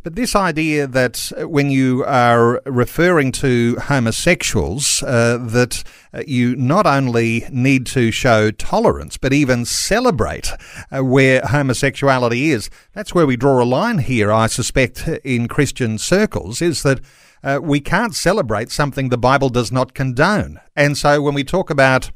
but 0.03 0.15
this 0.15 0.35
idea 0.35 0.87
that 0.87 1.33
when 1.39 1.71
you 1.71 2.05
are 2.05 2.63
referring 2.65 3.33
to 3.33 3.77
homosexuals, 3.77 5.03
uh, 5.03 5.39
that 5.39 5.83
uh, 6.13 6.23
you 6.27 6.57
not 6.57 6.87
only 6.87 7.45
need 7.51 7.87
to 7.87 8.11
show 8.11 8.51
tolerance, 8.51 9.17
but 9.17 9.33
even 9.33 9.65
celebrate 9.65 10.53
uh, 10.91 11.05
where 11.05 11.41
homosexuality 11.43 12.51
is. 12.51 12.71
That's 12.93 13.15
where 13.15 13.27
we 13.27 13.37
draw 13.37 13.63
a 13.63 13.65
line 13.65 13.99
here, 13.99 14.33
I 14.33 14.47
suspect, 14.47 15.09
in 15.25 15.49
Christian 15.49 15.99
circles, 15.99 16.63
is 16.63 16.83
that. 16.83 17.01
Uh, 17.45 17.61
we 17.63 17.79
can't 17.79 18.15
celebrate 18.15 18.73
something 18.73 19.09
the 19.09 19.19
Bible 19.19 19.51
does 19.51 19.71
not 19.71 19.95
condone. 19.95 20.59
And 20.75 20.97
so 20.97 21.23
when 21.23 21.35
we 21.35 21.45
talk 21.45 21.71
about 21.71 22.11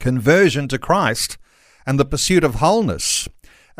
conversion 0.00 0.66
to 0.68 0.78
Christ 0.78 1.38
and 1.86 2.00
the 2.00 2.04
pursuit 2.04 2.42
of 2.42 2.56
wholeness, 2.56 3.26
uh, 3.26 3.30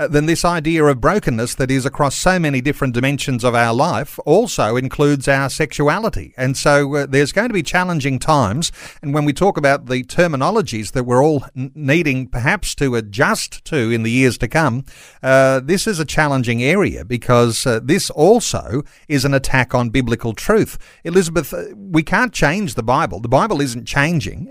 then 0.07 0.27
this 0.27 0.45
idea 0.45 0.85
of 0.85 1.01
brokenness 1.01 1.57
that 1.57 1.73
is 1.73 1.85
across 1.85 2.17
so 2.17 2.39
many 2.39 2.61
different 2.61 2.95
dimensions 2.95 3.43
of 3.43 3.55
our 3.55 3.75
life 3.75 4.19
also 4.25 4.77
includes 4.77 5.27
our 5.27 5.51
sexuality. 5.51 6.33
And 6.37 6.57
so 6.57 6.95
uh, 6.95 7.07
there's 7.07 7.33
going 7.33 7.49
to 7.49 7.55
be 7.55 7.65
challenging 7.65 8.21
times. 8.21 8.71
And 9.03 9.13
when 9.13 9.25
we 9.25 9.33
talk 9.33 9.57
about 9.57 9.87
the 9.87 10.05
terminologies 10.05 10.93
that 10.93 11.03
we're 11.05 11.25
all 11.25 11.45
n- 11.57 11.73
needing 11.75 12.29
perhaps 12.29 12.77
to 12.77 12.95
adjust 12.95 13.65
to 13.65 13.91
in 13.91 14.05
the 14.05 14.11
years 14.11 14.39
to 14.39 14.47
come, 14.47 14.85
uh, 15.21 15.61
this 15.61 15.89
is 15.89 15.99
a 15.99 16.05
challenging 16.05 16.63
area 16.63 17.05
because 17.05 17.67
uh, 17.67 17.81
this 17.83 18.09
also 18.11 18.85
is 19.09 19.25
an 19.25 19.35
attack 19.35 19.75
on 19.75 19.91
biblical 19.91 20.33
truth. 20.33 20.79
Elizabeth, 21.03 21.53
uh, 21.53 21.65
we 21.77 22.05
can't 22.05 22.33
change 22.33 22.75
the 22.75 22.85
Bible. 22.85 23.19
The 23.19 23.29
Bible 23.29 23.61
isn't 23.61 23.87
changing. 23.87 24.49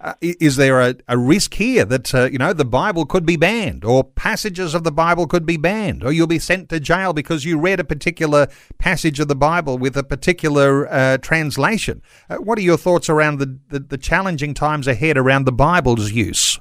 Uh, 0.00 0.14
is 0.20 0.54
there 0.54 0.80
a, 0.80 0.94
a, 1.08 1.18
risk 1.18 1.54
here 1.54 1.84
that 1.84 2.14
uh, 2.14 2.26
you 2.26 2.38
know 2.38 2.52
the 2.52 2.64
Bible 2.64 3.04
could 3.04 3.26
be 3.26 3.36
banned, 3.36 3.84
or 3.84 4.04
passages 4.04 4.72
of 4.72 4.84
the 4.84 4.92
Bible 4.92 5.26
could 5.26 5.44
be 5.44 5.56
banned, 5.56 6.04
or 6.04 6.12
you'll 6.12 6.28
be 6.28 6.38
sent 6.38 6.68
to 6.68 6.78
jail 6.78 7.12
because 7.12 7.44
you 7.44 7.58
read 7.58 7.80
a 7.80 7.84
particular 7.84 8.46
passage 8.78 9.18
of 9.18 9.26
the 9.26 9.34
Bible 9.34 9.76
with 9.76 9.96
a 9.96 10.04
particular 10.04 10.86
uh, 10.88 11.18
translation? 11.18 12.00
Uh, 12.30 12.36
what 12.36 12.58
are 12.58 12.62
your 12.62 12.76
thoughts 12.76 13.08
around 13.08 13.40
the, 13.40 13.58
the, 13.70 13.80
the 13.80 13.98
challenging 13.98 14.54
times 14.54 14.86
ahead 14.86 15.18
around 15.18 15.46
the 15.46 15.52
Bible's 15.52 16.12
use? 16.12 16.60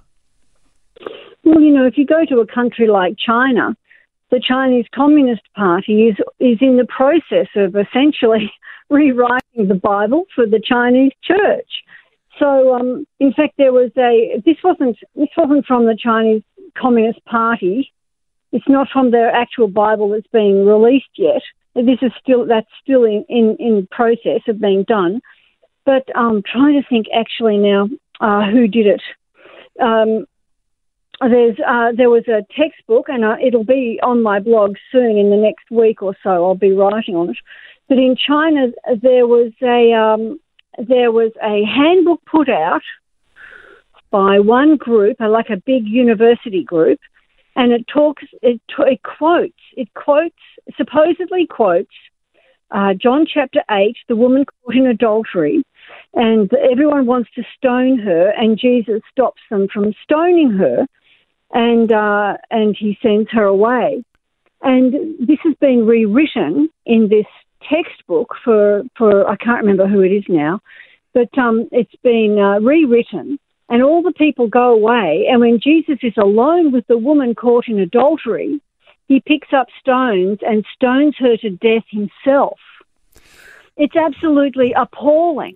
Well, 1.44 1.62
you 1.62 1.72
know, 1.72 1.86
if 1.86 1.96
you 1.96 2.08
go 2.08 2.26
to 2.26 2.40
a 2.40 2.48
country 2.48 2.88
like 2.88 3.18
China, 3.24 3.78
the 4.32 4.42
Chinese 4.46 4.86
Communist 4.94 5.44
Party 5.56 6.08
is 6.08 6.16
is 6.40 6.58
in 6.60 6.78
the 6.78 6.88
process 6.88 7.48
of 7.56 7.76
essentially 7.76 8.52
rewriting 8.90 9.68
the 9.68 9.80
Bible 9.82 10.26
for 10.34 10.48
the 10.48 10.60
Chinese 10.60 11.14
Church. 11.24 11.70
So, 12.40 12.76
um, 12.76 13.08
in 13.20 13.34
fact, 13.34 13.56
there 13.58 13.74
was 13.74 13.92
a. 13.98 14.42
This 14.46 14.58
wasn't. 14.64 14.98
This 15.16 15.30
wasn't 15.36 15.66
from 15.66 15.86
the 15.86 15.98
Chinese 15.98 16.44
Communist 16.78 17.24
Party. 17.26 17.92
It's 18.52 18.68
not 18.68 18.88
from 18.92 19.12
their 19.12 19.30
actual 19.30 19.68
Bible 19.68 20.10
that's 20.10 20.28
being 20.32 20.66
released 20.66 21.18
yet. 21.18 21.42
This 21.76 22.00
is 22.02 22.12
still. 22.22 22.46
That's 22.46 22.70
still 22.82 23.04
in 23.06 23.26
in, 23.30 23.58
in 23.60 23.88
process 23.90 24.42
of 24.48 24.62
being 24.62 24.84
done. 24.84 25.22
But 25.86 26.04
I'm 26.16 26.44
trying 26.44 26.82
to 26.82 26.88
think 26.88 27.08
actually 27.14 27.58
now 27.58 27.90
uh, 28.20 28.50
who 28.52 28.68
did 28.68 28.88
it. 28.88 29.02
Um, 29.82 30.26
there's 31.22 31.58
uh, 31.66 31.94
there 31.96 32.10
was 32.10 32.28
a 32.28 32.46
textbook, 32.56 33.10
and 33.10 33.26
uh, 33.26 33.38
it'll 33.44 33.64
be 33.64 34.00
on 34.04 34.22
my 34.22 34.40
blog 34.40 34.76
soon 34.92 35.18
in 35.18 35.32
the 35.32 35.38
next 35.38 35.72
week 35.72 36.04
or 36.04 36.16
so. 36.22 36.30
I'll 36.30 36.56
be 36.56 36.74
writing 36.74 37.16
on 37.16 37.32
it. 37.32 37.38
But 37.90 37.98
in 37.98 38.16
China, 38.16 38.68
there 39.02 39.26
was 39.26 39.54
a 39.64 39.94
um, 39.94 40.40
there 40.78 41.12
was 41.12 41.32
a 41.42 41.64
handbook 41.66 42.24
put 42.26 42.50
out 42.50 42.84
by 44.10 44.40
one 44.40 44.78
group, 44.78 45.18
like 45.20 45.50
a 45.50 45.58
big 45.58 45.86
university 45.86 46.64
group, 46.64 47.00
and 47.56 47.72
it 47.72 47.86
talks, 47.88 48.24
it, 48.42 48.62
it 48.80 49.02
quotes, 49.04 49.58
it 49.76 49.94
quotes, 49.94 50.36
supposedly 50.78 51.48
quotes 51.48 51.92
uh, 52.72 52.94
John 52.94 53.26
chapter 53.32 53.62
8, 53.72 53.96
the 54.08 54.16
woman 54.16 54.46
caught 54.46 54.76
in 54.76 54.88
adultery, 54.88 55.64
and 56.14 56.52
everyone 56.72 57.06
wants 57.06 57.30
to 57.36 57.44
stone 57.58 57.98
her, 58.00 58.30
and 58.30 58.60
Jesus 58.60 59.02
stops 59.12 59.42
them 59.50 59.68
from 59.72 59.94
stoning 60.04 60.52
her, 60.52 60.86
and, 61.54 61.92
uh, 61.92 62.38
and 62.52 62.76
he 62.78 62.98
sends 63.02 63.30
her 63.32 63.46
away. 63.46 64.04
And 64.62 64.94
this 65.20 65.38
has 65.44 65.56
been 65.62 65.86
rewritten 65.86 66.70
in 66.86 67.08
this 67.10 67.26
textbook 67.70 68.36
for, 68.44 68.84
for 68.98 69.28
I 69.28 69.36
can't 69.36 69.62
remember 69.62 69.88
who 69.88 70.02
it 70.02 70.10
is 70.10 70.26
now, 70.28 70.62
but 71.14 71.36
um, 71.38 71.68
it's 71.72 71.96
been 72.04 72.38
uh, 72.40 72.60
rewritten, 72.60 73.40
and 73.70 73.84
all 73.84 74.02
the 74.02 74.14
people 74.14 74.48
go 74.48 74.74
away. 74.74 75.28
And 75.30 75.42
when 75.42 75.60
Jesus 75.60 76.00
is 76.02 76.14
alone 76.18 76.72
with 76.72 76.88
the 76.88 76.98
woman 76.98 77.36
caught 77.36 77.68
in 77.68 77.80
adultery, 77.80 78.62
he 79.08 79.22
picks 79.22 79.54
up 79.54 79.68
stones 79.80 80.40
and 80.46 80.66
stones 80.76 81.16
her 81.20 81.38
to 81.38 81.50
death 81.50 81.86
himself. 81.90 82.60
It's 83.78 83.96
absolutely 83.96 84.74
appalling. 84.74 85.56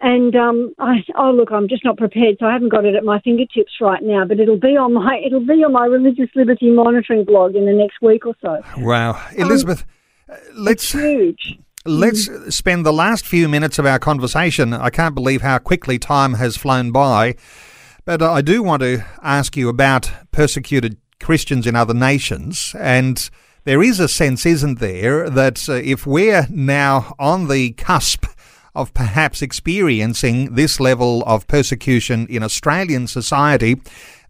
And 0.00 0.36
um, 0.36 0.74
I, 0.78 1.04
oh 1.16 1.30
look, 1.30 1.50
I'm 1.50 1.68
just 1.68 1.84
not 1.84 1.96
prepared, 1.96 2.36
so 2.38 2.46
I 2.46 2.52
haven't 2.52 2.68
got 2.68 2.84
it 2.84 2.94
at 2.94 3.04
my 3.04 3.20
fingertips 3.20 3.72
right 3.80 4.02
now. 4.02 4.24
But 4.24 4.38
it'll 4.38 4.58
be 4.58 4.76
on 4.76 4.92
my 4.92 5.20
it'll 5.24 5.46
be 5.46 5.64
on 5.64 5.72
my 5.72 5.86
religious 5.86 6.28
liberty 6.34 6.70
monitoring 6.70 7.24
blog 7.24 7.56
in 7.56 7.66
the 7.66 7.72
next 7.72 8.00
week 8.02 8.26
or 8.26 8.34
so. 8.40 8.62
Wow, 8.78 9.20
Elizabeth, 9.34 9.82
um, 9.82 9.88
let's 10.54 10.92
huge. 10.92 11.58
Let's 11.84 12.28
spend 12.54 12.86
the 12.86 12.92
last 12.92 13.26
few 13.26 13.48
minutes 13.48 13.78
of 13.78 13.86
our 13.86 13.98
conversation. 13.98 14.72
I 14.72 14.90
can't 14.90 15.16
believe 15.16 15.42
how 15.42 15.58
quickly 15.58 15.98
time 15.98 16.34
has 16.34 16.56
flown 16.56 16.92
by, 16.92 17.34
but 18.04 18.22
I 18.22 18.40
do 18.40 18.62
want 18.62 18.82
to 18.82 19.04
ask 19.20 19.56
you 19.56 19.68
about 19.68 20.12
persecuted 20.30 20.96
Christians 21.18 21.66
in 21.66 21.74
other 21.74 21.94
nations. 21.94 22.74
And 22.78 23.28
there 23.64 23.82
is 23.82 23.98
a 23.98 24.08
sense, 24.08 24.46
isn't 24.46 24.78
there, 24.78 25.28
that 25.28 25.68
uh, 25.68 25.74
if 25.74 26.06
we're 26.06 26.46
now 26.50 27.14
on 27.18 27.48
the 27.48 27.72
cusp 27.72 28.26
of 28.74 28.94
perhaps 28.94 29.42
experiencing 29.42 30.54
this 30.54 30.80
level 30.80 31.22
of 31.26 31.46
persecution 31.46 32.26
in 32.28 32.42
Australian 32.42 33.06
society, 33.06 33.80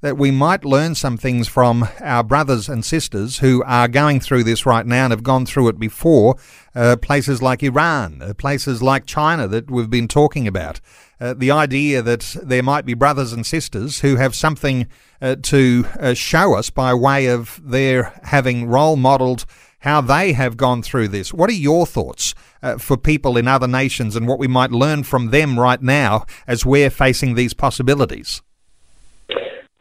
that 0.03 0.19
we 0.19 0.31
might 0.31 0.65
learn 0.65 0.95
some 0.95 1.17
things 1.17 1.49
from 1.49 1.89
our 2.01 2.23
brothers 2.23 2.69
and 2.69 2.85
sisters 2.85 3.39
who 3.39 3.63
are 3.65 3.89
going 3.89 4.21
through 4.21 4.45
this 4.45 4.67
right 4.67 4.85
now 4.85 5.05
and 5.05 5.13
have 5.13 5.23
gone 5.23 5.47
through 5.47 5.69
it 5.69 5.79
before. 5.79 6.37
Uh, 6.75 6.97
places 6.97 7.41
like 7.41 7.63
Iran, 7.63 8.21
uh, 8.21 8.35
places 8.35 8.83
like 8.83 9.07
China 9.07 9.47
that 9.47 9.71
we've 9.71 9.91
been 9.91 10.09
talking 10.09 10.49
about. 10.49 10.81
Uh, 11.21 11.35
the 11.35 11.51
idea 11.51 12.03
that 12.03 12.37
there 12.43 12.63
might 12.63 12.85
be 12.85 12.95
brothers 12.95 13.33
and 13.33 13.47
sisters 13.47 14.01
who 14.01 14.17
have 14.17 14.35
something 14.35 14.89
uh, 15.21 15.37
to 15.43 15.87
uh, 16.01 16.15
show 16.15 16.55
us 16.55 16.69
by 16.69 16.93
way 16.93 17.27
of 17.27 17.61
their 17.63 18.13
having 18.25 18.67
role 18.67 18.97
modelled 18.97 19.47
how 19.81 20.01
they 20.01 20.33
have 20.33 20.57
gone 20.57 20.83
through 20.83 21.09
this. 21.09 21.33
What 21.33 21.51
are 21.51 21.55
your 21.55 21.87
thoughts 21.87 22.35
uh, 22.63 22.79
for 22.79 22.97
people 22.97 23.37
in 23.37 23.47
other 23.47 23.69
nations 23.69 24.17
and 24.17 24.27
what 24.27 24.39
we 24.39 24.49
might 24.49 24.71
learn 24.71 25.03
from 25.05 25.31
them 25.31 25.61
right 25.61 25.83
now 25.83 26.25
as 26.47 26.67
we're 26.67 26.91
facing 26.91 27.35
these 27.35 27.55
possibilities? 27.55 28.43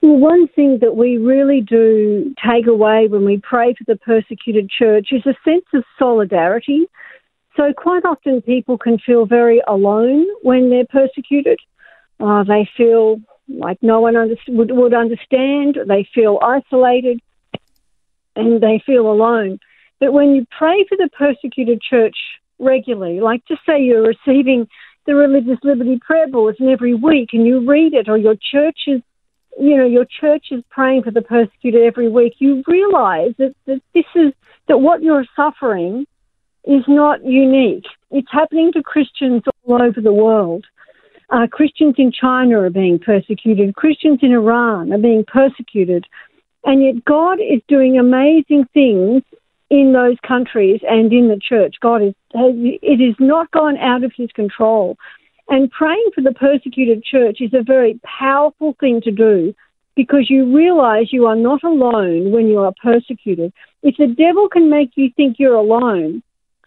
Well, 0.01 0.17
one 0.17 0.47
thing 0.47 0.79
that 0.81 0.95
we 0.95 1.17
really 1.17 1.61
do 1.61 2.33
take 2.43 2.67
away 2.67 3.07
when 3.07 3.25
we 3.25 3.37
pray 3.37 3.73
for 3.75 3.83
the 3.85 3.97
persecuted 3.97 4.69
church 4.69 5.09
is 5.11 5.25
a 5.25 5.35
sense 5.45 5.65
of 5.73 5.83
solidarity 5.99 6.87
So 7.57 7.73
quite 7.75 8.05
often 8.05 8.41
people 8.41 8.77
can 8.77 8.97
feel 8.99 9.25
very 9.25 9.61
alone 9.67 10.25
when 10.41 10.69
they're 10.69 10.85
persecuted. 10.85 11.59
Uh, 12.19 12.43
they 12.43 12.69
feel 12.77 13.19
like 13.47 13.77
no 13.81 13.99
one 13.99 14.15
under- 14.15 14.35
would, 14.47 14.71
would 14.71 14.93
understand. 14.93 15.77
They 15.87 16.07
feel 16.15 16.39
isolated 16.41 17.19
and 18.35 18.61
they 18.61 18.81
feel 18.85 19.11
alone. 19.11 19.59
But 19.99 20.13
when 20.13 20.33
you 20.33 20.45
pray 20.57 20.85
for 20.87 20.97
the 20.97 21.09
persecuted 21.17 21.81
church 21.81 22.15
regularly, 22.59 23.19
like 23.19 23.43
just 23.47 23.61
say 23.65 23.81
you're 23.81 24.07
receiving 24.07 24.67
the 25.05 25.15
Religious 25.15 25.59
Liberty 25.63 25.99
Prayer 25.99 26.27
Bulletin 26.27 26.69
every 26.69 26.93
week 26.93 27.29
and 27.33 27.45
you 27.45 27.69
read 27.69 27.93
it, 27.93 28.07
or 28.07 28.17
your 28.17 28.35
church 28.35 28.79
is, 28.87 29.01
you 29.59 29.77
know, 29.77 29.85
your 29.85 30.05
church 30.05 30.47
is 30.51 30.63
praying 30.69 31.03
for 31.03 31.11
the 31.11 31.21
persecuted 31.21 31.83
every 31.83 32.09
week, 32.09 32.35
you 32.39 32.63
realize 32.67 33.33
that, 33.37 33.53
that 33.65 33.81
this 33.93 34.05
is, 34.15 34.33
that 34.67 34.79
what 34.79 35.01
you're 35.01 35.25
suffering 35.35 36.05
is 36.65 36.83
not 36.87 37.23
unique. 37.25 37.85
It's 38.11 38.31
happening 38.31 38.71
to 38.73 38.83
Christians 38.83 39.43
all 39.65 39.81
over 39.81 39.99
the 40.01 40.13
world. 40.13 40.65
Uh, 41.29 41.47
Christians 41.47 41.95
in 41.97 42.11
China 42.11 42.59
are 42.59 42.69
being 42.69 42.99
persecuted. 42.99 43.75
Christians 43.75 44.19
in 44.21 44.31
Iran 44.31 44.91
are 44.91 44.97
being 44.97 45.23
persecuted. 45.25 46.05
And 46.65 46.83
yet 46.83 47.05
God 47.05 47.39
is 47.39 47.61
doing 47.67 47.97
amazing 47.97 48.65
things 48.73 49.23
in 49.69 49.93
those 49.93 50.17
countries 50.27 50.81
and 50.87 51.11
in 51.11 51.29
the 51.29 51.39
church. 51.39 51.75
God 51.81 52.03
is, 52.03 52.13
it 52.33 52.99
has 52.99 53.15
not 53.19 53.49
gone 53.51 53.77
out 53.77 54.03
of 54.03 54.11
his 54.15 54.29
control. 54.33 54.97
And 55.51 55.69
praying 55.69 56.11
for 56.15 56.21
the 56.21 56.31
persecuted 56.31 57.03
church 57.03 57.41
is 57.41 57.53
a 57.53 57.61
very 57.61 57.99
powerful 58.05 58.73
thing 58.79 59.01
to 59.01 59.11
do 59.11 59.53
because 59.97 60.29
you 60.29 60.55
realize 60.55 61.11
you 61.11 61.25
are 61.25 61.35
not 61.35 61.61
alone 61.63 62.31
when 62.31 62.47
you 62.47 62.59
are 62.59 62.73
persecuted. 62.81 63.51
If 63.83 63.97
the 63.97 64.07
devil 64.07 64.47
can 64.47 64.69
make 64.69 64.91
you 64.95 65.09
think 65.13 65.39
you're 65.39 65.55
alone, 65.55 66.23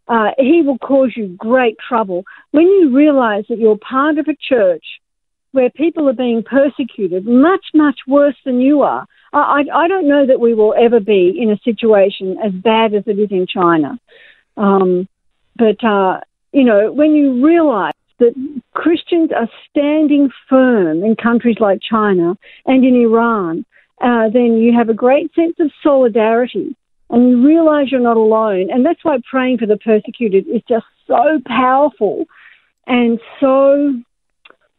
uh, 0.06 0.32
he 0.36 0.60
will 0.60 0.76
cause 0.76 1.12
you 1.16 1.28
great 1.28 1.78
trouble. 1.78 2.24
When 2.50 2.66
you 2.66 2.94
realize 2.94 3.44
that 3.48 3.58
you're 3.58 3.78
part 3.78 4.18
of 4.18 4.28
a 4.28 4.36
church 4.36 4.84
where 5.52 5.70
people 5.70 6.06
are 6.10 6.12
being 6.12 6.42
persecuted 6.42 7.24
much, 7.24 7.64
much 7.72 8.00
worse 8.06 8.36
than 8.44 8.60
you 8.60 8.82
are, 8.82 9.06
I, 9.32 9.64
I 9.74 9.88
don't 9.88 10.06
know 10.06 10.26
that 10.26 10.40
we 10.40 10.52
will 10.52 10.74
ever 10.78 11.00
be 11.00 11.34
in 11.40 11.50
a 11.50 11.58
situation 11.64 12.36
as 12.44 12.52
bad 12.52 12.92
as 12.92 13.04
it 13.06 13.18
is 13.18 13.30
in 13.30 13.46
China. 13.46 13.98
Um, 14.58 15.08
but, 15.56 15.82
uh, 15.82 16.20
you 16.52 16.64
know, 16.64 16.92
when 16.92 17.14
you 17.14 17.42
realize 17.42 17.94
that 18.18 18.34
Christians 18.74 19.30
are 19.36 19.48
standing 19.70 20.30
firm 20.48 21.02
in 21.02 21.16
countries 21.16 21.56
like 21.60 21.80
China 21.80 22.36
and 22.66 22.84
in 22.84 22.94
Iran, 22.94 23.64
uh, 24.00 24.28
then 24.32 24.58
you 24.58 24.72
have 24.76 24.88
a 24.88 24.94
great 24.94 25.34
sense 25.34 25.56
of 25.60 25.70
solidarity 25.82 26.76
and 27.10 27.30
you 27.30 27.46
realize 27.46 27.90
you're 27.90 28.00
not 28.00 28.16
alone. 28.16 28.70
And 28.70 28.84
that's 28.84 29.04
why 29.04 29.18
praying 29.30 29.58
for 29.58 29.66
the 29.66 29.76
persecuted 29.76 30.46
is 30.48 30.62
just 30.68 30.86
so 31.06 31.40
powerful 31.46 32.24
and 32.86 33.18
so 33.40 33.94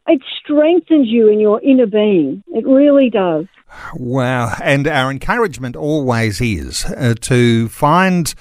it 0.08 0.22
strengthens 0.40 1.08
you 1.08 1.28
in 1.28 1.40
your 1.40 1.60
inner 1.62 1.86
being. 1.86 2.42
It 2.48 2.66
really 2.66 3.10
does. 3.10 3.46
Wow. 3.94 4.54
And 4.62 4.86
our 4.86 5.10
encouragement 5.10 5.76
always 5.76 6.40
is 6.40 6.84
uh, 6.84 7.14
to 7.22 7.68
find 7.68 8.32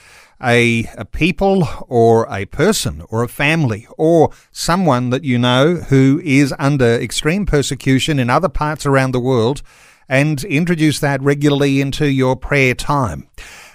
a, 0.41 0.85
a 0.97 1.05
people 1.05 1.67
or 1.87 2.27
a 2.31 2.45
person 2.45 3.03
or 3.09 3.23
a 3.23 3.27
family 3.27 3.87
or 3.97 4.31
someone 4.51 5.09
that 5.09 5.23
you 5.23 5.37
know 5.37 5.75
who 5.75 6.21
is 6.23 6.53
under 6.59 6.85
extreme 6.85 7.45
persecution 7.45 8.19
in 8.19 8.29
other 8.29 8.49
parts 8.49 8.85
around 8.85 9.11
the 9.11 9.19
world 9.19 9.61
and 10.07 10.43
introduce 10.43 10.99
that 10.99 11.21
regularly 11.21 11.81
into 11.81 12.07
your 12.07 12.35
prayer 12.35 12.75
time. 12.75 13.27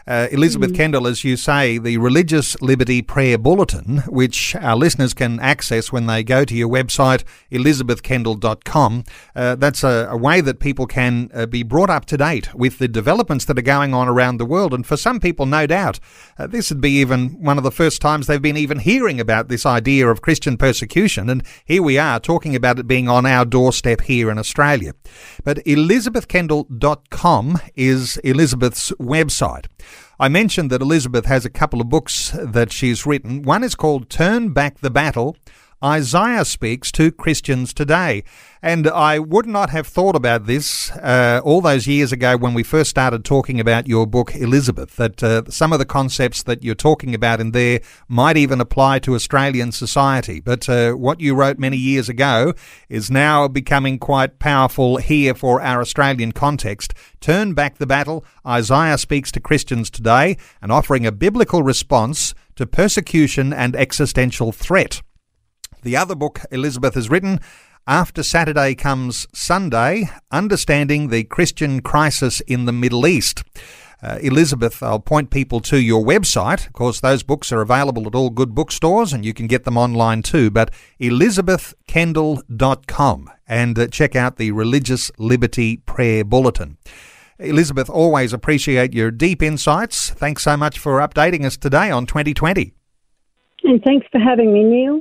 Uh, 0.07 0.29
Elizabeth 0.31 0.73
mm. 0.73 0.77
Kendal, 0.77 1.07
as 1.07 1.25
you 1.25 1.37
say, 1.37 1.79
the 1.79 1.99
Religious 1.99 2.61
Liberty 2.61 3.03
Prayer 3.03 3.39
Bulletin, 3.39 3.99
which 4.09 4.55
our 4.57 4.77
listeners 4.77 5.15
can 5.15 5.41
access 5.41 5.93
when 5.93 6.07
they 6.07 6.23
go 6.23 6.45
to 6.45 6.55
your 6.55 6.69
website, 6.69 7.25
elizabethkendal.com. 7.51 9.05
Uh, 9.35 9.57
that's 9.57 9.83
a, 9.85 10.09
a, 10.11 10.17
way 10.17 10.41
that 10.41 10.61
people 10.61 10.87
can 10.87 11.31
uh, 11.33 11.47
be 11.47 11.63
brought 11.63 11.91
up 11.91 12.05
to 12.07 12.17
date 12.17 12.55
with 12.55 12.79
the 12.79 12.89
developments 12.89 13.45
that 13.47 13.59
are 13.59 13.63
going 13.63 13.95
on 13.95 14.09
around 14.09 14.37
the 14.37 14.45
world. 14.45 14.75
And 14.75 14.87
for 14.87 14.97
some 14.97 15.21
people, 15.21 15.47
no 15.47 15.67
doubt, 15.67 16.01
uh, 16.39 16.47
this 16.47 16.71
would 16.71 16.81
be 16.81 16.93
even 16.93 17.43
one 17.43 17.59
of 17.59 17.65
the 17.65 17.71
first 17.71 18.01
times 18.01 18.27
they've 18.27 18.41
been 18.41 18.57
even 18.57 18.79
hearing 18.81 19.21
about 19.21 19.49
this 19.49 19.65
idea 19.65 20.09
of 20.09 20.23
Christian 20.23 20.57
persecution. 20.57 21.31
And 21.31 21.45
here 21.65 21.83
we 21.83 21.99
are 21.99 22.19
talking 22.21 22.57
about 22.57 22.79
it 22.79 22.87
being 22.87 23.09
on 23.09 23.27
our 23.27 23.45
doorstep 23.45 24.03
here 24.03 24.31
in 24.31 24.39
Australia. 24.39 24.95
But 25.45 25.59
elizabethkendal.com 25.59 27.59
is 27.75 28.17
Elizabeth's 28.19 28.93
website. 28.93 29.67
I 30.21 30.29
mentioned 30.29 30.69
that 30.69 30.83
Elizabeth 30.83 31.25
has 31.25 31.47
a 31.47 31.51
couple 31.51 31.81
of 31.81 31.89
books 31.89 32.33
that 32.39 32.71
she's 32.71 33.07
written. 33.07 33.41
One 33.41 33.65
is 33.65 33.75
called 33.75 34.11
Turn 34.11 34.53
Back 34.53 34.81
the 34.81 34.91
Battle 34.91 35.35
Isaiah 35.83 36.45
speaks 36.45 36.93
to 36.93 37.11
Christians 37.11 37.73
today. 37.73 38.23
And 38.61 38.87
I 38.87 39.19
would 39.19 39.47
not 39.47 39.71
have 39.71 39.87
thought 39.87 40.15
about 40.15 40.45
this 40.45 40.91
uh, 40.91 41.41
all 41.43 41.63
those 41.63 41.87
years 41.87 42.13
ago 42.13 42.37
when 42.37 42.53
we 42.53 42.63
first 42.63 42.91
started 42.91 43.25
talking 43.25 43.59
about 43.59 43.89
your 43.89 44.07
book, 44.07 44.37
Elizabeth, 44.37 44.97
that 44.97 45.23
uh, 45.23 45.45
some 45.49 45.73
of 45.73 45.79
the 45.79 45.87
concepts 45.87 46.43
that 46.43 46.63
you're 46.63 46.75
talking 46.75 47.15
about 47.15 47.41
in 47.41 47.53
there 47.53 47.81
might 48.07 48.37
even 48.37 48.61
apply 48.61 48.99
to 48.99 49.15
Australian 49.15 49.73
society. 49.73 50.41
But 50.41 50.69
uh, 50.69 50.93
what 50.93 51.23
you 51.23 51.35
wrote 51.35 51.59
many 51.59 51.79
years 51.79 52.11
ago 52.11 52.53
is 52.91 53.11
now 53.11 53.49
becoming 53.49 53.99
quite 53.99 54.39
powerful 54.39 54.99
here 54.99 55.33
for 55.35 55.63
our 55.63 55.81
Australian 55.81 56.33
context. 56.33 56.93
Turn 57.21 57.55
back 57.55 57.79
the 57.79 57.87
battle. 57.87 58.23
Isaiah 58.47 58.99
speaks 58.99 59.33
to 59.33 59.41
Christians 59.41 59.89
today 59.89 60.37
and 60.61 60.71
offering 60.71 61.07
a 61.07 61.13
biblical 61.13 61.63
response 61.63 62.35
to 62.57 62.67
persecution 62.67 63.55
and 63.55 63.75
existential 63.75 64.53
threat. 64.53 65.01
The 65.83 65.97
other 65.97 66.15
book 66.15 66.41
Elizabeth 66.51 66.95
has 66.95 67.09
written, 67.09 67.41
After 67.87 68.23
Saturday 68.23 68.75
Comes 68.75 69.27
Sunday 69.35 70.11
Understanding 70.31 71.09
the 71.09 71.25
Christian 71.25 71.81
Crisis 71.81 72.43
in 72.43 72.67
the 72.67 72.73
Middle 72.73 73.07
East. 73.07 73.43
Uh, 74.03 74.19
Elizabeth, 74.23 74.83
I'll 74.83 74.99
point 74.99 75.31
people 75.31 75.61
to 75.61 75.79
your 75.79 76.03
website. 76.05 76.67
Of 76.67 76.73
course, 76.73 77.01
those 77.01 77.23
books 77.23 77.53
are 77.53 77.61
available 77.61 78.07
at 78.07 78.15
all 78.15 78.31
good 78.31 78.55
bookstores 78.55 79.13
and 79.13 79.23
you 79.25 79.35
can 79.35 79.47
get 79.47 79.65
them 79.65 79.77
online 79.77 80.23
too. 80.23 80.51
But 80.51 80.73
elizabethkendal.com 81.01 83.31
and 83.47 83.79
uh, 83.79 83.89
check 83.89 84.17
out 84.17 84.37
the 84.37 84.53
Religious 84.53 85.11
Liberty 85.19 85.77
Prayer 85.79 86.25
Bulletin. 86.25 86.79
Elizabeth, 87.39 87.91
always 87.91 88.33
appreciate 88.33 88.95
your 88.95 89.11
deep 89.11 89.43
insights. 89.43 90.11
Thanks 90.11 90.45
so 90.45 90.57
much 90.57 90.79
for 90.79 91.01
updating 91.01 91.45
us 91.45 91.57
today 91.57 91.91
on 91.91 92.07
2020. 92.07 92.73
And 93.65 93.83
thanks 93.83 94.07
for 94.11 94.19
having 94.19 94.53
me, 94.53 94.65
Neil. 94.65 95.01